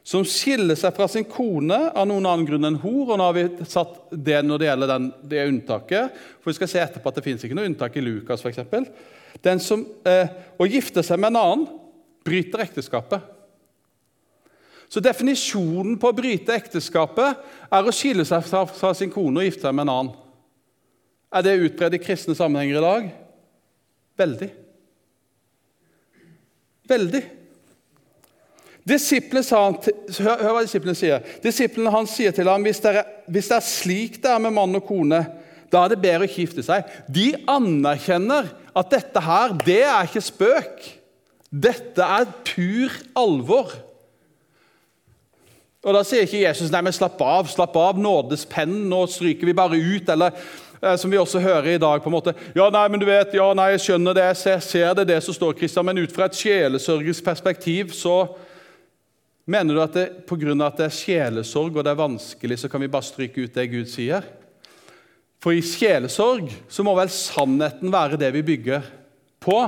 som 0.05 0.25
skiller 0.25 0.77
seg 0.77 0.93
fra 0.93 1.05
sin 1.09 1.25
kone 1.25 1.77
av 1.89 2.05
noen 2.09 2.25
annen 2.29 2.45
grunn 2.45 2.67
enn 2.67 2.81
hor. 2.81 3.11
og 3.13 3.17
Nå 3.17 3.29
har 3.29 3.37
vi 3.37 3.69
satt 3.69 4.09
det 4.09 4.41
når 4.45 4.61
det 4.61 4.67
gjelder 4.67 4.91
den, 4.91 5.07
det 5.21 5.45
unntaket. 5.49 6.17
For 6.41 6.51
vi 6.51 6.57
skal 6.59 6.69
se 6.69 6.81
etterpå 6.81 7.09
at 7.09 7.17
det 7.17 7.25
fins 7.25 7.45
ikke 7.45 7.57
noe 7.57 7.69
unntak 7.69 7.97
i 7.97 8.03
Lukas 8.05 8.41
f.eks. 8.45 8.65
Den 9.43 9.59
som 9.59 9.83
eh, 10.07 10.31
å 10.57 10.67
gifte 10.69 11.03
seg 11.03 11.19
med 11.19 11.33
en 11.33 11.41
annen, 11.41 11.65
bryter 12.25 12.63
ekteskapet. 12.63 13.31
Så 14.89 15.01
definisjonen 15.03 15.97
på 15.99 16.09
å 16.09 16.15
bryte 16.15 16.55
ekteskapet 16.55 17.41
er 17.73 17.87
å 17.87 17.93
skille 17.93 18.25
seg 18.27 18.45
fra 18.45 18.93
sin 18.97 19.11
kone 19.13 19.41
og 19.41 19.47
gifte 19.47 19.67
seg 19.67 19.75
med 19.75 19.87
en 19.87 19.93
annen. 19.95 20.13
Er 21.35 21.45
det 21.45 21.57
utbredt 21.59 21.97
i 21.97 22.01
kristne 22.01 22.35
sammenhenger 22.37 22.79
i 22.79 22.85
dag? 22.85 23.07
Veldig. 24.21 24.51
Veldig. 26.87 27.23
Disiplene 28.85 29.41
sa, 29.43 29.63
hør, 29.73 30.43
hør 30.45 30.51
hva 30.53 30.61
disiplene 30.63 30.97
sier. 30.97 31.23
Disiplene 31.43 31.93
hans 31.93 32.13
sier 32.15 32.35
til 32.35 32.47
ham 32.49 32.63
hvis 32.63 32.83
det, 32.83 32.93
er, 32.93 33.09
hvis 33.33 33.49
det 33.49 33.57
er 33.57 33.65
slik 33.65 34.19
det 34.21 34.29
er 34.29 34.43
med 34.43 34.53
mann 34.55 34.77
og 34.77 34.85
kone, 34.85 35.23
da 35.73 35.81
er 35.81 35.91
det 35.95 36.03
bedre 36.03 36.27
å 36.27 36.31
gifte 36.31 36.63
seg. 36.63 36.85
De 37.09 37.31
anerkjenner 37.49 38.51
at 38.75 38.91
dette 38.91 39.23
her, 39.23 39.55
det 39.65 39.81
er 39.87 40.07
ikke 40.07 40.23
spøk. 40.23 40.85
Dette 41.49 42.03
er 42.03 42.27
pur 42.43 42.95
alvor. 43.15 43.71
Og 45.85 45.93
Da 45.93 46.01
sier 46.03 46.25
ikke 46.25 46.41
Jesus 46.41 46.71
nei, 46.73 46.81
men 46.81 46.95
slapp 46.95 47.19
av, 47.21 47.47
slapp 47.47 47.75
av, 47.77 47.99
nådes 48.01 48.47
penn, 48.49 48.73
nå 48.89 49.03
stryker 49.07 49.45
vi 49.45 49.53
bare 49.55 49.77
ut. 49.77 50.09
Eller 50.09 50.33
eh, 50.81 50.95
som 50.97 51.13
vi 51.13 51.19
også 51.21 51.39
hører 51.43 51.75
i 51.75 51.81
dag, 51.81 52.01
på 52.01 52.09
en 52.09 52.15
måte, 52.17 52.33
ja, 52.57 52.67
nei, 52.73 52.87
men 52.89 52.99
du 52.99 53.05
vet, 53.07 53.37
ja, 53.37 53.51
nei, 53.55 53.69
jeg 53.75 53.85
skjønner 53.85 54.17
det, 54.17 54.25
jeg 54.31 54.39
ser, 54.41 54.65
ser 54.65 54.97
det, 54.97 55.07
det 55.13 55.21
som 55.23 55.37
står, 55.37 55.53
Kristian, 55.59 55.85
men 55.85 56.01
ut 56.01 56.15
fra 56.15 56.27
et 56.27 56.39
sjelesørgisk 56.39 57.23
perspektiv 57.27 57.93
så 57.95 58.17
mener 59.45 59.77
du 59.77 59.83
at 59.83 59.99
pga. 60.25 60.55
at 60.65 60.81
det 60.81 60.87
er 60.89 60.97
sjelesorg 60.97 61.77
og 61.77 61.85
det 61.85 61.93
er 61.93 62.01
vanskelig, 62.01 62.59
så 62.59 62.69
kan 62.69 62.81
vi 62.81 62.89
bare 62.89 63.05
stryke 63.05 63.45
ut 63.45 63.53
det 63.53 63.69
Gud 63.69 63.85
sier? 63.85 64.25
For 65.45 65.53
i 65.53 65.61
sjelesorg 65.61 66.49
så 66.73 66.81
må 66.81 66.95
vel 66.97 67.11
sannheten 67.13 67.91
være 67.93 68.17
det 68.17 68.31
vi 68.33 68.41
bygger 68.47 68.87
på. 69.45 69.59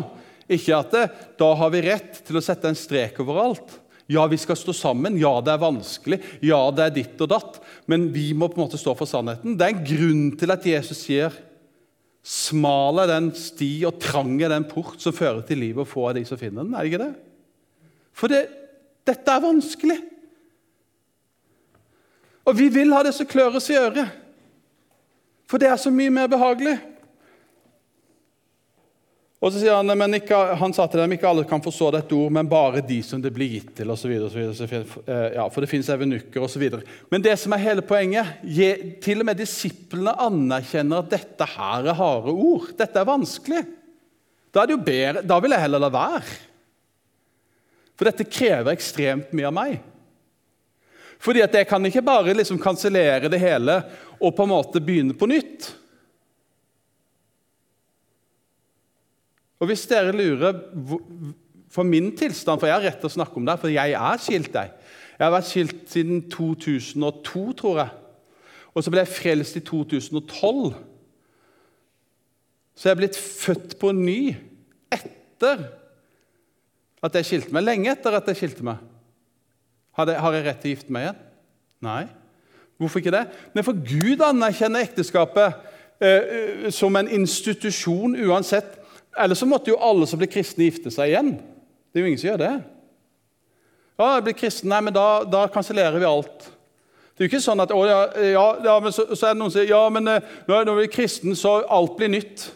Ikke 0.50 0.74
at 0.74 0.96
det, 0.96 1.04
da 1.38 1.52
har 1.60 1.70
vi 1.70 1.84
rett 1.86 2.24
til 2.26 2.40
å 2.40 2.42
sette 2.42 2.72
en 2.72 2.80
strek 2.80 3.20
over 3.22 3.44
alt. 3.44 3.76
Ja, 4.10 4.24
vi 4.32 4.40
skal 4.42 4.58
stå 4.58 4.74
sammen. 4.74 5.20
Ja, 5.22 5.36
det 5.46 5.54
er 5.54 5.62
vanskelig. 5.62 6.18
Ja, 6.42 6.64
det 6.74 6.86
er 6.88 6.96
ditt 6.96 7.22
og 7.22 7.30
datt. 7.30 7.62
Men 7.86 8.08
vi 8.16 8.32
må 8.34 8.50
på 8.50 8.58
en 8.58 8.66
måte 8.66 8.82
stå 8.82 8.96
for 8.98 9.06
sannheten. 9.06 9.54
Det 9.60 9.68
er 9.68 9.76
en 9.76 9.86
grunn 9.86 10.26
til 10.40 10.56
at 10.56 10.66
Jesus 10.66 11.04
sier 11.06 11.44
Smal 12.28 13.04
er 13.04 13.12
den 13.14 13.30
sti 13.38 13.70
og 13.88 14.02
trang 14.04 14.34
er 14.42 14.52
den 14.52 14.66
port 14.68 14.98
som 15.00 15.14
fører 15.16 15.46
til 15.48 15.62
livet, 15.62 15.86
og 15.86 15.88
få 15.88 16.10
av 16.10 16.18
de 16.18 16.26
som 16.28 16.40
finner 16.40 16.66
den. 16.66 16.74
Er 16.74 16.84
det 16.84 16.90
ikke 16.90 17.06
det? 17.06 17.14
For 18.18 18.34
det, 18.34 18.42
dette 19.08 19.32
er 19.32 19.46
vanskelig. 19.46 19.96
Og 22.50 22.58
vi 22.58 22.68
vil 22.74 22.92
ha 22.98 23.06
det 23.06 23.14
som 23.16 23.30
klør 23.30 23.62
oss 23.62 23.70
i 23.72 23.78
øret. 23.80 24.26
For 25.48 25.62
det 25.62 25.72
er 25.72 25.80
så 25.80 25.92
mye 25.94 26.12
mer 26.14 26.30
behagelig. 26.32 26.76
Og 29.38 29.52
så 29.54 29.62
sier 29.62 29.76
Han 29.78 29.94
men 30.00 30.18
ikke, 30.18 30.38
han 30.58 30.74
sa 30.74 30.88
til 30.90 31.04
dem 31.04 31.14
ikke 31.14 31.28
alle 31.30 31.46
kan 31.48 31.62
forstå 31.62 31.92
dette 31.94 32.16
ord, 32.18 32.32
men 32.34 32.50
bare 32.50 32.82
de 32.86 32.98
som 33.06 33.22
det 33.22 33.32
blir 33.36 33.52
gitt 33.52 33.70
til. 33.78 33.92
Og 33.94 34.00
så 34.02 34.10
videre, 34.10 34.28
og 34.28 34.58
så 34.58 34.66
videre, 34.66 35.04
eh, 35.06 35.36
ja, 35.38 35.46
for 35.54 35.62
det 35.62 35.70
fins 35.70 35.90
evenukker 35.94 36.42
osv. 36.44 36.66
Men 37.14 37.24
det 37.24 37.36
som 37.40 37.54
er 37.54 37.62
hele 37.62 37.86
poenget, 37.86 38.40
til 39.06 39.22
og 39.22 39.30
med 39.30 39.38
disiplene 39.38 40.16
anerkjenner 40.26 41.06
at 41.06 41.14
dette 41.14 41.50
her 41.54 41.92
er 41.94 42.00
harde 42.00 42.34
ord. 42.34 42.74
Dette 42.80 43.00
er 43.00 43.12
vanskelig. 43.12 43.62
Da, 44.50 44.64
er 44.64 44.72
det 44.72 44.78
jo 44.78 44.88
bedre, 44.90 45.26
da 45.30 45.38
vil 45.44 45.54
jeg 45.54 45.66
heller 45.68 45.86
la 45.86 45.92
være. 45.94 46.38
For 47.98 48.10
dette 48.10 48.26
krever 48.30 48.74
ekstremt 48.74 49.32
mye 49.38 49.50
av 49.50 49.56
meg. 49.58 49.78
Fordi 51.24 51.42
at 51.44 51.56
jeg 51.58 51.68
kan 51.70 51.86
ikke 51.86 52.06
bare 52.06 52.36
liksom 52.38 52.60
kansellere 52.62 53.30
det 53.32 53.42
hele 53.42 53.82
og 54.22 54.34
på 54.36 54.46
en 54.46 54.52
måte 54.54 54.82
begynne 54.84 55.18
på 55.18 55.30
nytt. 55.30 55.72
Og 59.58 59.70
hvis 59.70 59.88
dere 59.90 60.14
lurer 60.14 60.60
for 61.74 61.88
min 61.88 62.12
tilstand, 62.18 62.60
for 62.60 62.70
jeg 62.70 62.78
har 62.78 62.86
rett 62.86 63.00
til 63.02 63.10
å 63.10 63.16
snakke 63.18 63.40
om 63.40 63.48
det, 63.48 63.58
for 63.62 63.74
jeg 63.74 63.96
er 63.98 64.22
skilt, 64.22 64.54
jeg. 64.54 64.74
Jeg 65.18 65.26
har 65.26 65.34
vært 65.34 65.50
skilt 65.50 65.80
siden 65.90 66.22
2002, 66.30 67.42
tror 67.58 67.82
jeg. 67.82 67.96
Og 68.78 68.86
så 68.86 68.94
ble 68.94 69.02
jeg 69.02 69.16
frelst 69.16 69.58
i 69.58 69.64
2012. 69.66 70.76
Så 72.78 72.86
jeg 72.86 72.94
er 72.94 73.00
blitt 73.00 73.18
født 73.18 73.74
på 73.82 73.90
ny 73.98 74.20
etter 74.94 75.66
at 77.02 77.18
jeg 77.18 77.26
skilte 77.26 77.56
meg. 77.56 77.66
Lenge 77.66 77.90
etter 77.96 78.20
at 78.20 78.30
jeg 78.30 78.38
skilte 78.44 78.68
meg. 78.68 78.84
Har 79.98 80.10
jeg, 80.14 80.46
rett 80.46 80.60
til 80.62 80.70
å 80.70 80.76
gifte 80.76 80.94
meg 80.94 81.08
igjen? 81.08 81.22
Nei. 81.88 82.04
Hvorfor 82.78 83.02
ikke 83.02 83.14
det? 83.16 83.24
Men 83.56 83.66
For 83.66 83.78
Gud 83.82 84.22
anerkjenner 84.22 84.86
ekteskapet 84.86 85.56
eh, 86.00 86.10
eh 86.10 86.68
som 86.74 86.96
en 86.96 87.10
institusjon 87.10 88.14
uansett. 88.28 88.76
Ellers 89.18 89.42
så 89.42 89.50
måtte 89.50 89.72
jo 89.74 89.80
alle 89.82 90.06
som 90.06 90.22
blir 90.22 90.30
kristne, 90.30 90.68
gifte 90.68 90.94
seg 90.94 91.10
igjen. 91.10 91.32
Det 91.90 91.98
er 91.98 92.06
jo 92.06 92.12
ingen 92.12 92.22
som 92.22 92.30
gjør 92.30 92.44
det. 92.44 92.52
Ja, 93.98 94.12
jeg 94.14 94.28
blir 94.28 94.38
kristen, 94.38 94.70
nei, 94.70 94.84
men 94.86 94.94
da, 94.94 95.08
da 95.26 95.48
kansellerer 95.50 95.98
vi 95.98 96.06
alt. 96.06 96.52
Det 97.18 97.24
er 97.24 97.26
jo 97.26 97.32
ikke 97.32 97.42
sånn 97.42 97.64
at 97.64 97.74
å, 97.74 97.80
ja, 97.90 98.44
ja, 98.62 98.76
men 98.84 98.94
så, 98.94 99.08
så, 99.16 99.24
er 99.26 99.34
det 99.34 99.40
noen 99.42 99.50
som 99.50 99.58
sier 99.58 99.72
ja, 99.72 99.82
men 99.90 100.06
eh, 100.12 100.36
når 100.46 100.76
vi 100.78 100.86
er 100.86 100.94
kristen, 100.94 101.34
så 101.34 101.64
alt 101.66 101.96
blir 101.98 102.12
nytt. 102.14 102.52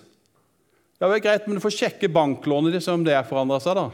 Ja, 1.01 1.07
det 1.07 1.15
er 1.15 1.23
greit, 1.25 1.47
men 1.49 1.57
Du 1.57 1.63
får 1.63 1.73
sjekke 1.73 2.11
banklånet 2.13 2.75
ditt 2.77 2.89
om 2.93 3.01
det 3.07 3.17
forandrer 3.25 3.63
seg. 3.63 3.79
da. 3.79 3.87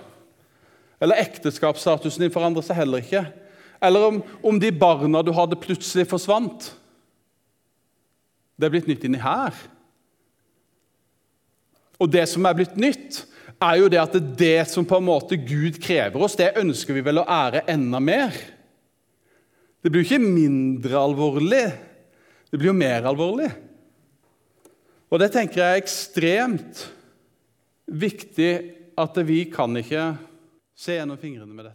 Eller 1.02 1.22
ekteskapsstatusen 1.22 2.26
din 2.26 2.34
forandrer 2.34 2.66
seg 2.66 2.80
heller 2.80 3.04
ikke. 3.04 3.24
Eller 3.84 4.08
om, 4.10 4.20
om, 4.42 4.60
de 4.60 4.72
barna 4.74 5.22
du 5.22 5.32
hadde, 5.36 5.60
plutselig 5.62 6.08
forsvant. 6.10 6.72
Det 8.58 8.66
er 8.66 8.74
blitt 8.74 8.90
nytt 8.90 9.06
inni 9.06 9.22
her. 9.22 9.54
Og 12.02 12.10
det 12.14 12.26
som 12.30 12.46
er 12.46 12.58
blitt 12.58 12.78
nytt, 12.82 13.24
er 13.58 13.80
jo 13.82 13.90
det 13.90 14.02
at 14.02 14.14
det, 14.14 14.22
er 14.22 14.38
det 14.42 14.70
som 14.70 14.86
på 14.86 15.00
en 15.00 15.08
måte 15.08 15.38
Gud 15.38 15.80
krever 15.82 16.22
oss, 16.22 16.38
det 16.38 16.58
ønsker 16.62 16.98
vi 16.98 17.06
vel 17.06 17.22
å 17.22 17.30
ære 17.30 17.64
enda 17.74 18.02
mer. 18.02 18.36
Det 19.82 19.90
blir 19.90 20.04
jo 20.04 20.10
ikke 20.10 20.22
mindre 20.22 21.00
alvorlig, 21.00 21.64
det 22.50 22.60
blir 22.60 22.72
jo 22.72 22.78
mer 22.78 23.06
alvorlig. 23.10 23.50
Og 25.08 25.22
det 25.22 25.32
tenker 25.34 25.62
jeg 25.62 25.74
er 25.74 25.82
ekstremt 25.82 26.84
viktig 27.88 28.52
at 29.00 29.20
vi 29.26 29.44
kan 29.54 29.78
ikke 29.80 30.10
se 30.78 30.96
gjennom 30.98 31.18
fingrene 31.18 31.54
med 31.54 31.70
det. 31.70 31.74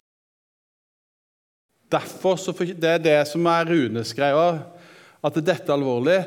Derfor 1.93 2.39
så 2.39 2.53
Det 2.55 2.89
er 2.89 3.03
det 3.03 3.19
som 3.29 3.45
er 3.45 3.67
Runes 3.69 4.13
greie, 4.15 4.47
at 5.23 5.35
dette 5.43 5.69
er 5.69 5.75
alvorlig, 5.75 6.21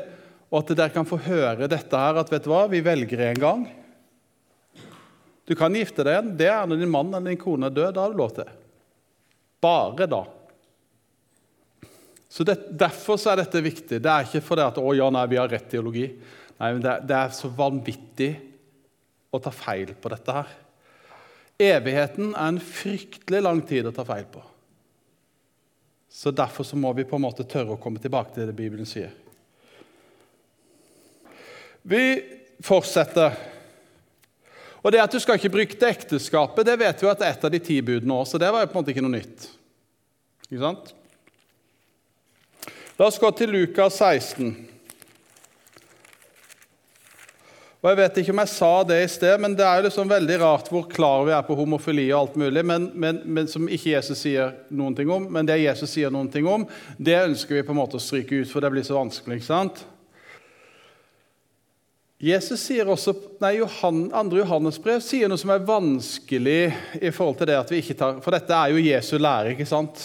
og 0.47 0.61
at 0.61 0.77
dere 0.77 0.93
kan 0.93 1.07
få 1.07 1.19
høre 1.19 1.67
dette 1.67 1.99
her, 1.99 2.21
at 2.21 2.31
vet 2.31 2.45
du 2.45 2.51
hva, 2.53 2.63
vi 2.71 2.79
velger 2.85 3.25
en 3.27 3.41
gang. 3.41 3.65
Du 5.47 5.55
kan 5.55 5.75
gifte 5.75 6.03
deg 6.03 6.13
igjen. 6.13 6.31
Det 6.39 6.47
er 6.51 6.67
når 6.67 6.81
din 6.81 6.91
mann 6.91 7.11
eller 7.11 7.31
din 7.31 7.39
kone 7.39 7.69
er 7.69 7.75
død. 7.75 7.93
Da 7.95 8.03
har 8.03 8.11
du 8.11 8.19
lov 8.19 8.33
til. 8.35 8.49
Bare 9.63 10.07
da. 10.11 10.21
Så 12.27 12.43
det, 12.47 12.57
Derfor 12.79 13.19
så 13.19 13.31
er 13.31 13.41
dette 13.41 13.63
viktig. 13.63 14.01
Det 14.03 14.11
er 14.11 14.27
ikke 14.27 14.43
fordi 14.43 14.65
at 14.65 14.79
å, 14.81 14.91
ja, 14.95 15.07
nei, 15.11 15.23
vi 15.31 15.39
har 15.39 15.51
rett 15.51 15.69
teologi. 15.71 16.07
Nei, 16.57 16.71
men 16.73 16.83
det, 16.83 16.97
det 17.07 17.15
er 17.15 17.35
så 17.35 17.51
vanvittig 17.55 18.31
å 19.31 19.39
ta 19.43 19.53
feil 19.55 19.95
på 19.95 20.11
dette 20.11 20.35
her. 20.35 20.51
Evigheten 21.57 22.35
er 22.35 22.51
en 22.51 22.59
fryktelig 22.61 23.41
lang 23.41 23.63
tid 23.65 23.87
å 23.89 23.93
ta 23.95 24.05
feil 24.05 24.27
på. 24.29 24.43
Så 26.09 26.31
Derfor 26.31 26.63
så 26.63 26.77
må 26.77 26.93
vi 26.93 27.05
på 27.05 27.17
en 27.17 27.25
måte 27.25 27.45
tørre 27.45 27.75
å 27.75 27.81
komme 27.81 28.01
tilbake 28.01 28.33
til 28.35 28.49
det 28.49 28.55
Bibelen 28.57 28.85
sier. 28.89 29.11
Vi 31.87 32.03
fortsetter. 32.63 33.35
Og 34.81 34.91
det 34.93 35.01
at 35.01 35.11
Du 35.11 35.19
skal 35.19 35.37
ikke 35.39 35.53
brukte 35.53 35.89
ekteskapet, 35.89 36.65
det 36.65 36.77
vet 36.79 37.01
vi 37.01 37.09
at 37.09 37.19
det 37.19 37.27
er 37.27 37.35
et 37.35 37.45
av 37.49 37.51
de 37.53 37.59
ti 37.59 37.81
budene 37.81 38.13
òg, 38.13 38.27
så 38.29 38.39
det 38.41 38.51
var 38.53 38.63
jo 38.63 38.69
på 38.71 38.77
en 38.77 38.83
måte 38.83 38.93
ikke 38.93 39.05
noe 39.05 39.17
nytt. 39.17 39.49
Ikke 40.47 40.63
sant? 40.63 40.93
La 42.97 43.09
oss 43.09 43.19
gå 43.21 43.29
til 43.37 43.51
Lukas 43.53 43.97
16. 44.01 44.53
Og 47.77 47.91
Jeg 47.91 47.97
vet 47.99 48.15
ikke 48.17 48.33
om 48.33 48.39
jeg 48.41 48.49
sa 48.49 48.71
det 48.89 48.95
i 49.03 49.09
sted, 49.11 49.35
men 49.41 49.53
det 49.55 49.65
er 49.65 49.77
jo 49.77 49.85
liksom 49.85 50.09
veldig 50.09 50.37
rart 50.41 50.69
hvor 50.73 50.87
klar 50.89 51.27
vi 51.27 51.33
er 51.35 51.43
på 51.45 51.55
homofili 51.59 52.07
og 52.09 52.19
alt 52.23 52.39
mulig, 52.41 52.63
men, 52.65 52.87
men, 52.97 53.19
men, 53.23 53.49
som 53.51 53.67
ikke 53.69 53.91
Jesus 53.91 54.23
sier 54.23 54.55
noen 54.73 54.95
ting 54.97 55.11
om. 55.13 55.27
Men 55.29 55.45
det 55.45 55.59
Jesus 55.61 55.93
sier 55.93 56.13
noen 56.13 56.31
ting 56.33 56.49
om, 56.49 56.65
det 56.97 57.19
ønsker 57.21 57.59
vi 57.59 57.67
på 57.67 57.75
en 57.75 57.79
måte 57.79 57.99
å 57.99 58.01
stryke 58.01 58.41
ut, 58.41 58.49
for 58.49 58.65
det 58.65 58.71
blir 58.73 58.87
så 58.87 58.97
vanskelig. 58.97 59.37
ikke 59.37 59.49
sant? 59.51 59.83
Jesus 62.17 62.63
sier 62.65 62.89
også, 62.89 63.13
nei, 63.43 63.59
Johan, 63.59 64.07
2. 64.09 64.39
Johannes 64.41 64.81
brev 64.81 65.03
sier 65.05 65.29
noe 65.29 65.37
som 65.37 65.53
er 65.53 65.67
vanskelig 65.67 66.63
i 66.97 67.13
forhold 67.13 67.37
til 67.37 67.51
det 67.51 67.59
at 67.59 67.69
vi 67.69 67.83
ikke 67.83 67.97
tar 67.99 68.17
For 68.25 68.33
dette 68.33 68.57
er 68.57 68.73
jo 68.73 68.81
Jesu 68.81 69.19
lære, 69.21 69.53
ikke 69.53 69.69
sant? 69.69 70.01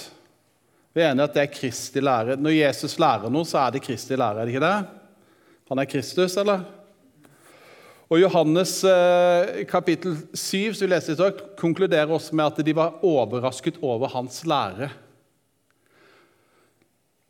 Vi 0.92 1.00
er 1.00 1.14
enige 1.14 1.24
at 1.24 1.40
det 1.40 1.46
er 1.46 1.54
Kristi 1.54 2.04
lære. 2.04 2.36
Når 2.36 2.58
Jesus 2.58 2.98
lærer 3.00 3.32
noe, 3.32 3.48
så 3.48 3.62
er 3.64 3.72
det 3.72 3.84
Kristi 3.88 4.12
lære, 4.12 4.44
er 4.44 4.44
det 4.44 4.52
ikke 4.52 4.66
det? 4.68 4.76
Han 5.72 5.80
er 5.80 5.88
Kristus, 5.88 6.36
eller? 6.36 6.68
Og 8.10 8.18
Johannes 8.20 8.74
eh, 8.84 9.62
kapittel 9.70 10.16
7 10.34 10.74
som 10.74 10.84
vi 10.84 10.90
leste 10.90 11.14
i 11.14 11.20
dag, 11.20 11.38
konkluderer 11.58 12.10
også 12.12 12.36
med 12.36 12.50
at 12.50 12.66
de 12.66 12.74
var 12.76 12.98
overrasket 13.06 13.78
over 13.82 14.10
hans 14.12 14.42
lære. 14.48 14.90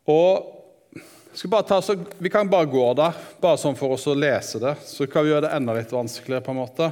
Og 0.09 0.49
ta, 1.67 1.79
Vi 2.19 2.29
kan 2.29 2.49
bare 2.49 2.67
gå 2.69 2.83
der, 2.99 3.15
bare 3.41 3.57
sånn 3.61 3.77
for 3.79 3.95
oss 3.95 4.05
å 4.07 4.17
lese 4.17 4.59
det. 4.59 4.75
Så 4.85 5.07
kan 5.07 5.23
vi 5.23 5.31
gjøre 5.31 5.47
det 5.47 5.55
enda 5.55 5.77
litt 5.77 5.93
vanskeligere. 5.93 6.43
på 6.43 6.51
en 6.51 6.61
måte. 6.61 6.91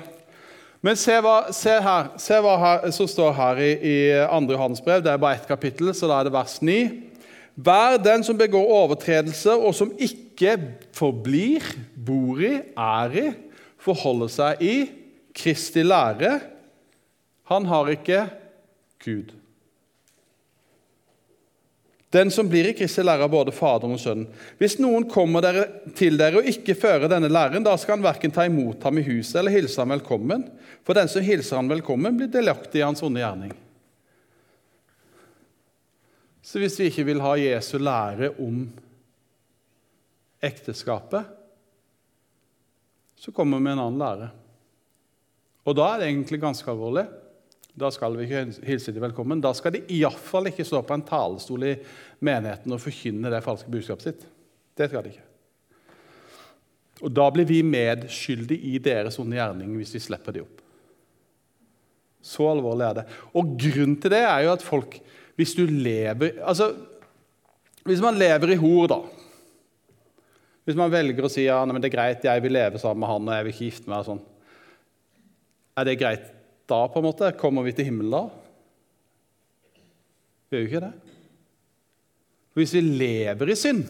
Men 0.81 0.97
se 0.97 1.13
hva, 1.21 1.51
se 1.53 1.75
her, 1.77 2.07
se 2.17 2.39
hva 2.41 2.55
her, 2.57 2.91
som 2.91 3.07
står 3.07 3.35
her 3.37 3.59
i, 3.61 3.71
i 3.85 3.97
2. 4.25 4.53
Johannes 4.55 4.81
brev. 4.81 5.03
Det 5.03 5.11
er 5.11 5.21
bare 5.21 5.37
ett 5.37 5.47
kapittel, 5.47 5.93
så 5.93 6.07
da 6.09 6.19
er 6.19 6.29
det 6.29 6.33
vers 6.33 6.57
9. 6.61 6.79
Vær 7.55 7.99
den 8.01 8.23
som 8.23 8.37
begår 8.39 8.71
overtredelse, 8.79 9.53
og 9.53 9.75
som 9.75 9.91
ikke 9.99 10.55
forblir, 10.97 11.61
bor 11.93 12.39
i, 12.41 12.55
er 12.73 13.17
i, 13.19 13.27
forholder 13.81 14.31
seg 14.31 14.63
i 14.63 14.75
Kristi 15.35 15.83
lære. 15.85 16.39
Han 17.51 17.67
har 17.69 17.91
ikke 17.91 18.25
Gud. 19.01 19.31
Den 22.11 22.27
som 22.31 22.49
blir 22.51 22.67
i 22.67 22.75
Kristi 22.75 23.03
lære, 23.05 23.23
er 23.23 23.31
både 23.31 23.53
Faderen 23.55 23.95
og 23.95 24.01
Sønnen. 24.03 24.27
Hvis 24.59 24.75
noen 24.83 25.05
kommer 25.09 25.43
dere, 25.45 25.63
til 25.95 26.19
dere 26.19 26.41
og 26.41 26.47
ikke 26.51 26.75
fører 26.75 27.07
denne 27.11 27.31
læren, 27.31 27.63
da 27.63 27.77
skal 27.79 27.97
han 27.97 28.05
verken 28.05 28.33
ta 28.35 28.43
imot 28.47 28.83
ham 28.83 28.99
i 28.99 29.05
huset 29.05 29.39
eller 29.39 29.55
hilse 29.55 29.79
ham 29.79 29.93
velkommen. 29.95 30.43
For 30.83 30.97
den 30.97 31.07
som 31.11 31.23
hilser 31.23 31.61
ham 31.61 31.71
velkommen, 31.71 32.17
blir 32.19 32.31
delaktig 32.31 32.81
i 32.81 32.85
hans 32.85 33.03
onde 33.07 33.23
gjerning. 33.23 33.55
Så 36.43 36.59
hvis 36.59 36.75
vi 36.81 36.89
ikke 36.91 37.05
vil 37.07 37.23
ha 37.23 37.37
Jesu 37.39 37.77
lære 37.79 38.33
om 38.43 38.65
ekteskapet, 40.43 41.29
så 43.21 43.31
kommer 43.31 43.59
vi 43.59 43.63
med 43.67 43.75
en 43.75 43.83
annen 43.83 44.01
lære. 44.01 44.29
Og 45.69 45.75
da 45.77 45.91
er 45.91 45.99
det 46.01 46.07
egentlig 46.09 46.39
ganske 46.41 46.71
alvorlig. 46.73 47.03
Da 47.77 47.91
skal 47.93 48.15
vi 48.17 48.25
ikke 48.25 48.63
hilse 48.65 48.93
dem 48.95 49.03
velkommen. 49.03 49.43
Da 49.43 49.51
skal 49.53 49.75
de 49.75 49.83
iallfall 49.93 50.49
ikke 50.49 50.65
stå 50.65 50.81
på 50.81 50.97
en 50.97 51.05
talerstol 51.05 51.67
i 51.69 51.75
menigheten 52.25 52.73
og 52.73 52.81
forkynne 52.81 53.29
det 53.29 53.43
falske 53.45 53.69
budskapet 53.71 54.07
sitt. 54.07 54.25
Det 54.73 54.89
skal 54.89 55.05
de 55.05 55.13
ikke. 55.13 55.27
Og 57.05 57.13
Da 57.13 57.29
blir 57.33 57.45
vi 57.49 57.61
medskyldige 57.65 58.73
i 58.73 58.81
deres 58.81 59.19
onde 59.21 59.37
gjerning 59.37 59.77
hvis 59.77 59.93
vi 59.95 60.01
slipper 60.01 60.33
de 60.33 60.41
opp. 60.41 60.57
Så 62.25 62.49
alvorlig 62.49 62.89
er 62.89 62.99
det. 62.99 63.07
Og 63.37 63.53
grunnen 63.53 63.97
til 64.01 64.13
det 64.13 64.25
er 64.25 64.47
jo 64.47 64.53
at 64.57 64.65
folk 64.65 64.99
Hvis 65.37 65.55
du 65.57 65.63
lever 65.65 66.41
altså, 66.43 66.73
Hvis 67.85 68.01
man 68.01 68.17
lever 68.17 68.51
i 68.51 68.61
hor, 68.61 68.87
da 68.87 68.99
hvis 70.67 70.77
man 70.77 70.91
velger 70.93 71.25
å 71.25 71.31
si 71.31 71.47
ja, 71.47 71.57
det 71.65 71.89
er 71.89 71.93
greit, 71.95 72.27
jeg 72.27 72.43
vil 72.43 72.53
leve 72.53 72.81
sammen 72.81 73.01
med 73.01 73.09
han 73.09 73.27
og 73.27 73.35
jeg 73.35 73.45
vil 73.45 73.55
ikke 73.55 73.67
gifte 73.69 73.91
meg 73.91 74.05
sånn. 74.05 74.21
Er 75.79 75.87
det 75.87 75.97
greit 76.01 76.27
da, 76.69 76.83
på 76.85 77.01
en 77.01 77.07
måte? 77.07 77.31
Kommer 77.39 77.65
vi 77.65 77.73
til 77.75 77.87
himmelen 77.89 78.13
da? 78.13 78.23
Vi 80.47 80.57
gjør 80.57 80.63
jo 80.63 80.69
ikke 80.69 80.83
det. 80.83 80.93
For 82.51 82.61
hvis 82.61 82.75
vi 82.75 82.83
lever 82.83 83.51
i 83.51 83.57
synd, 83.57 83.85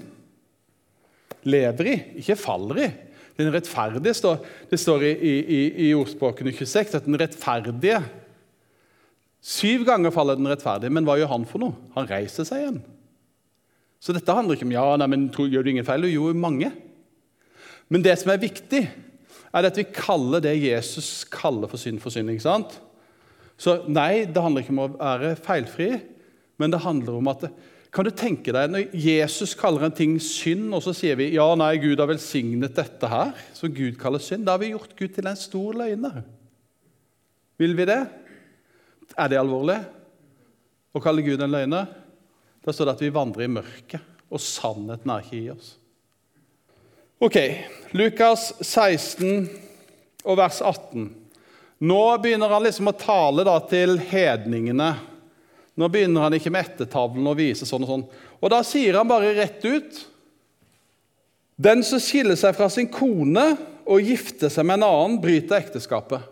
lever 1.49 1.89
i, 1.89 1.95
ikke 2.21 2.37
faller 2.37 2.83
i 2.85 2.91
Den 3.39 3.47
rettferdige 3.49 4.13
står, 4.13 4.43
Det 4.69 4.77
står 4.77 5.03
i, 5.07 5.11
i, 5.17 5.61
i 5.87 5.93
ordspråkene 5.97 6.51
26 6.53 6.97
at 6.99 7.07
den 7.07 7.17
rettferdige 7.17 7.97
Syv 9.41 9.87
ganger 9.87 10.13
faller 10.13 10.37
den 10.37 10.45
rettferdige, 10.51 10.93
men 10.93 11.07
hva 11.07 11.15
gjør 11.17 11.31
han 11.31 11.47
for 11.49 11.63
noe? 11.63 11.73
Han 11.95 12.05
reiser 12.05 12.45
seg 12.45 12.61
igjen. 12.61 12.75
Så 14.01 14.15
dette 14.17 14.33
handler 14.33 14.57
ikke 14.57 14.65
om 14.65 14.73
ja, 14.73 14.85
nei, 14.97 15.07
men 15.13 15.27
gjør 15.29 15.63
du 15.63 15.71
ingen 15.75 15.85
feil. 15.85 16.01
Du 16.01 16.09
gjorde 16.09 16.41
mange. 16.41 16.71
Men 17.91 18.03
det 18.05 18.15
som 18.17 18.31
er 18.33 18.41
viktig, 18.41 18.85
er 19.51 19.67
at 19.67 19.77
vi 19.77 19.85
kaller 19.93 20.41
det 20.43 20.55
Jesus 20.57 21.25
kaller 21.29 21.69
for 21.69 21.81
synd, 21.81 21.99
for 22.01 22.13
synd. 22.13 22.31
ikke 22.31 22.47
sant? 22.47 22.79
Så 23.61 23.83
nei, 23.91 24.25
det 24.25 24.41
handler 24.41 24.63
ikke 24.63 24.73
om 24.73 24.85
å 24.87 24.93
være 24.95 25.35
feilfri, 25.37 25.91
men 26.61 26.73
det 26.73 26.81
handler 26.85 27.19
om 27.19 27.29
at 27.33 27.51
Kan 27.91 28.07
du 28.07 28.11
tenke 28.15 28.53
deg 28.55 28.69
når 28.71 28.93
Jesus 28.95 29.51
kaller 29.59 29.83
en 29.83 29.91
ting 29.91 30.13
synd, 30.23 30.69
og 30.71 30.79
så 30.79 30.93
sier 30.95 31.17
vi 31.19 31.33
ja, 31.33 31.43
nei, 31.59 31.73
Gud 31.75 31.99
har 31.99 32.07
velsignet 32.07 32.71
dette 32.77 33.09
her, 33.11 33.33
som 33.51 33.67
Gud 33.67 33.97
kaller 33.99 34.23
synd? 34.23 34.45
Da 34.47 34.53
har 34.55 34.61
vi 34.61 34.69
gjort 34.71 34.95
Gud 34.95 35.11
til 35.11 35.27
en 35.27 35.35
stor 35.35 35.75
løgner. 35.75 36.21
Vil 37.59 37.75
vi 37.75 37.89
det? 37.89 37.99
Er 39.19 39.27
det 39.27 39.41
alvorlig 39.41 39.75
å 40.95 41.03
kalle 41.03 41.25
Gud 41.25 41.43
en 41.43 41.51
løgner? 41.51 41.91
Da 42.61 42.73
står 42.73 42.89
det 42.89 42.95
at 42.97 43.03
vi 43.05 43.13
vandrer 43.13 43.47
i 43.47 43.51
mørket, 43.51 44.01
og 44.31 44.41
sannheten 44.41 45.11
er 45.11 45.23
ikke 45.25 45.39
i 45.39 45.51
oss. 45.53 45.75
Ok, 47.21 47.37
Lukas 47.97 48.51
16 48.61 49.49
og 50.25 50.37
vers 50.39 50.61
18. 50.61 51.09
Nå 51.81 52.01
begynner 52.21 52.53
han 52.53 52.65
liksom 52.65 52.89
å 52.89 52.97
tale 52.97 53.45
til 53.69 53.97
hedningene 54.11 54.91
nå 55.73 55.87
begynner 55.89 56.27
han 56.27 56.35
ikke 56.35 56.51
med 56.51 56.67
ettertavlen 56.67 57.27
og 57.31 57.37
vise 57.39 57.67
sånn 57.67 57.85
og 57.85 57.91
sånn. 57.91 58.07
Og 58.41 58.51
da 58.51 58.61
sier 58.67 58.99
han 58.99 59.09
bare 59.09 59.35
rett 59.37 59.63
ut 59.65 60.07
Den 61.61 61.83
som 61.85 62.01
skiller 62.01 62.37
seg 62.39 62.55
fra 62.57 62.67
sin 62.73 62.87
kone 62.89 63.43
og 63.85 64.07
gifter 64.07 64.49
seg 64.49 64.65
med 64.65 64.79
en 64.79 64.85
annen, 64.87 65.17
bryter 65.21 65.59
ekteskapet. 65.59 66.23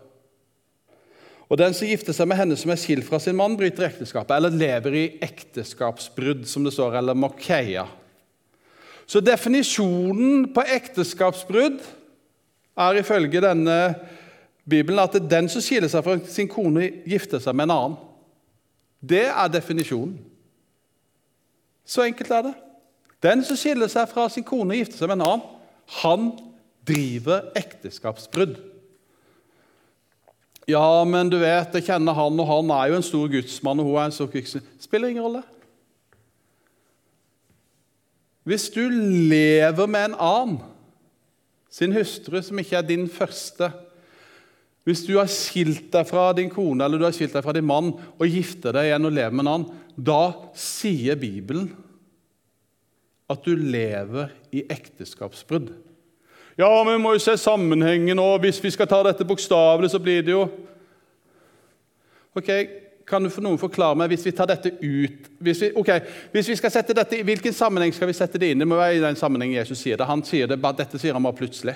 Og 1.50 1.58
den 1.58 1.74
som 1.74 1.88
gifter 1.90 2.14
seg 2.14 2.28
med 2.30 2.38
henne 2.38 2.56
som 2.58 2.70
er 2.70 2.78
skilt 2.78 3.06
fra 3.08 3.18
sin 3.18 3.34
mann, 3.38 3.56
bryter 3.58 3.88
ekteskapet, 3.88 4.36
eller 4.36 4.54
lever 4.54 4.94
i 4.94 5.06
ekteskapsbrudd, 5.26 6.44
som 6.46 6.62
det 6.66 6.72
står, 6.76 6.94
eller 7.00 7.18
mokeia. 7.18 7.88
Så 9.10 9.18
definisjonen 9.18 10.46
på 10.54 10.62
ekteskapsbrudd 10.76 11.80
er 12.78 13.00
ifølge 13.00 13.42
denne 13.42 13.78
Bibelen 14.70 15.02
at 15.02 15.16
det 15.16 15.24
er 15.24 15.32
den 15.32 15.50
som 15.50 15.64
skiller 15.64 15.90
seg 15.90 16.06
fra 16.06 16.14
sin 16.30 16.48
kone, 16.50 16.86
gifter 17.10 17.42
seg 17.42 17.56
med 17.58 17.66
en 17.66 17.74
annen. 17.74 17.98
Det 19.02 19.26
er 19.26 19.50
definisjonen. 19.50 20.14
Så 21.82 22.04
enkelt 22.06 22.30
er 22.30 22.46
det. 22.46 22.56
Den 23.26 23.42
som 23.44 23.58
skiller 23.58 23.90
seg 23.90 24.06
fra 24.12 24.28
sin 24.30 24.46
kone 24.46 24.78
gifter 24.78 25.02
seg 25.02 25.10
med 25.10 25.18
en 25.18 25.26
annen, 25.26 25.46
han 26.00 26.30
driver 26.86 27.50
ekteskapsbrudd. 27.58 28.54
Ja, 30.68 31.04
men 31.08 31.30
du 31.32 31.38
vet, 31.40 31.72
jeg 31.74 31.86
kjenner 31.86 32.14
han, 32.14 32.40
og 32.40 32.48
han 32.50 32.72
er 32.76 32.90
jo 32.90 32.98
en 32.98 33.06
stor 33.06 33.30
gudsmann, 33.32 33.80
og 33.80 33.88
hun 33.88 33.96
er 33.98 34.10
en 34.10 34.14
stor 34.14 34.28
kvikse. 34.30 34.60
Spiller 34.82 35.10
ingen 35.10 35.24
rolle. 35.24 35.42
Hvis 38.44 38.68
du 38.74 38.82
lever 38.90 39.86
med 39.86 40.10
en 40.10 40.18
annen, 40.18 40.58
sin 41.70 41.94
hustru, 41.94 42.40
som 42.42 42.58
ikke 42.58 42.80
er 42.80 42.86
din 42.88 43.06
første 43.08 43.70
hvis 44.88 45.04
du 45.04 45.12
har 45.18 45.28
skilt 45.30 45.90
deg 45.92 46.08
fra 46.08 46.30
din 46.34 46.48
kone 46.50 46.82
eller 46.82 46.98
du 46.98 47.04
har 47.06 47.14
skilt 47.14 47.34
deg 47.36 47.44
fra 47.44 47.54
din 47.54 47.68
mann 47.68 47.92
og 47.92 48.24
gifter 48.24 48.74
deg 48.74 48.88
igjen 48.88 49.06
og 49.06 49.14
lever 49.14 49.36
med 49.36 49.44
en 49.44 49.52
annen, 49.52 49.80
da 49.94 50.22
sier 50.56 51.18
Bibelen 51.20 51.68
at 53.30 53.44
du 53.44 53.52
lever 53.54 54.32
i 54.56 54.64
ekteskapsbrudd. 54.72 55.68
Ja, 56.60 56.84
men 56.84 56.98
vi 56.98 57.00
må 57.00 57.14
jo 57.14 57.22
se 57.24 57.38
sammenhengen, 57.40 58.18
og 58.20 58.42
hvis 58.42 58.58
vi 58.60 58.70
skal 58.74 58.88
ta 58.88 58.98
dette 59.06 59.24
bokstavelig, 59.24 59.88
så 59.94 60.00
blir 60.02 60.22
det 60.26 60.34
jo 60.34 60.44
Ok, 62.36 62.50
Kan 63.08 63.24
du 63.24 63.30
for 63.32 63.42
noen 63.42 63.58
forklare 63.58 63.96
meg, 63.98 64.12
hvis 64.12 64.26
vi 64.28 64.32
tar 64.36 64.46
dette 64.46 64.70
ut 64.78 65.30
hvis 65.42 65.62
vi, 65.64 65.70
okay, 65.74 66.04
hvis 66.30 66.50
vi 66.52 66.56
skal 66.60 66.70
sette 66.70 66.94
dette, 66.94 67.22
Hvilken 67.26 67.56
sammenheng 67.56 67.94
skal 67.96 68.10
vi 68.10 68.14
sette 68.18 68.38
det 68.38 68.52
inn 68.52 68.60
i? 68.60 68.62
Det 68.62 68.68
må 68.68 68.76
være 68.78 68.98
i 68.98 69.02
den 69.02 69.16
sammenhengen 69.16 69.56
Jesus 69.56 69.80
sier 69.80 69.96
det. 69.96 70.06
Han 70.06 70.22
sier 70.26 70.50
det, 70.50 70.60
bare 70.60 70.82
Dette 70.82 71.00
sier 71.00 71.16
han 71.16 71.24
bare 71.24 71.38
plutselig. 71.40 71.74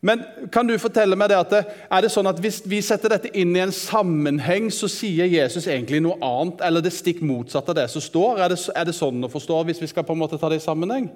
Men 0.00 0.22
kan 0.50 0.66
du 0.66 0.78
fortelle 0.80 1.16
meg 1.20 1.28
det 1.28 1.36
at 1.36 1.52
er 1.60 2.00
det 2.00 2.10
sånn 2.14 2.30
at 2.30 2.40
hvis 2.40 2.62
vi 2.64 2.80
setter 2.82 3.12
dette 3.12 3.30
inn 3.36 3.52
i 3.52 3.60
en 3.60 3.74
sammenheng, 3.76 4.70
så 4.72 4.88
sier 4.88 5.28
Jesus 5.28 5.68
egentlig 5.68 6.00
noe 6.00 6.16
annet, 6.24 6.64
eller 6.64 6.80
det 6.80 6.94
stikk 6.96 7.20
motsatte 7.20 7.74
av 7.74 7.82
det 7.82 7.90
som 7.92 8.00
står? 8.00 8.40
Er 8.40 8.54
det, 8.54 8.58
er 8.72 8.88
det, 8.88 8.96
sånn 8.96 9.20
å 9.28 9.30
forstå 9.30 9.60
hvis 9.68 9.82
vi 9.84 9.90
skal 9.92 10.08
på 10.08 10.16
en 10.16 10.22
måte 10.24 10.40
ta 10.40 10.48
det 10.48 10.62
i 10.62 10.64
sammenheng? 10.64 11.10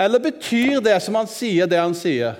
Eller 0.00 0.22
betyr 0.22 0.80
det 0.84 0.96
som 1.04 1.18
han 1.18 1.28
sier, 1.28 1.68
det 1.68 1.80
han 1.80 1.94
sier? 1.96 2.38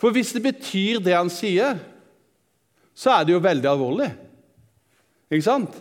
For 0.00 0.10
hvis 0.14 0.32
det 0.34 0.42
betyr 0.42 0.98
det 1.04 1.14
han 1.14 1.30
sier, 1.30 1.78
så 2.96 3.14
er 3.14 3.28
det 3.28 3.36
jo 3.36 3.44
veldig 3.44 3.68
alvorlig. 3.70 4.08
Ikke 5.30 5.46
sant? 5.46 5.76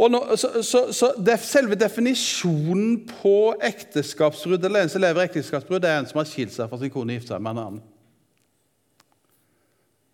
Nå, 0.00 0.20
så, 0.40 0.62
så, 0.64 0.86
så 0.96 1.10
det, 1.20 1.36
Selve 1.44 1.76
definisjonen 1.76 3.02
på 3.08 3.52
ekteskapsbrudd 3.68 4.62
eller 4.64 4.86
en 4.86 4.92
som 4.92 5.02
lever 5.02 5.26
ekteskapsbrudd, 5.26 5.84
er 5.84 5.98
en 5.98 6.08
som 6.08 6.22
har 6.22 6.28
skilt 6.30 6.54
seg 6.54 6.70
fra 6.70 6.78
sin 6.80 6.92
kone 6.92 7.12
og 7.12 7.18
giftet 7.18 7.34
seg 7.34 7.42
med 7.44 7.52
en 7.52 7.64
annen. 7.64 7.82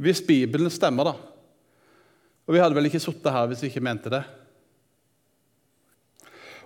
Hvis 0.03 0.25
Bibelen 0.27 0.73
stemmer, 0.73 1.13
da. 1.13 1.15
Og 2.47 2.55
vi 2.55 2.61
hadde 2.63 2.77
vel 2.77 2.89
ikke 2.89 3.03
sittet 3.03 3.33
her 3.33 3.47
hvis 3.51 3.63
vi 3.63 3.71
ikke 3.71 3.85
mente 3.85 4.11
det. 4.13 4.25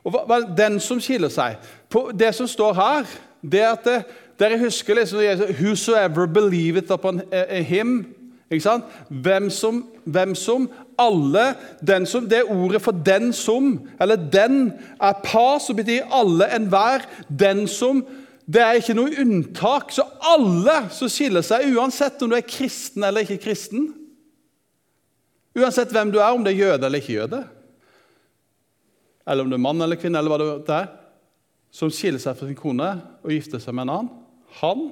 Og 0.04 0.14
hva, 0.14 0.40
Den 0.56 0.80
som 0.80 1.00
skiller 1.00 1.32
seg 1.32 1.60
på 1.90 2.10
Det 2.16 2.32
som 2.34 2.48
står 2.48 2.74
her, 2.78 3.10
det 3.42 3.60
er 3.60 3.72
at 3.72 3.84
det, 3.84 3.98
dere 4.40 4.58
husker 4.58 4.94
liksom 4.94 5.18
'Whosoever 5.20 6.26
believeth 6.26 6.92
upon 6.92 7.20
him' 7.32 8.04
ikke 8.50 8.62
sant? 8.62 8.84
Hvem 9.10 9.50
som, 9.50 9.84
hvem 10.04 10.34
som 10.34 10.70
alle 10.98 11.54
den 11.86 12.06
som, 12.06 12.28
Det 12.28 12.42
ordet 12.44 12.82
for 12.82 12.92
'den 12.92 13.32
som' 13.32 13.88
eller 14.00 14.16
'den' 14.16 14.72
er 15.00 15.12
par, 15.24 15.58
som 15.58 15.76
betyr 15.76 16.02
alle, 16.12 16.56
enhver. 16.56 16.98
Den 17.38 17.68
som 17.68 18.04
Det 18.52 18.62
er 18.62 18.72
ikke 18.72 18.94
noe 18.94 19.10
unntak. 19.20 19.92
Så 19.92 20.02
alle 20.20 20.90
som 20.90 21.08
skiller 21.08 21.40
seg, 21.40 21.76
uansett 21.76 22.22
om 22.22 22.30
du 22.30 22.36
er 22.36 22.40
kristen 22.40 23.04
eller 23.04 23.20
ikke 23.20 23.44
kristen 23.44 23.94
Uansett 25.56 25.90
hvem 25.90 26.12
du 26.12 26.18
er, 26.18 26.30
om 26.30 26.44
det 26.44 26.52
er 26.54 26.66
jøde 26.66 26.86
eller 26.86 26.98
ikke 26.98 27.12
jøde, 27.12 27.44
eller 29.26 29.44
om 29.44 29.50
du 29.50 29.56
er 29.56 29.62
mann 29.62 29.82
eller 29.84 30.00
kvinne, 30.00 30.18
eller 30.18 30.32
hva 30.32 30.56
det 30.64 30.76
er, 30.76 30.88
som 31.70 31.92
skiller 31.92 32.22
seg 32.22 32.38
fra 32.38 32.48
sin 32.48 32.58
kone 32.58 32.88
og 33.22 33.34
gifter 33.34 33.62
seg 33.62 33.76
med 33.76 33.86
en 33.86 33.94
annen, 33.94 34.10
han 34.60 34.88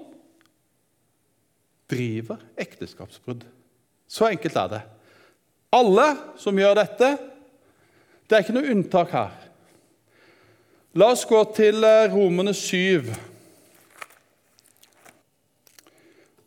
driver 1.90 2.42
ekteskapsbrudd. 2.60 3.46
Så 4.08 4.28
enkelt 4.28 4.56
er 4.56 4.70
det. 4.72 4.82
Alle 5.74 6.06
som 6.40 6.56
gjør 6.56 6.78
dette. 6.78 7.10
Det 8.28 8.36
er 8.36 8.44
ikke 8.44 8.56
noe 8.56 8.70
unntak 8.72 9.12
her. 9.12 9.34
La 10.98 11.10
oss 11.12 11.26
gå 11.28 11.40
til 11.56 11.82
romene 11.82 12.12
Romerne 12.14 12.54
7. 12.56 13.10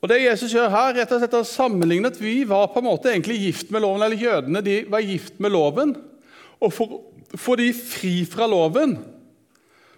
Og 0.01 0.09
Det 0.09 0.17
Jesus 0.23 0.53
gjør 0.53 0.71
her, 0.73 0.95
rett 0.97 1.11
og 1.13 1.21
slett 1.21 1.35
er 1.37 1.45
sammenlignet 1.45 2.17
Vi 2.17 2.41
var 2.49 2.71
på 2.73 2.81
en 2.81 2.87
måte 2.89 3.11
egentlig 3.11 3.37
gift 3.43 3.69
med 3.69 3.83
loven, 3.83 4.01
eller 4.01 4.17
jødene 4.17 4.63
de 4.65 4.79
var 4.89 5.05
gift 5.05 5.37
med 5.39 5.53
loven. 5.53 5.93
Og 6.61 6.73
for 6.73 6.97
få 7.37 7.55
de 7.59 7.69
fri 7.75 8.21
fra 8.29 8.47
loven, 8.49 8.97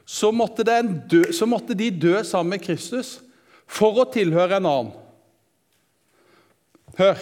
så 0.05 0.31
måtte, 0.35 0.65
dø, 1.09 1.23
så 1.33 1.47
måtte 1.47 1.75
de 1.77 1.89
dø 1.89 2.17
sammen 2.27 2.57
med 2.57 2.65
Kristus 2.65 3.15
for 3.69 4.03
å 4.03 4.09
tilhøre 4.11 4.59
en 4.59 4.67
annen. 4.67 4.91
Hør 6.99 7.21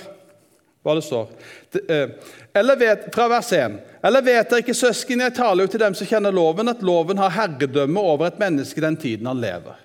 hva 0.81 0.95
det 0.97 1.03
står. 1.05 1.29
Eh, 1.77 2.09
eller 2.57 2.79
vet, 2.79 3.05
fra 3.13 3.27
vers 3.29 3.51
1. 3.53 3.77
Eller 4.03 4.25
vet 4.25 4.49
dere 4.49 4.63
ikke, 4.63 4.75
søsken, 4.75 5.21
jeg 5.21 5.35
taler 5.37 5.65
jo 5.65 5.71
til 5.71 5.83
dem 5.83 5.95
som 5.97 6.09
kjenner 6.09 6.33
loven, 6.33 6.71
at 6.71 6.81
loven 6.85 7.21
har 7.21 7.35
herredømme 7.35 8.01
over 8.01 8.31
et 8.31 8.41
menneske 8.41 8.81
den 8.81 8.97
tiden 8.99 9.29
han 9.29 9.43
lever. 9.43 9.77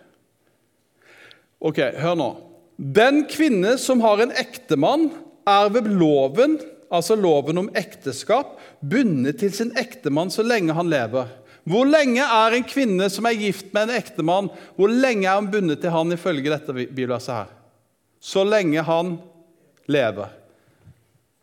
Ok, 1.60 1.82
Hør 2.00 2.16
nå. 2.18 2.30
Den 2.76 3.22
kvinne 3.28 3.76
som 3.80 4.02
har 4.04 4.20
en 4.24 4.34
ektemann, 4.36 5.10
er 5.46 5.68
ved 5.70 5.86
loven, 5.94 6.56
altså 6.92 7.16
loven 7.18 7.64
om 7.64 7.72
ekteskap, 7.76 8.56
bundet 8.80 9.40
til 9.40 9.52
sin 9.54 9.72
ektemann 9.78 10.32
så 10.32 10.44
lenge 10.46 10.76
han 10.76 10.90
lever. 10.90 11.30
Hvor 11.66 11.88
lenge 11.88 12.22
er 12.22 12.54
en 12.54 12.66
kvinne 12.66 13.08
som 13.10 13.26
er 13.26 13.38
gift 13.40 13.72
med 13.74 13.88
en 13.88 13.98
ektemann, 13.98 14.50
hvor 14.78 14.92
lenge 14.92 15.26
er 15.26 15.40
hun 15.40 15.50
bundet 15.50 15.82
til 15.82 15.94
han 15.94 16.14
ifølge 16.14 16.52
dette 16.52 16.74
bibelverset 16.76 17.40
her? 17.40 17.54
Så 18.22 18.44
lenge 18.46 18.84
han 18.86 19.16
lever. 19.90 20.30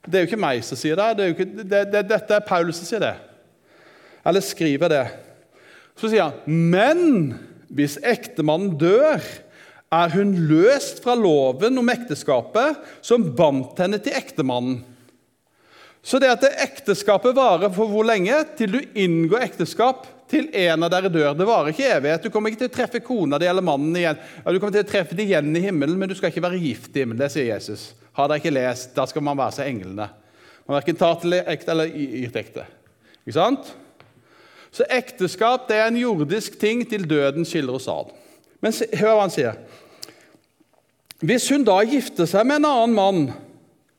Det 0.04 0.20
er 0.20 0.24
jo 0.24 0.32
ikke 0.32 0.44
meg 0.44 0.64
som 0.68 0.80
sier 0.80 1.00
det, 1.00 1.10
det, 1.20 1.30
ikke, 1.34 1.50
det, 1.64 1.84
det 1.92 2.06
dette 2.10 2.36
er 2.36 2.48
Paulus 2.48 2.80
som 2.80 2.88
sier 2.88 3.04
det. 3.04 3.16
Eller 4.28 4.44
skriver 4.44 4.92
det. 4.92 5.06
Så 6.00 6.10
sier 6.12 6.32
han 6.32 6.64
men 6.72 7.04
hvis 7.74 7.98
ektemannen 8.06 8.76
dør, 8.80 9.20
er 9.94 10.14
hun 10.16 10.32
løst 10.50 11.04
fra 11.04 11.14
loven 11.18 11.78
om 11.78 11.92
ekteskapet 11.92 12.80
som 13.06 13.28
bandt 13.38 13.78
henne 13.82 14.00
til 14.02 14.16
ektemannen. 14.18 14.82
Så 16.04 16.20
det 16.20 16.34
at 16.34 16.42
det 16.44 16.52
ekteskapet 16.60 17.36
varer 17.36 17.72
for 17.72 17.88
hvor 17.88 18.04
lenge? 18.04 18.36
Til 18.60 18.76
du 18.76 18.80
inngår 19.00 19.46
ekteskap 19.46 20.04
til 20.32 20.50
en 20.66 20.84
av 20.84 20.92
dere 20.92 21.12
dør. 21.12 21.32
Det 21.38 21.48
varer 21.48 21.72
ikke 21.72 21.92
evighet. 21.96 22.26
Du 22.26 22.34
kommer 22.34 22.52
ikke 22.52 22.66
til 22.66 22.72
å 22.72 22.76
treffe 22.76 23.00
kona 23.06 23.40
di 23.40 23.48
eller 23.48 23.64
mannen 23.64 23.96
igjen. 23.96 24.20
Ja, 24.20 24.52
du 24.52 24.60
kommer 24.60 24.76
til 24.76 24.84
å 24.84 24.90
treffe 24.90 25.16
dem 25.16 25.30
igjen 25.30 25.54
i 25.56 25.62
himmelen, 25.64 25.96
men 26.00 26.12
du 26.12 26.16
skal 26.18 26.34
ikke 26.34 26.44
være 26.44 26.60
gift 26.60 26.92
i 26.92 27.06
himmelen. 27.06 27.22
Det 27.24 27.30
sier 27.32 27.48
Jesus. 27.48 27.94
Har 28.18 28.28
dere 28.28 28.44
ikke 28.44 28.52
lest? 28.52 28.92
Da 28.98 29.06
skal 29.08 29.24
man 29.24 29.40
være 29.40 29.56
seg 29.60 29.72
englene. 29.72 30.10
Man 30.68 30.78
verken 30.78 31.00
tar 31.00 31.16
til 31.22 31.38
ekte 31.40 31.72
eller 31.72 31.96
gitt 31.96 32.36
ekte. 32.44 32.68
Ikke 33.24 33.38
sant? 33.38 33.72
Så 34.74 34.88
ekteskap 34.92 35.70
det 35.70 35.80
er 35.80 35.88
en 35.88 36.02
jordisk 36.02 36.60
ting 36.60 36.84
til 36.90 37.08
døden 37.08 37.48
skiller 37.48 37.80
oss 37.80 37.88
ad. 37.92 38.12
Men 38.64 38.76
hør 38.76 39.16
hva 39.16 39.24
han 39.24 39.34
sier. 39.34 39.60
Hvis 41.24 41.48
hun 41.54 41.64
da 41.68 41.78
gifter 41.88 42.28
seg 42.28 42.48
med 42.48 42.60
en 42.60 42.70
annen 42.74 42.96
mann 42.98 43.26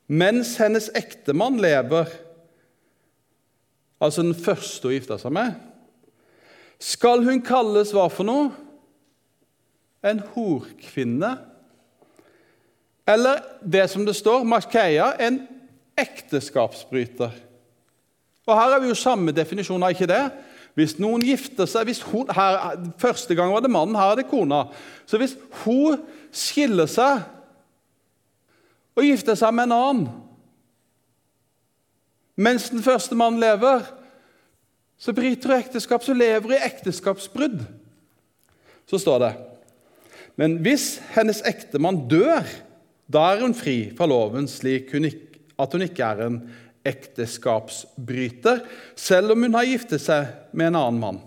mens 0.08 0.56
hennes 0.60 0.90
ektemann 0.96 1.60
lever, 1.62 2.10
altså 4.00 4.22
den 4.22 4.36
første 4.36 4.88
hun 4.88 4.96
gifta 4.96 5.18
seg 5.20 5.32
med, 5.34 5.54
skal 6.82 7.24
hun 7.24 7.40
kalles 7.44 7.94
hva 7.94 8.08
for 8.12 8.26
noe? 8.28 8.50
En 10.04 10.20
horkvinne? 10.34 11.30
Eller 13.08 13.40
det 13.60 13.86
som 13.92 14.04
det 14.04 14.16
står, 14.16 14.44
Maskeia, 14.48 15.12
en 15.20 15.42
ekteskapsbryter. 16.00 17.32
Og 18.44 18.58
Her 18.58 18.74
har 18.74 18.82
vi 18.82 18.90
jo 18.90 18.98
samme 18.98 19.32
definisjon, 19.32 19.82
av 19.82 19.94
ikke 19.94 20.08
det? 20.10 20.24
Hvis 20.74 20.96
noen 20.98 21.22
gifter 21.24 21.68
seg 21.70 21.92
hun, 22.10 22.28
her, 22.34 22.80
Første 22.98 23.36
gang 23.38 23.52
var 23.54 23.62
det 23.62 23.70
mannen, 23.70 23.96
her 23.96 24.12
er 24.12 24.20
det 24.20 24.28
kona. 24.28 24.66
Så 25.06 25.20
hvis 25.20 25.36
hun 25.62 26.02
skiller 26.34 26.90
seg 26.90 27.22
og 28.94 29.06
gifter 29.06 29.38
seg 29.38 29.54
med 29.54 29.68
en 29.68 29.76
annen 29.78 30.06
mens 32.34 32.66
den 32.72 32.82
første 32.82 33.14
mannen 33.18 33.42
lever, 33.42 33.84
så 34.98 35.14
bryter 35.14 35.52
hun 35.52 35.62
ekteskap, 35.62 36.02
så 36.02 36.14
lever 36.16 36.48
hun 36.48 36.56
i 36.56 36.62
ekteskapsbrudd. 36.66 37.60
Så 38.90 39.00
står 39.00 39.20
det 39.22 39.32
Men 40.36 40.58
hvis 40.64 40.98
hennes 41.14 41.42
ektemann 41.46 42.08
dør, 42.10 42.42
da 43.06 43.28
er 43.30 43.44
hun 43.44 43.54
fri 43.54 43.92
fra 43.94 44.08
loven 44.10 44.48
slik 44.50 44.90
hun 44.94 45.06
ikke, 45.06 45.38
at 45.62 45.76
hun 45.76 45.84
ikke 45.86 46.08
er 46.08 46.24
en 46.24 46.40
ekteskapsbryter, 46.84 48.64
selv 48.98 49.32
om 49.32 49.46
hun 49.46 49.54
har 49.54 49.68
giftet 49.68 50.02
seg 50.02 50.26
med 50.52 50.72
en 50.72 50.80
annen 50.80 51.00
mann. 51.00 51.20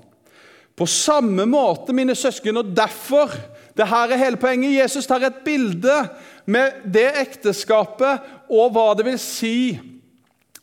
På 0.77 0.85
samme 0.85 1.47
måte, 1.49 1.95
mine 1.95 2.13
søsken, 2.19 2.59
og 2.59 2.75
derfor 2.75 3.31
det 3.77 3.87
her 3.87 4.11
er 4.11 4.23
hele 4.23 4.39
poenget. 4.41 4.75
Jesus 4.79 5.07
tar 5.07 5.23
et 5.27 5.43
bilde 5.45 5.99
med 6.49 6.81
det 6.85 7.11
ekteskapet 7.21 8.25
og 8.49 8.73
hva 8.73 8.89
det 8.97 9.05
vil 9.05 9.19
si 9.21 9.57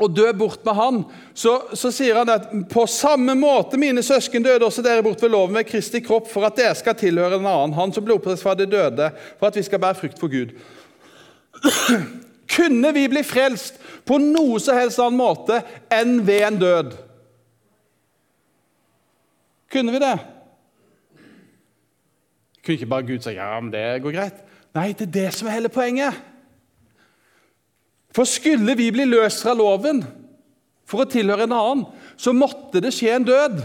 å 0.03 0.09
dø 0.11 0.27
bort 0.35 0.65
med 0.67 0.75
han. 0.75 1.01
Så, 1.35 1.53
så 1.79 1.93
sier 1.95 2.19
han 2.19 2.33
at 2.33 2.49
på 2.71 2.87
samme 2.91 3.37
måte, 3.39 3.79
mine 3.79 4.03
søsken, 4.03 4.43
døde 4.43 4.67
også 4.67 4.83
dere 4.83 5.05
bort 5.07 5.23
ved 5.23 5.31
loven 5.31 5.55
ved 5.61 5.69
Kristi 5.69 6.03
kropp, 6.03 6.27
for 6.33 6.47
at 6.49 6.59
dere 6.59 6.75
skal 6.79 6.99
tilhøre 6.99 7.39
en 7.39 7.47
annen, 7.47 7.77
han 7.79 7.95
som 7.95 8.07
ble 8.07 8.17
oppreist 8.19 8.43
fra 8.43 8.57
de 8.59 8.67
døde, 8.67 9.11
for 9.39 9.49
at 9.49 9.59
vi 9.59 9.65
skal 9.67 9.83
bære 9.83 10.01
frukt 10.01 10.21
for 10.21 10.33
Gud. 10.33 10.57
Kunne 12.55 12.93
vi 12.97 13.07
bli 13.09 13.23
frelst 13.27 13.79
på 14.05 14.19
noe 14.21 14.59
så 14.61 14.75
helst 14.77 15.01
annen 15.01 15.21
måte 15.21 15.63
enn 15.95 16.19
ved 16.27 16.49
en 16.51 16.61
død? 16.61 16.95
Kunne 19.73 19.95
vi 19.95 20.03
det? 20.03 20.17
Kunne 22.65 22.79
ikke 22.79 22.89
bare 22.89 23.07
Gud 23.07 23.25
si 23.25 23.37
ja, 23.37 23.53
men 23.61 23.73
det 23.73 23.85
går 24.03 24.15
greit? 24.17 24.41
Nei, 24.75 24.91
det 24.97 25.09
er 25.09 25.17
det 25.19 25.31
som 25.37 25.49
er 25.49 25.59
hele 25.59 25.71
poenget. 25.73 26.17
For 28.15 28.27
skulle 28.29 28.77
vi 28.79 28.89
bli 28.95 29.07
løst 29.09 29.45
fra 29.45 29.55
loven 29.59 30.03
for 30.89 31.05
å 31.05 31.09
tilhøre 31.11 31.47
en 31.49 31.57
annen, 31.57 31.85
så 32.17 32.35
måtte 32.37 32.81
det 32.83 32.93
skje 32.95 33.13
en 33.17 33.27
død. 33.27 33.59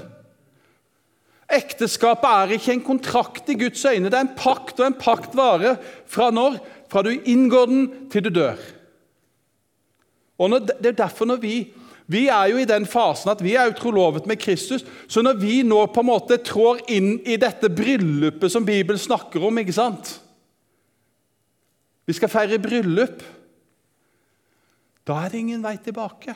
Ekteskapet 1.50 2.30
er 2.30 2.56
ikke 2.58 2.76
en 2.76 2.86
kontrakt 2.86 3.50
i 3.50 3.58
Guds 3.58 3.82
øyne, 3.86 4.10
det 4.10 4.18
er 4.18 4.28
en 4.28 4.36
pakt, 4.38 4.78
og 4.78 4.86
en 4.86 5.00
pakt 5.00 5.38
varer 5.38 5.80
fra 6.10 6.30
når? 6.34 6.60
Fra 6.90 7.04
du 7.06 7.12
inngår 7.14 7.70
den, 7.70 7.88
til 8.10 8.26
du 8.26 8.32
dør. 8.34 8.60
Og 10.40 10.50
når, 10.50 10.60
Det 10.80 10.92
er 10.92 11.02
derfor 11.06 11.26
når 11.26 11.42
vi 11.42 11.56
vi 12.10 12.26
er 12.34 12.50
jo 12.50 12.58
i 12.58 12.68
den 12.70 12.88
fasen 12.90 13.30
at 13.30 13.42
vi 13.46 13.54
er 13.54 13.70
utrolovet 13.70 14.26
med 14.30 14.40
Kristus. 14.42 14.82
Så 15.08 15.22
når 15.22 15.38
vi 15.38 15.60
nå 15.66 15.84
på 15.94 16.02
en 16.02 16.10
måte 16.10 16.40
trår 16.42 16.82
inn 16.90 17.20
i 17.22 17.38
dette 17.42 17.70
bryllupet 17.70 18.50
som 18.50 18.66
Bibelen 18.66 19.02
snakker 19.02 19.46
om 19.46 19.62
ikke 19.62 19.78
sant? 19.78 20.16
Vi 22.10 22.16
skal 22.18 22.32
feire 22.34 22.58
bryllup. 22.62 23.22
Da 25.06 25.20
er 25.22 25.30
det 25.30 25.44
ingen 25.44 25.62
vei 25.62 25.76
tilbake. 25.86 26.34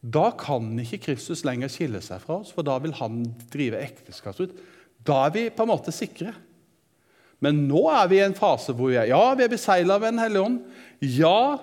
Da 0.00 0.30
kan 0.36 0.68
ikke 0.80 1.00
Kristus 1.08 1.42
lenger 1.44 1.72
skille 1.72 2.00
seg 2.04 2.20
fra 2.24 2.38
oss, 2.40 2.52
for 2.52 2.64
da 2.64 2.76
vil 2.80 2.92
han 3.00 3.22
drive 3.52 3.80
ekteskapsut. 3.80 4.52
Da 5.04 5.26
er 5.26 5.34
vi 5.34 5.48
på 5.52 5.64
en 5.64 5.72
måte 5.72 5.92
sikre. 5.92 6.34
Men 7.40 7.64
nå 7.68 7.86
er 7.88 8.08
vi 8.12 8.20
i 8.20 8.24
en 8.26 8.36
fase 8.36 8.76
hvor 8.76 8.92
vi 8.92 8.98
er, 9.00 9.08
ja, 9.08 9.22
vi 9.36 9.46
er 9.46 9.52
besegla 9.52 9.96
av 9.96 10.04
En 10.08 10.20
hellige 10.20 10.44
ånd. 10.44 10.60
Ja, 11.00 11.56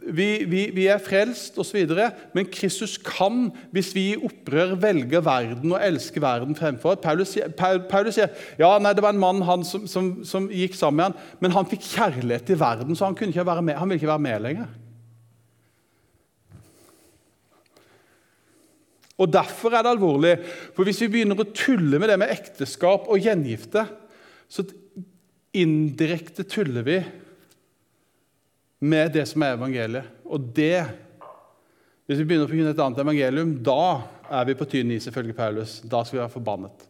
vi, 0.00 0.44
vi, 0.48 0.62
vi 0.74 0.86
er 0.90 1.00
frelst 1.02 1.58
osv., 1.60 1.84
men 2.34 2.48
Kristus 2.52 2.96
kan, 3.04 3.50
hvis 3.74 3.92
vi 3.96 4.04
i 4.12 4.18
opprør 4.18 4.74
velger 4.80 5.24
verden 5.24 5.74
og 5.74 5.82
elsker 5.84 6.22
verden 6.22 6.56
fremfor 6.58 6.96
Paulus, 7.02 7.34
Paulus 7.58 8.16
sier 8.16 8.32
ja, 8.60 8.70
nei, 8.82 8.94
det 8.96 9.04
var 9.04 9.14
en 9.14 9.22
mann 9.22 9.64
som, 9.68 9.86
som, 9.90 10.12
som, 10.28 10.48
gikk 10.52 10.76
sammen 10.78 11.00
med 11.00 11.08
han, 11.10 11.34
men 11.44 11.56
han 11.56 11.68
fikk 11.68 11.84
kjærlighet 11.92 12.46
til 12.48 12.60
verden, 12.60 12.96
så 12.96 13.08
han, 13.08 13.18
kunne 13.18 13.34
ikke 13.34 13.46
være 13.48 13.66
med, 13.66 13.78
han 13.78 13.90
ville 13.90 14.00
ikke 14.00 14.12
være 14.12 14.26
med 14.28 14.46
lenger. 14.46 14.70
Og 19.22 19.30
Derfor 19.30 19.76
er 19.76 19.84
det 19.84 19.92
alvorlig. 19.92 20.36
For 20.74 20.88
Hvis 20.88 21.02
vi 21.04 21.12
begynner 21.12 21.38
å 21.38 21.50
tulle 21.54 22.00
med 22.00 22.10
det 22.10 22.16
med 22.18 22.32
ekteskap 22.32 23.04
og 23.06 23.22
gjengifte, 23.22 23.84
så 24.50 24.64
indirekte 25.54 26.46
tuller 26.48 26.82
vi 26.86 26.96
med 28.82 29.12
det 29.14 29.24
som 29.30 29.44
er 29.44 29.56
evangeliet. 29.56 30.10
Og 30.26 30.52
det 30.56 30.84
Hvis 32.06 32.18
vi 32.18 32.24
begynner 32.26 32.48
å 32.48 32.50
forkynne 32.50 32.72
et 32.74 32.80
annet 32.82 32.98
evangelium, 32.98 33.52
da 33.64 34.02
er 34.26 34.48
vi 34.48 34.56
på 34.58 34.66
tynn 34.68 34.90
is, 34.92 35.06
ifølge 35.06 35.36
Paulus. 35.36 35.76
Da 35.86 36.02
skal 36.02 36.18
vi 36.18 36.20
være 36.20 36.32
forbannet. 36.34 36.82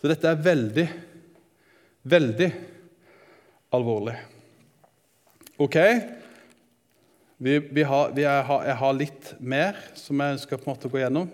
Så 0.00 0.08
dette 0.10 0.26
er 0.26 0.40
veldig, 0.42 0.86
veldig 2.10 2.48
alvorlig. 3.76 4.16
Ok? 5.62 5.76
Vi, 7.36 7.58
vi 7.76 7.84
har, 7.86 8.16
vi 8.16 8.24
er, 8.24 8.50
jeg 8.66 8.78
har 8.80 8.98
litt 8.98 9.30
mer 9.38 9.78
som 10.00 10.18
jeg 10.24 10.38
ønsker 10.38 10.58
på 10.58 10.66
en 10.66 10.72
måte 10.72 10.88
å 10.88 10.94
gå 10.96 11.04
gjennom. 11.04 11.30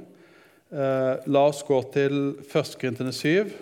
Eh, 0.69 1.27
la 1.33 1.47
oss 1.49 1.63
gå 1.65 1.79
til 1.95 2.19
1. 2.43 2.75
Korintene 2.83 3.15
7. 3.15 3.55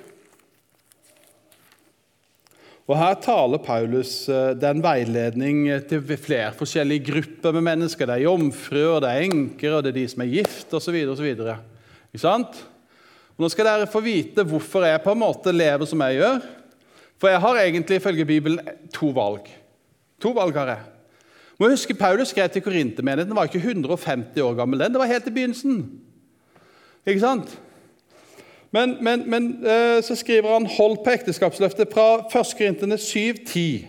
Og 2.87 2.95
Her 2.95 3.17
taler 3.19 3.59
Paulus 3.59 4.29
eh, 4.31 4.53
den 4.55 4.79
veiledning 4.85 5.65
til 5.91 6.05
flere 6.23 6.53
forskjellige 6.55 7.09
grupper 7.09 7.57
med 7.57 7.65
mennesker. 7.67 8.07
Det 8.07 8.15
er 8.15 8.27
jomfruer, 8.29 9.01
det 9.03 9.11
er 9.11 9.25
enker, 9.27 9.81
det 9.83 9.91
er 9.91 9.97
de 9.97 10.05
som 10.13 10.23
er 10.23 10.31
gift 10.31 10.77
osv. 10.79 10.95
Ikke 11.03 12.23
sant? 12.23 12.61
Nå 13.37 13.51
skal 13.53 13.67
dere 13.69 13.91
få 13.91 14.01
vite 14.05 14.47
hvorfor 14.47 14.87
jeg 14.87 15.03
på 15.03 15.13
en 15.13 15.21
måte 15.25 15.53
lever 15.53 15.91
som 15.91 16.05
jeg 16.07 16.21
gjør. 16.21 16.39
For 17.19 17.33
jeg 17.33 17.43
har 17.43 17.59
egentlig 17.65 17.99
ifølge 17.99 18.29
Bibelen 18.29 18.71
to 18.95 19.11
valg. 19.17 19.51
To 20.23 20.31
valg 20.37 20.57
har 20.57 20.73
jeg. 20.77 20.87
Må 21.59 21.73
huske 21.73 21.97
Paulus 21.97 22.31
skrev 22.31 22.49
til 22.53 22.63
Korintermenigheten. 22.63 23.33
Den 23.33 23.37
var 23.37 23.49
ikke 23.49 23.67
150 23.67 24.41
år 24.45 24.55
gammel. 24.55 24.79
den, 24.79 24.93
Det 24.93 25.01
var 25.01 25.11
helt 25.11 25.27
i 25.27 25.35
begynnelsen. 25.35 25.79
Ikke 27.07 27.21
sant? 27.21 27.61
Men, 28.71 28.97
men, 29.01 29.31
men 29.31 29.67
eh, 29.67 30.03
så 30.03 30.17
skriver 30.17 30.53
han 30.53 30.67
'hold 30.67 31.05
på 31.05 31.11
ekteskapsløftet' 31.11 31.93
fra 31.93 32.41
1. 32.41 32.55
Korintene 32.59 32.95
7,10. 32.95 33.87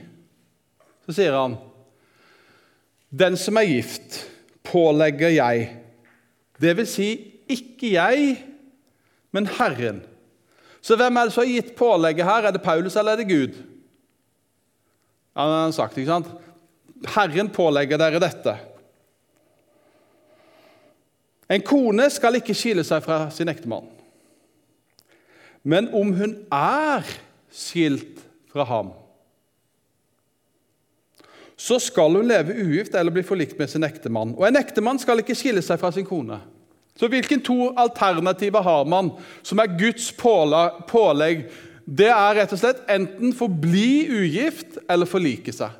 Så 1.05 1.13
sier 1.13 1.33
han 1.33 1.57
Den 3.19 3.37
som 3.37 3.57
er 3.57 3.61
gift, 3.61 4.27
pålegger 4.63 5.29
jeg. 5.29 5.77
Vil 6.59 6.87
si 6.87 7.09
ikke 7.49 7.93
jeg, 7.93 8.43
men 9.31 9.47
Herren. 9.47 10.01
Så 10.81 10.95
hvem 10.95 11.17
er 11.17 11.23
det 11.23 11.33
som 11.33 11.43
har 11.43 11.51
gitt 11.51 11.75
pålegget 11.75 12.25
her? 12.25 12.47
Er 12.47 12.51
det 12.51 12.61
Paulus 12.61 12.95
eller 12.95 13.11
er 13.11 13.15
det 13.15 13.29
Gud? 13.29 13.55
Ja, 15.35 15.41
han 15.41 15.51
har 15.51 15.71
sagt, 15.71 15.97
ikke 15.97 16.11
sant? 16.11 16.27
Herren 17.15 17.49
pålegger 17.49 17.97
dere 17.97 18.19
dette. 18.19 18.57
En 21.49 21.61
kone 21.61 22.09
skal 22.11 22.39
ikke 22.39 22.55
skille 22.57 22.83
seg 22.83 23.03
fra 23.03 23.29
sin 23.31 23.47
ektemann. 23.51 23.96
Men 25.67 25.89
om 25.91 26.13
hun 26.15 26.37
er 26.53 27.03
skilt 27.51 28.21
fra 28.53 28.63
ham, 28.69 28.93
så 31.57 31.79
skal 31.81 32.13
hun 32.13 32.27
leve 32.29 32.55
ugift 32.61 32.95
eller 32.95 33.11
bli 33.11 33.23
forlikt 33.25 33.57
med 33.59 33.71
sin 33.71 33.83
ektemann. 33.83 34.35
Og 34.37 34.45
en 34.47 34.59
ektemann 34.59 35.01
skal 35.01 35.19
ikke 35.23 35.35
skille 35.35 35.63
seg 35.65 35.81
fra 35.81 35.89
sin 35.91 36.05
kone. 36.07 36.37
Så 36.97 37.09
hvilke 37.11 37.39
to 37.43 37.71
alternativer 37.77 38.63
har 38.65 38.85
man 38.89 39.09
som 39.45 39.59
er 39.61 39.73
Guds 39.77 40.11
pålegg? 40.17 41.43
Det 41.87 42.07
er 42.13 42.37
rett 42.37 42.53
og 42.53 42.61
slett 42.61 42.79
enten 42.91 43.35
forbli 43.35 44.07
ugift 44.11 44.79
eller 44.87 45.09
forlike 45.09 45.53
seg. 45.55 45.75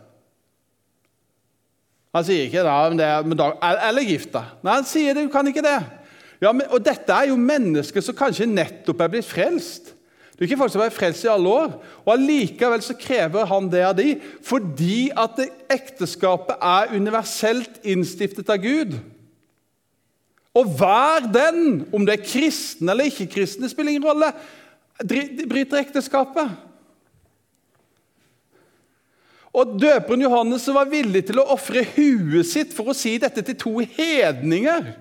Han 2.16 2.26
sier 2.26 2.48
ikke 2.48 2.64
det, 2.98 3.08
eller 3.46 4.06
gift 4.08 4.32
deg. 4.34 4.54
Nei, 4.66 4.78
han 4.80 4.88
sier 4.88 5.14
det, 5.14 5.28
du 5.28 5.34
kan 5.34 5.48
ikke 5.50 5.66
det. 5.66 5.78
Ja, 6.42 6.52
men, 6.54 6.68
og 6.70 6.84
Dette 6.86 7.14
er 7.14 7.32
jo 7.32 7.40
mennesker 7.40 8.04
som 8.06 8.18
kanskje 8.18 8.50
nettopp 8.50 9.02
er 9.02 9.14
blitt 9.14 9.30
frelst. 9.30 9.94
Det 10.38 10.44
er 10.44 10.52
ikke 10.52 10.60
folk 10.60 10.74
som 10.76 10.84
er 10.86 10.94
frelst 10.94 11.26
i 11.26 11.32
alle 11.34 11.50
år. 11.50 11.72
Og 12.06 12.12
Allikevel 12.14 12.84
så 12.86 12.94
krever 12.98 13.48
han 13.50 13.70
det 13.74 13.82
av 13.88 13.96
de, 13.98 14.12
fordi 14.46 15.08
at 15.18 15.40
ekteskapet 15.74 16.62
er 16.62 16.94
universelt 16.94 17.80
innstiftet 17.82 18.52
av 18.54 18.62
Gud. 18.62 18.94
Og 20.58 20.70
hver 20.78 21.26
den, 21.34 21.88
om 21.94 22.06
det 22.06 22.20
er 22.20 22.26
kristne 22.26 22.94
eller 22.94 23.10
ikke-kristne, 23.10 23.70
spiller 23.70 23.96
ingen 23.96 24.06
rolle, 24.06 24.30
bryter 25.50 25.82
ekteskapet. 25.82 26.54
Og 29.58 29.74
Døperen 29.82 30.22
Johannes 30.22 30.70
var 30.70 30.90
villig 30.90 31.24
til 31.26 31.42
å 31.42 31.50
ofre 31.56 31.82
huet 31.96 32.46
sitt 32.46 32.78
for 32.78 32.92
å 32.92 32.98
si 32.98 33.16
dette 33.22 33.42
til 33.42 33.58
to 33.58 33.74
hedninger. 33.82 34.94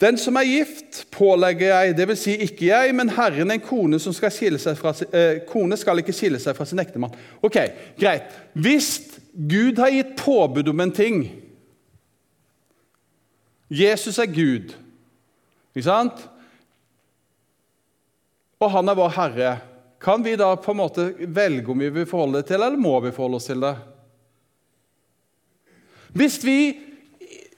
Den 0.00 0.18
som 0.18 0.36
er 0.36 0.48
gift, 0.48 1.04
pålegger 1.14 1.70
jeg, 1.70 1.94
dvs. 1.96 2.22
Si 2.24 2.32
ikke 2.48 2.66
jeg, 2.66 2.94
men 2.98 3.12
Herren, 3.14 3.52
en 3.54 3.62
kone, 3.62 4.00
skal 4.02 4.32
fra, 4.76 4.94
eh, 5.12 5.44
kone 5.46 5.76
skal 5.78 6.02
ikke 6.02 6.12
skille 6.12 6.40
seg 6.42 6.56
fra 6.56 6.66
sin 6.66 6.82
ektemann. 6.82 7.14
Ok, 7.42 7.56
Greit. 8.00 8.26
Hvis 8.54 9.20
Gud 9.34 9.78
har 9.78 9.94
gitt 9.94 10.16
påbud 10.16 10.68
om 10.68 10.80
en 10.80 10.92
ting 10.92 11.24
Jesus 13.70 14.18
er 14.18 14.26
Gud, 14.26 14.74
ikke 15.74 15.86
sant? 15.86 16.18
Og 18.60 18.70
han 18.70 18.88
er 18.88 18.98
vår 18.98 19.14
Herre. 19.16 19.54
Kan 20.00 20.22
vi 20.22 20.36
da 20.36 20.52
på 20.60 20.74
en 20.74 20.78
måte 20.78 21.06
velge 21.16 21.72
om 21.72 21.80
vi 21.80 21.88
vil 21.90 22.06
forholde 22.06 22.42
det 22.42 22.50
til, 22.50 22.60
eller 22.60 22.76
må 22.78 22.98
vi 23.00 23.12
forholde 23.14 23.40
oss 23.40 23.48
til 23.48 23.64
det? 23.64 23.72
Hvis 26.14 26.38
vi 26.44 26.58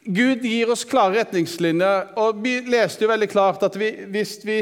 Gud 0.07 0.45
gir 0.47 0.71
oss 0.71 0.85
klare 0.87 1.19
retningslinjer, 1.19 2.13
og 2.23 2.39
vi 2.43 2.61
leste 2.71 3.05
jo 3.05 3.11
veldig 3.11 3.29
klart 3.31 3.65
at 3.67 3.75
vi, 3.79 3.91
hvis 4.13 4.37
vi 4.47 4.61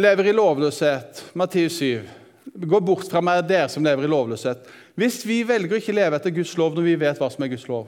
lever 0.00 0.30
i 0.30 0.36
lovløshet, 0.36 1.24
Matteus 1.36 1.78
7 1.82 2.18
Gå 2.52 2.80
bort 2.84 3.06
fra 3.08 3.22
meg, 3.24 3.44
dere 3.48 3.68
som 3.70 3.84
lever 3.86 4.04
i 4.04 4.10
lovløshet. 4.10 4.66
Hvis 4.98 5.20
vi 5.24 5.38
velger 5.46 5.72
å 5.72 5.78
ikke 5.78 5.94
leve 5.94 6.18
etter 6.18 6.34
Guds 6.34 6.50
lov 6.58 6.74
når 6.76 6.84
vi 6.84 6.96
vet 7.00 7.20
hva 7.20 7.28
som 7.32 7.44
er 7.46 7.52
Guds 7.52 7.64
lov, 7.70 7.86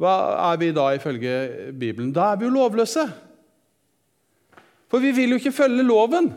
hva 0.00 0.14
er 0.48 0.56
vi 0.58 0.70
da 0.74 0.88
ifølge 0.96 1.34
Bibelen? 1.78 2.10
Da 2.16 2.32
er 2.32 2.40
vi 2.40 2.48
jo 2.48 2.54
lovløse. 2.54 3.04
For 4.90 5.04
vi 5.04 5.12
vil 5.14 5.34
jo 5.34 5.38
ikke 5.38 5.54
følge 5.54 5.84
loven. 5.86 6.32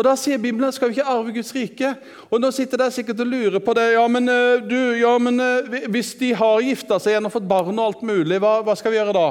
Og 0.00 0.06
Da 0.06 0.14
sier 0.16 0.40
Bibelen 0.40 0.72
skal 0.72 0.88
vi 0.88 0.96
ikke 0.96 1.12
arve 1.12 1.34
Guds 1.34 1.52
rike. 1.52 1.90
Og 2.32 2.40
Nå 2.40 2.48
sitter 2.56 2.80
dere 2.80 2.94
sikkert 2.94 3.20
og 3.20 3.28
lurer 3.28 3.60
på 3.60 3.74
det. 3.76 3.90
Ja, 3.92 4.06
men, 4.08 4.28
eh, 4.32 4.62
du, 4.64 4.78
ja, 4.96 5.12
men 5.20 5.36
eh, 5.44 5.84
Hvis 5.92 6.14
de 6.16 6.32
har 6.32 6.64
gifta 6.64 6.96
seg 6.96 7.12
igjen 7.12 7.28
og 7.28 7.34
fått 7.34 7.48
barn 7.48 7.76
og 7.76 7.84
alt 7.84 8.02
mulig, 8.08 8.38
hva, 8.40 8.62
hva, 8.64 8.76
skal 8.80 8.94
vi 8.94 8.96
gjøre 8.96 9.12
da? 9.12 9.26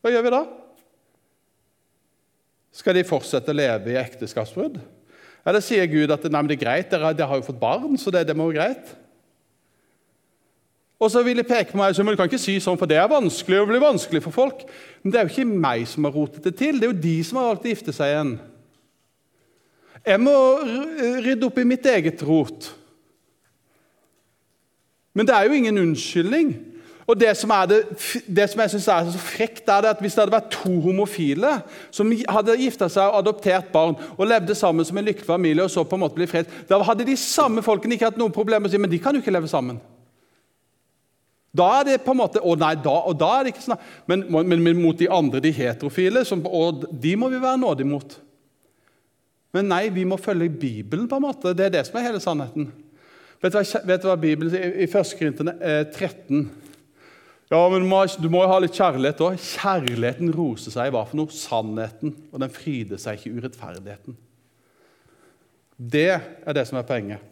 Hva 0.00 0.12
gjør 0.14 0.24
vi 0.24 0.32
da? 0.32 0.42
Skal 2.80 2.96
de 2.96 3.04
fortsette 3.04 3.52
å 3.52 3.58
leve 3.60 3.92
i 3.92 4.00
ekteskapsbrudd? 4.00 4.80
Eller 5.44 5.60
sier 5.60 5.84
Gud 5.92 6.16
at 6.16 6.24
nei, 6.24 6.40
men 6.40 6.48
det 6.48 6.56
er 6.56 6.64
greit, 6.64 6.88
dere, 6.88 7.12
dere 7.12 7.28
har 7.28 7.42
jo 7.42 7.48
fått 7.50 7.60
barn, 7.60 8.00
så 8.00 8.08
det, 8.14 8.24
det 8.24 8.36
må 8.36 8.48
være 8.48 8.62
greit? 8.62 8.96
Og 10.96 11.12
så 11.12 11.20
vil 11.26 11.42
jeg 11.42 11.50
peke 11.50 11.74
på 11.74 11.82
meg, 11.82 11.92
men 12.00 12.14
Du 12.14 12.22
kan 12.22 12.32
ikke 12.32 12.40
si 12.40 12.56
sånn, 12.56 12.80
for 12.80 12.88
det 12.88 12.96
er 12.96 13.12
vanskelig, 13.12 13.60
å 13.60 13.68
blir 13.68 13.84
vanskelig 13.84 14.24
for 14.24 14.32
folk. 14.32 14.64
Men 15.02 15.12
det 15.12 15.20
er 15.20 15.28
jo 15.28 15.34
ikke 15.34 15.60
meg 15.68 15.84
som 15.90 16.08
har 16.08 16.16
rotet 16.16 16.48
det 16.48 16.56
til, 16.56 16.80
det 16.80 16.88
er 16.88 16.94
jo 16.94 17.04
de 17.04 17.16
som 17.28 17.42
har 17.42 17.50
valgt 17.52 17.68
å 17.68 17.72
gifte 17.74 17.92
seg 17.92 18.14
igjen. 18.14 18.34
Jeg 20.04 20.20
må 20.20 20.34
rydde 21.24 21.48
opp 21.48 21.58
i 21.58 21.66
mitt 21.68 21.86
eget 21.88 22.22
rot. 22.26 22.68
Men 25.14 25.28
det 25.28 25.34
er 25.36 25.46
jo 25.46 25.56
ingen 25.56 25.78
unnskyldning. 25.78 26.54
Og 27.06 27.20
Det 27.20 27.34
som, 27.36 27.52
det, 27.68 27.82
det 28.36 28.46
som 28.50 28.60
jeg 28.60 28.70
synes 28.70 28.86
er 28.88 29.08
så 29.12 29.20
frekt, 29.20 29.68
er 29.68 29.90
at 29.90 30.00
hvis 30.00 30.14
det 30.16 30.22
hadde 30.22 30.32
vært 30.32 30.54
to 30.54 30.72
homofile 30.86 31.50
som 31.92 32.08
hadde 32.08 32.56
gifta 32.56 32.88
seg 32.88 33.10
og 33.10 33.18
adoptert 33.18 33.68
barn 33.74 33.98
og 34.16 34.28
levde 34.28 34.56
sammen 34.56 34.86
som 34.88 34.98
en 34.98 35.04
lykkelig 35.04 35.28
familie, 35.28 35.66
og 35.66 35.72
så 35.72 35.84
på 35.84 35.98
en 35.98 36.04
måte 36.06 36.16
ble 36.16 36.28
fred, 36.30 36.48
da 36.68 36.80
hadde 36.80 37.04
de 37.04 37.16
samme 37.20 37.62
folkene 37.64 37.98
ikke 37.98 38.08
hatt 38.08 38.20
noen 38.20 38.32
problemer 38.32 38.64
med 38.64 38.72
å 38.72 38.74
si 38.74 38.80
men 38.80 38.92
de 38.92 39.02
kan 39.04 39.16
jo 39.16 39.20
ikke 39.20 39.36
leve 39.36 39.52
sammen. 39.52 39.82
Da 41.54 41.68
er 41.78 41.84
det 41.90 42.00
på 42.02 42.14
en 42.16 42.18
måte, 42.18 42.40
å 42.40 42.56
nei, 42.58 42.72
da, 42.82 42.96
og 43.04 43.18
da 43.20 43.34
er 43.36 43.44
det 43.44 43.52
ikke 43.52 43.66
sånn, 43.66 43.84
men, 44.10 44.24
men, 44.32 44.56
men 44.64 44.80
mot 44.80 44.96
de 44.98 45.06
andre, 45.12 45.44
de 45.44 45.52
heterofile, 45.54 46.24
som, 46.26 46.40
og 46.48 46.88
de 46.88 47.12
må 47.20 47.28
vi 47.30 47.42
være 47.44 47.60
nådige 47.60 47.92
mot. 47.92 48.16
Men 49.54 49.70
nei, 49.70 49.84
vi 49.94 50.04
må 50.08 50.18
følge 50.18 50.50
Bibelen. 50.50 51.08
på 51.08 51.16
en 51.16 51.22
måte. 51.22 51.54
Det 51.54 51.68
er 51.68 51.76
det 51.76 51.86
som 51.86 51.98
er 51.98 52.08
hele 52.08 52.20
sannheten. 52.22 52.72
Vet 53.42 53.52
du 53.52 53.58
hva, 53.58 53.80
vet 53.86 54.02
du 54.02 54.08
hva 54.08 54.16
Bibelen 54.18 54.50
sier 54.50 54.78
i 54.82 54.88
1. 54.88 55.16
Korintene 55.18 55.54
13? 55.94 56.46
Ja, 57.52 57.60
men 57.68 57.84
du 57.84 58.28
må, 58.32 58.40
jo 58.42 58.48
ha 58.50 58.56
litt 58.62 58.74
kjærlighet 58.74 59.20
òg. 59.22 59.36
Kjærligheten 59.38 60.32
roser 60.34 60.74
seg 60.74 60.88
i 60.88 60.94
hva 60.94 61.04
for 61.06 61.20
noe? 61.20 61.30
Sannheten. 61.30 62.14
Og 62.32 62.40
den 62.42 62.52
fryder 62.52 62.98
seg 62.98 63.20
ikke 63.20 63.30
i 63.30 63.36
urettferdigheten. 63.38 64.16
Det 65.76 66.10
er 66.16 66.56
det 66.56 66.64
som 66.66 66.80
er 66.80 66.88
poenget. 66.88 67.30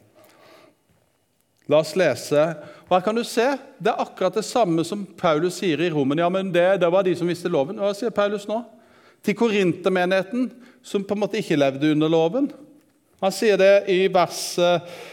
La 1.71 1.81
oss 1.81 1.95
lese. 1.97 2.45
Hva 2.91 3.01
kan 3.03 3.17
du 3.17 3.23
se? 3.25 3.47
Det 3.81 3.91
er 3.91 4.03
akkurat 4.03 4.37
det 4.37 4.45
samme 4.45 4.85
som 4.85 5.07
Paulus 5.19 5.61
sier 5.63 5.81
i 5.81 5.91
Romen. 5.95 6.21
Ja, 6.21 6.29
men 6.31 6.53
det, 6.55 6.67
det 6.83 6.91
var 6.93 7.07
de 7.07 7.15
som 7.17 7.31
visste 7.31 7.51
loven. 7.51 7.81
Hva 7.81 7.95
sier 7.97 8.15
Paulus 8.15 8.45
nå? 8.51 8.61
Til 9.23 9.39
korintermenigheten 9.39 10.51
som 10.83 11.05
på 11.07 11.17
en 11.17 11.23
måte 11.25 11.41
ikke 11.41 11.59
levde 11.59 11.93
under 11.95 12.11
loven. 12.11 12.51
Han 13.23 13.31
sier 13.31 13.59
det 13.61 13.85
i 13.93 14.09
vers, 14.11 14.57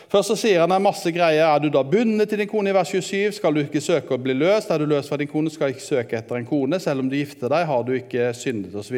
Først 0.10 0.32
så 0.32 0.36
sier 0.42 0.64
han 0.64 0.72
en 0.74 0.82
masse 0.82 1.12
greier. 1.14 1.46
Er 1.46 1.62
du 1.62 1.68
da 1.70 1.84
bundet 1.86 2.32
til 2.32 2.40
din 2.42 2.50
kone 2.50 2.72
i 2.72 2.74
vers 2.74 2.90
27, 2.90 3.36
skal 3.38 3.54
du 3.54 3.60
ikke 3.62 3.82
søke 3.86 4.16
å 4.16 4.22
bli 4.22 4.34
løst. 4.34 4.72
Er 4.74 4.82
du 4.82 4.88
løst 4.90 5.12
fra 5.12 5.20
din 5.22 5.30
kone, 5.30 5.52
skal 5.54 5.70
du 5.70 5.76
ikke 5.76 5.86
søke 5.86 6.18
etter 6.18 6.40
en 6.40 6.48
kone. 6.50 6.80
Selv 6.82 7.04
om 7.04 7.12
du 7.12 7.14
gifter 7.20 7.52
deg, 7.54 7.68
har 7.70 7.84
du 7.86 7.92
ikke 7.94 8.32
syndet, 8.34 8.74
osv. 8.74 8.98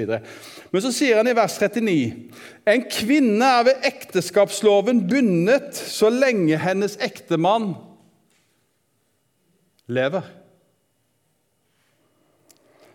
Men 0.72 0.86
så 0.86 0.93
sier 0.95 1.19
han 1.19 1.28
i 1.28 1.36
vers 1.36 1.57
39.: 1.59 1.97
En 2.72 2.86
kvinne 2.88 3.49
er 3.57 3.67
ved 3.67 3.89
ekteskapsloven 3.91 5.03
bundet 5.11 5.76
så 5.76 6.07
lenge 6.07 6.61
hennes 6.63 6.95
ektemann 7.03 7.74
lever. 9.91 10.24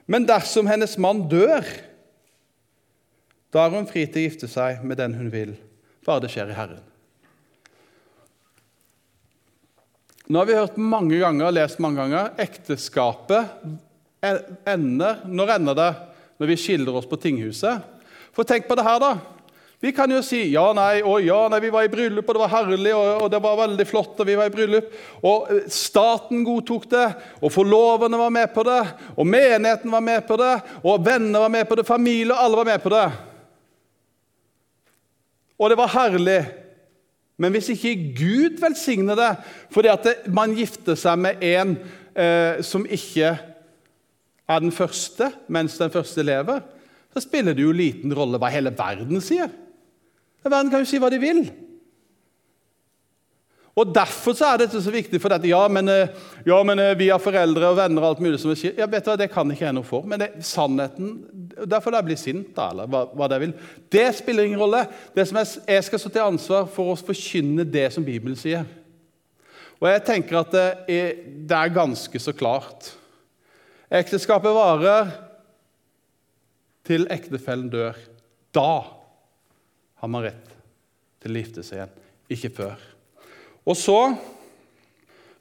Men 0.08 0.24
dersom 0.24 0.72
hennes 0.72 0.96
mann 1.02 1.26
dør, 1.28 1.68
da 3.56 3.64
er 3.64 3.72
hun 3.72 3.88
fri 3.88 4.02
til 4.04 4.20
å 4.20 4.26
gifte 4.26 4.48
seg 4.52 4.82
med 4.84 4.98
den 5.00 5.14
hun 5.16 5.30
vil, 5.32 5.54
bare 6.04 6.26
det 6.26 6.28
skjer 6.34 6.50
i 6.52 6.56
Herren. 6.58 6.82
Nå 10.26 10.42
har 10.42 10.48
vi 10.48 10.58
hørt 10.58 10.76
mange 10.76 11.16
ganger, 11.22 11.54
lest 11.54 11.78
mange 11.80 12.02
ganger 12.02 12.34
ekteskapet 12.42 13.54
ender 14.66 15.20
Når 15.30 15.52
ender 15.54 15.76
det? 15.78 15.92
Når 16.40 16.50
vi 16.50 16.56
skildrer 16.58 16.98
oss 16.98 17.06
på 17.06 17.18
tinghuset? 17.22 17.84
For 18.34 18.44
tenk 18.44 18.66
på 18.68 18.76
det 18.76 18.84
her, 18.84 18.98
da. 19.00 19.12
Vi 19.80 19.92
kan 19.94 20.10
jo 20.10 20.18
si 20.24 20.40
ja, 20.50 20.64
nei, 20.76 20.98
å 21.06 21.14
ja, 21.22 21.38
nei, 21.52 21.60
vi 21.62 21.70
var 21.72 21.86
i 21.86 21.92
bryllup, 21.92 22.26
og 22.26 22.36
det 22.36 22.42
var 22.42 22.52
herlig, 22.52 22.92
og, 22.96 23.06
og, 23.22 23.30
det 23.32 23.40
var 23.44 23.60
veldig 23.60 23.86
flott, 23.88 24.18
og 24.18 24.28
vi 24.28 24.36
var 24.36 24.50
i 24.50 24.52
bryllup. 24.52 24.90
Og 25.22 25.46
eh, 25.54 25.70
staten 25.72 26.42
godtok 26.44 26.90
det, 26.92 27.06
og 27.38 27.54
forloverne 27.54 28.20
var 28.20 28.34
med 28.34 28.52
på 28.52 28.66
det, 28.66 28.82
og 29.14 29.30
menigheten 29.30 29.94
var 29.94 30.04
med 30.04 30.26
på 30.28 30.40
det, 30.42 30.52
og 30.82 31.06
venner 31.06 31.46
var 31.46 31.54
med 31.54 31.70
på 31.70 31.78
det, 31.78 31.86
familie, 31.88 32.34
og 32.34 32.42
alle 32.42 32.60
var 32.60 32.70
med 32.74 32.84
på 32.84 32.92
det 32.92 33.06
og 35.58 35.70
det 35.70 35.78
var 35.78 35.92
herlig. 35.94 36.40
Men 37.36 37.52
hvis 37.52 37.68
ikke 37.72 38.14
Gud 38.16 38.60
velsigner 38.60 39.18
det 39.18 39.32
fordi 39.74 39.92
at 39.92 40.08
man 40.32 40.54
gifter 40.56 40.96
seg 40.98 41.20
med 41.20 41.44
en 41.44 41.76
eh, 42.16 42.62
som 42.64 42.86
ikke 42.88 43.34
er 44.46 44.62
den 44.62 44.72
første 44.72 45.30
mens 45.52 45.76
den 45.78 45.92
første 45.92 46.24
lever, 46.24 46.62
så 47.12 47.22
spiller 47.24 47.56
det 47.56 47.64
jo 47.64 47.76
liten 47.76 48.12
rolle 48.16 48.40
hva 48.40 48.50
hele 48.52 48.72
verden 48.76 49.20
sier. 49.24 49.48
Verden 50.44 50.70
kan 50.70 50.84
jo 50.84 50.88
si 50.88 51.00
hva 51.02 51.10
de 51.10 51.20
vil. 51.20 51.46
Og 53.76 53.90
Derfor 53.92 54.32
så 54.32 54.46
er 54.48 54.62
dette 54.62 54.80
så 54.80 54.90
viktig. 54.90 55.20
for 55.20 55.28
dette. 55.28 55.48
Ja, 55.48 55.68
men, 55.68 55.88
eh, 55.88 56.08
ja, 56.46 56.62
men 56.62 56.78
eh, 56.78 56.94
vi 56.96 57.10
har 57.10 57.18
foreldre 57.20 57.68
og 57.68 57.76
venner 57.76 58.02
og 58.02 58.08
alt 58.08 58.20
mulig 58.24 58.40
som 58.40 58.54
sier. 58.56 58.72
Ja, 58.78 58.86
vet 58.86 59.04
du 59.04 59.10
hva, 59.10 59.16
Det 59.18 59.30
kan 59.30 59.50
ikke 59.50 59.66
jeg 59.66 59.74
noe 59.74 59.84
for. 59.84 60.02
Men 60.02 60.20
det, 60.20 60.30
sannheten 60.40 61.28
Derfor 61.66 61.92
jeg 61.92 62.04
blir 62.04 62.16
sint, 62.16 62.54
da, 62.56 62.70
eller 62.70 62.86
hva, 62.86 63.04
hva 63.12 63.28
det 63.28 63.40
vil. 63.40 63.52
Det 63.92 64.14
spiller 64.14 64.44
ingen 64.44 64.60
rolle. 64.60 64.86
Det 65.14 65.28
som 65.28 65.36
jeg, 65.36 65.62
jeg 65.68 65.84
skal 65.84 65.98
stå 65.98 66.08
til 66.08 66.24
ansvar 66.24 66.66
for 66.66 66.92
å 66.92 66.96
forkynne 66.96 67.64
det 67.64 67.92
som 67.92 68.04
Bibelen 68.04 68.36
sier. 68.36 68.64
Og 69.80 69.88
jeg 69.88 70.04
tenker 70.04 70.40
at 70.40 70.52
det 70.52 70.66
er, 70.88 71.14
det 71.48 71.56
er 71.56 71.76
ganske 71.76 72.20
så 72.20 72.32
klart. 72.32 72.92
Ekteskapet 73.92 74.56
varer 74.56 75.12
til 76.86 77.06
ektefellen 77.12 77.68
dør. 77.72 77.96
Da 78.56 78.84
har 80.00 80.08
man 80.08 80.24
rett 80.24 80.52
til 81.20 81.36
å 81.36 81.42
gifte 81.42 81.64
seg 81.66 81.82
igjen, 81.82 81.96
ikke 82.36 82.54
før. 82.56 82.95
Og 83.66 83.74
så 83.74 84.00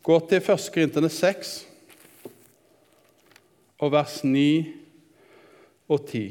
gå 0.06 0.18
til 0.30 0.42
1. 0.42 0.68
Korintene 0.74 1.10
6 1.14 1.54
og 3.86 3.92
vers 3.94 4.20
9 4.26 4.50
og 5.94 6.08
10. 6.10 6.26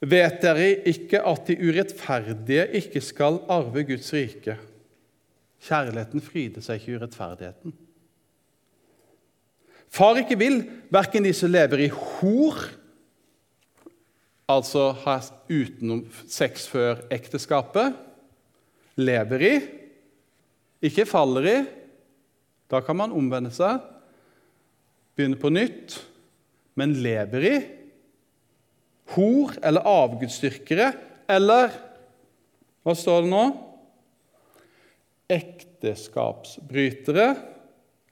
Vet 0.00 0.36
dere 0.40 0.68
ikke 0.88 1.20
at 1.26 1.48
de 1.50 1.58
urettferdige 1.60 2.66
ikke 2.78 3.02
skal 3.04 3.40
arve 3.50 3.82
Guds 3.88 4.12
rike? 4.14 4.56
Kjærligheten 5.60 6.22
fryder 6.24 6.64
seg 6.64 6.80
ikke 6.80 6.92
i 6.92 7.00
urettferdigheten. 7.00 7.74
Far 9.90 10.20
ikke 10.22 10.38
vil, 10.38 10.62
verken 10.94 11.26
de 11.26 11.34
som 11.34 11.50
lever 11.50 11.82
i 11.84 11.90
hor, 11.90 12.62
altså 14.50 14.94
utenom 15.50 16.06
sex 16.30 16.68
før 16.70 17.02
ekteskapet, 17.12 17.98
lever 18.96 19.46
i 19.50 19.54
ikke 20.84 21.06
faller 21.08 21.44
i. 21.48 21.58
Da 22.70 22.80
kan 22.84 22.96
man 23.00 23.12
omvende 23.16 23.50
seg, 23.52 23.80
begynne 25.18 25.38
på 25.40 25.50
nytt, 25.52 25.98
men 26.78 26.94
lever 27.02 27.42
i. 27.44 27.56
Hor 29.16 29.56
eller 29.66 29.88
avgudsdyrkere 29.90 30.92
eller 31.30 31.70
Hva 32.80 32.94
står 32.96 33.26
det 33.26 33.28
nå? 33.28 33.44
Ekteskapsbrytere 35.30 37.26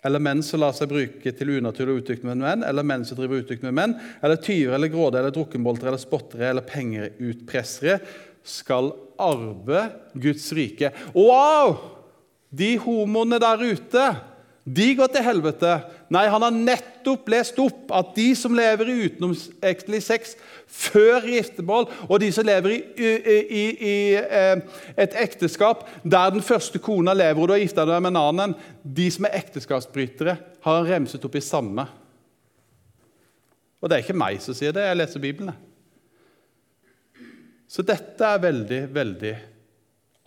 eller 0.07 0.23
menn 0.23 0.43
som 0.47 0.61
lar 0.63 0.75
seg 0.77 0.91
bruke 0.91 1.33
til 1.35 1.51
unaturlig 1.57 2.03
utukt 2.03 2.27
med 2.27 2.39
menn, 2.39 2.63
eller 2.63 2.87
menn 2.87 3.05
som 3.09 3.19
driver 3.19 3.41
utukt 3.43 3.65
med 3.67 3.75
menn, 3.75 3.95
eller 4.23 4.39
tyver 4.39 4.77
eller 4.77 4.93
grådige 4.93 5.23
eller 5.25 5.35
drukkenbolter 5.35 5.91
eller 5.91 6.03
spottere 6.03 6.51
eller 6.53 6.67
pengeutpressere, 6.69 7.99
skal 8.47 8.93
arve 9.21 9.89
Guds 10.15 10.47
rike. 10.57 10.93
Wow! 11.17 11.98
De 12.49 12.77
homoene 12.81 13.41
der 13.43 13.65
ute 13.69 14.09
de 14.69 14.89
går 14.99 15.09
til 15.13 15.25
helvete. 15.25 15.71
Nei, 16.13 16.27
han 16.29 16.45
har 16.45 16.53
nettopp 16.53 17.29
lest 17.33 17.57
opp 17.63 17.93
at 17.95 18.11
de 18.17 18.27
som 18.37 18.53
lever 18.57 18.91
i 18.91 18.97
utenomsektelig 19.07 20.01
sex 20.05 20.35
før 20.69 21.25
giftermål, 21.25 21.87
og 22.05 22.21
de 22.21 22.29
som 22.35 22.45
lever 22.45 22.75
i, 22.75 22.81
i, 23.01 23.13
i, 23.33 23.63
i 23.91 23.95
eh, 24.19 24.83
et 25.01 25.17
ekteskap 25.23 25.87
der 26.03 26.35
den 26.35 26.45
første 26.45 26.81
kona 26.85 27.15
lever, 27.17 27.41
og 27.41 27.49
du 27.49 27.55
har 27.55 27.63
gifta 27.63 27.87
deg 27.89 28.03
med 28.05 28.13
en 28.13 28.21
annen, 28.21 28.57
de 28.83 29.07
som 29.15 29.29
er 29.29 29.39
ekteskapsbrytere, 29.41 30.37
har 30.65 30.77
han 30.81 30.91
remset 30.91 31.25
opp 31.25 31.39
i 31.39 31.45
samme. 31.45 31.87
Og 33.79 33.89
det 33.89 33.97
er 33.97 34.05
ikke 34.05 34.19
meg 34.21 34.43
som 34.43 34.57
sier 34.59 34.75
det, 34.75 34.85
jeg 34.85 35.01
leser 35.01 35.23
Bibelen. 35.23 35.55
Så 37.69 37.85
dette 37.87 38.35
er 38.35 38.43
veldig, 38.43 38.83
veldig 38.93 39.33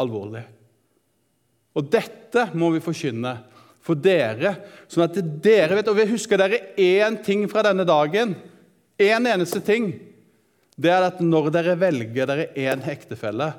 alvorlig. 0.01 0.43
Og 1.77 1.87
dette 1.91 2.49
må 2.57 2.71
vi 2.73 2.83
forkynne 2.83 3.35
for 3.81 3.97
dere, 3.97 4.53
sånn 4.91 5.07
at 5.07 5.17
dere 5.41 5.79
vet 5.79 5.87
Og 5.89 5.97
vi 5.97 6.11
husker 6.11 6.37
dere 6.37 6.59
én 6.77 7.17
ting 7.25 7.47
fra 7.49 7.63
denne 7.65 7.85
dagen. 7.87 8.35
Én 9.01 9.15
en 9.17 9.31
eneste 9.33 9.61
ting. 9.65 9.89
Det 10.77 10.91
er 10.91 11.07
at 11.07 11.19
når 11.23 11.49
dere 11.53 11.77
velger 11.79 12.29
dere 12.29 12.51
én 12.57 12.83
ektefelle, 12.89 13.49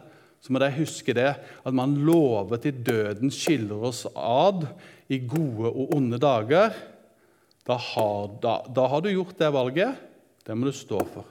så 0.42 0.50
må 0.50 0.58
dere 0.62 0.78
huske 0.78 1.14
det 1.14 1.28
at 1.38 1.74
man 1.74 1.94
lover 2.06 2.58
til 2.62 2.78
døden 2.82 3.30
skiller 3.34 3.82
oss 3.90 4.04
ad 4.14 4.66
i 5.12 5.20
gode 5.26 5.70
og 5.70 5.94
onde 5.96 6.18
dager. 6.22 6.74
Da 7.66 7.76
har, 7.78 8.30
da, 8.42 8.56
da 8.66 8.88
har 8.90 9.02
du 9.02 9.10
gjort 9.12 9.38
det 9.38 9.52
valget. 9.54 10.00
Det 10.42 10.56
må 10.58 10.66
du 10.66 10.74
stå 10.74 10.98
for. 11.12 11.26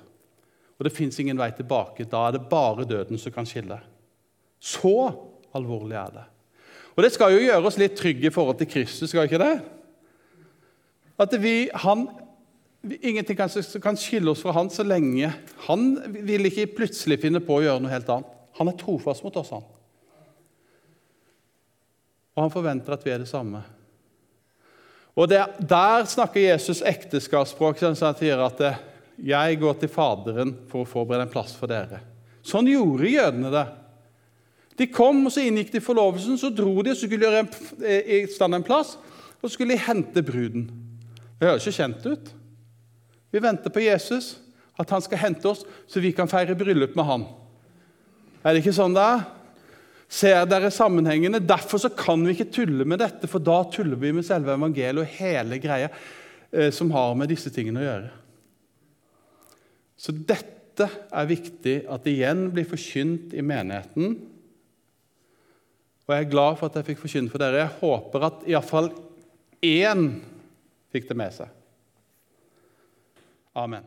Og 0.79 0.87
det 0.87 0.93
fins 0.95 1.19
ingen 1.19 1.39
vei 1.39 1.51
tilbake. 1.55 2.07
Da 2.07 2.27
er 2.27 2.37
det 2.37 2.47
bare 2.51 2.87
døden 2.87 3.19
som 3.19 3.35
kan 3.35 3.47
skille. 3.47 3.81
Så 4.57 4.95
alvorlig 5.57 5.99
er 5.99 6.15
det. 6.15 6.27
Og 6.95 7.03
Det 7.03 7.11
skal 7.13 7.35
jo 7.35 7.45
gjøre 7.45 7.67
oss 7.67 7.79
litt 7.79 7.95
trygge 7.99 8.27
i 8.27 8.33
forhold 8.33 8.59
til 8.59 8.69
Kristus, 8.71 9.09
skal 9.09 9.29
ikke 9.29 9.41
det? 9.41 9.53
At 11.21 11.33
vi, 11.39 11.69
han, 11.83 12.07
Ingenting 12.81 13.37
kan, 13.37 13.51
kan 13.83 13.99
skille 13.99 14.31
oss 14.31 14.41
fra 14.41 14.55
han 14.57 14.71
så 14.73 14.81
lenge 14.81 15.29
Han 15.67 15.83
vil 16.25 16.47
ikke 16.49 16.71
plutselig 16.79 17.19
finne 17.21 17.37
på 17.45 17.59
å 17.59 17.61
gjøre 17.61 17.83
noe 17.83 17.93
helt 17.93 18.09
annet. 18.09 18.31
Han 18.57 18.71
er 18.71 18.79
trofast 18.79 19.23
mot 19.23 19.37
oss, 19.37 19.51
han. 19.53 19.67
Og 22.35 22.43
han 22.45 22.53
forventer 22.53 22.95
at 22.95 23.05
vi 23.05 23.13
er 23.13 23.21
det 23.21 23.29
samme. 23.29 23.61
Og 25.13 25.27
det, 25.29 25.43
Der 25.59 26.07
snakker 26.09 26.41
Jesus 26.41 26.81
ekteskapsspråk. 26.81 27.81
Han 27.83 27.95
sier 27.95 28.39
at 28.39 28.61
'jeg 29.21 29.59
går 29.59 29.73
til 29.79 29.89
Faderen 29.89 30.55
for 30.67 30.81
å 30.81 30.87
forberede 30.87 31.27
en 31.27 31.29
plass 31.29 31.53
for 31.53 31.67
dere'. 31.67 31.99
Sånn 32.41 32.65
gjorde 32.65 33.11
jødene 33.11 33.51
det. 33.51 33.67
De 34.81 34.87
kom, 34.89 35.19
og 35.27 35.33
så 35.33 35.43
inngikk 35.45 35.69
de 35.75 35.83
forlovelsen. 35.83 36.39
Så 36.41 36.49
dro 36.53 36.73
de 36.81 36.93
og 36.93 36.97
skulle 36.97 37.21
gjøre 37.21 37.43
eh, 37.85 38.13
i 38.17 38.21
stand 38.31 38.57
en 38.57 38.65
plass, 38.65 38.95
og 39.37 39.45
så 39.45 39.53
skulle 39.53 39.75
de 39.75 39.83
hente 39.85 40.23
bruden. 40.25 40.69
Det 41.37 41.49
høres 41.49 41.67
ikke 41.67 41.83
kjent 41.83 42.07
ut. 42.09 42.31
Vi 43.31 43.41
venter 43.43 43.73
på 43.73 43.83
Jesus, 43.83 44.33
at 44.81 44.89
han 44.89 45.03
skal 45.05 45.21
hente 45.21 45.51
oss, 45.51 45.61
så 45.87 46.01
vi 46.01 46.13
kan 46.15 46.29
feire 46.29 46.57
bryllup 46.57 46.97
med 46.97 47.07
han. 47.07 47.27
Er 48.41 48.55
det 48.55 48.63
ikke 48.63 48.73
sånn 48.75 48.97
det 48.97 49.05
er? 49.05 49.27
Ser 50.11 50.47
dere 50.49 50.71
sammenhengene? 50.73 51.39
Derfor 51.39 51.85
kan 51.95 52.25
vi 52.25 52.33
ikke 52.35 52.49
tulle 52.51 52.87
med 52.87 52.99
dette, 52.99 53.29
for 53.31 53.43
da 53.43 53.61
tuller 53.71 53.99
vi 54.01 54.11
med 54.17 54.27
selve 54.27 54.57
evangeliet 54.57 55.05
og 55.05 55.13
hele 55.21 55.61
greia 55.61 55.91
eh, 55.91 56.71
som 56.73 56.91
har 56.95 57.13
med 57.15 57.31
disse 57.31 57.53
tingene 57.53 57.83
å 57.83 57.87
gjøre. 57.87 58.09
Så 60.01 60.15
dette 60.17 60.89
er 60.89 61.29
viktig 61.29 61.77
at 61.93 62.03
det 62.03 62.15
igjen 62.17 62.47
blir 62.51 62.65
forkynt 62.67 63.35
i 63.37 63.45
menigheten 63.45 64.17
og 66.07 66.15
jeg 66.15 66.25
er 66.25 66.31
glad 66.31 66.59
for 66.59 66.67
at 66.67 66.79
jeg 66.79 66.87
fikk 66.91 67.01
forkynne 67.03 67.31
for 67.31 67.41
dere. 67.41 67.63
Jeg 67.63 67.79
håper 67.79 68.27
at 68.27 68.45
iallfall 68.49 68.91
én 69.63 70.07
fikk 70.91 71.07
det 71.11 71.17
med 71.19 71.35
seg. 71.35 71.51
Amen. 73.55 73.85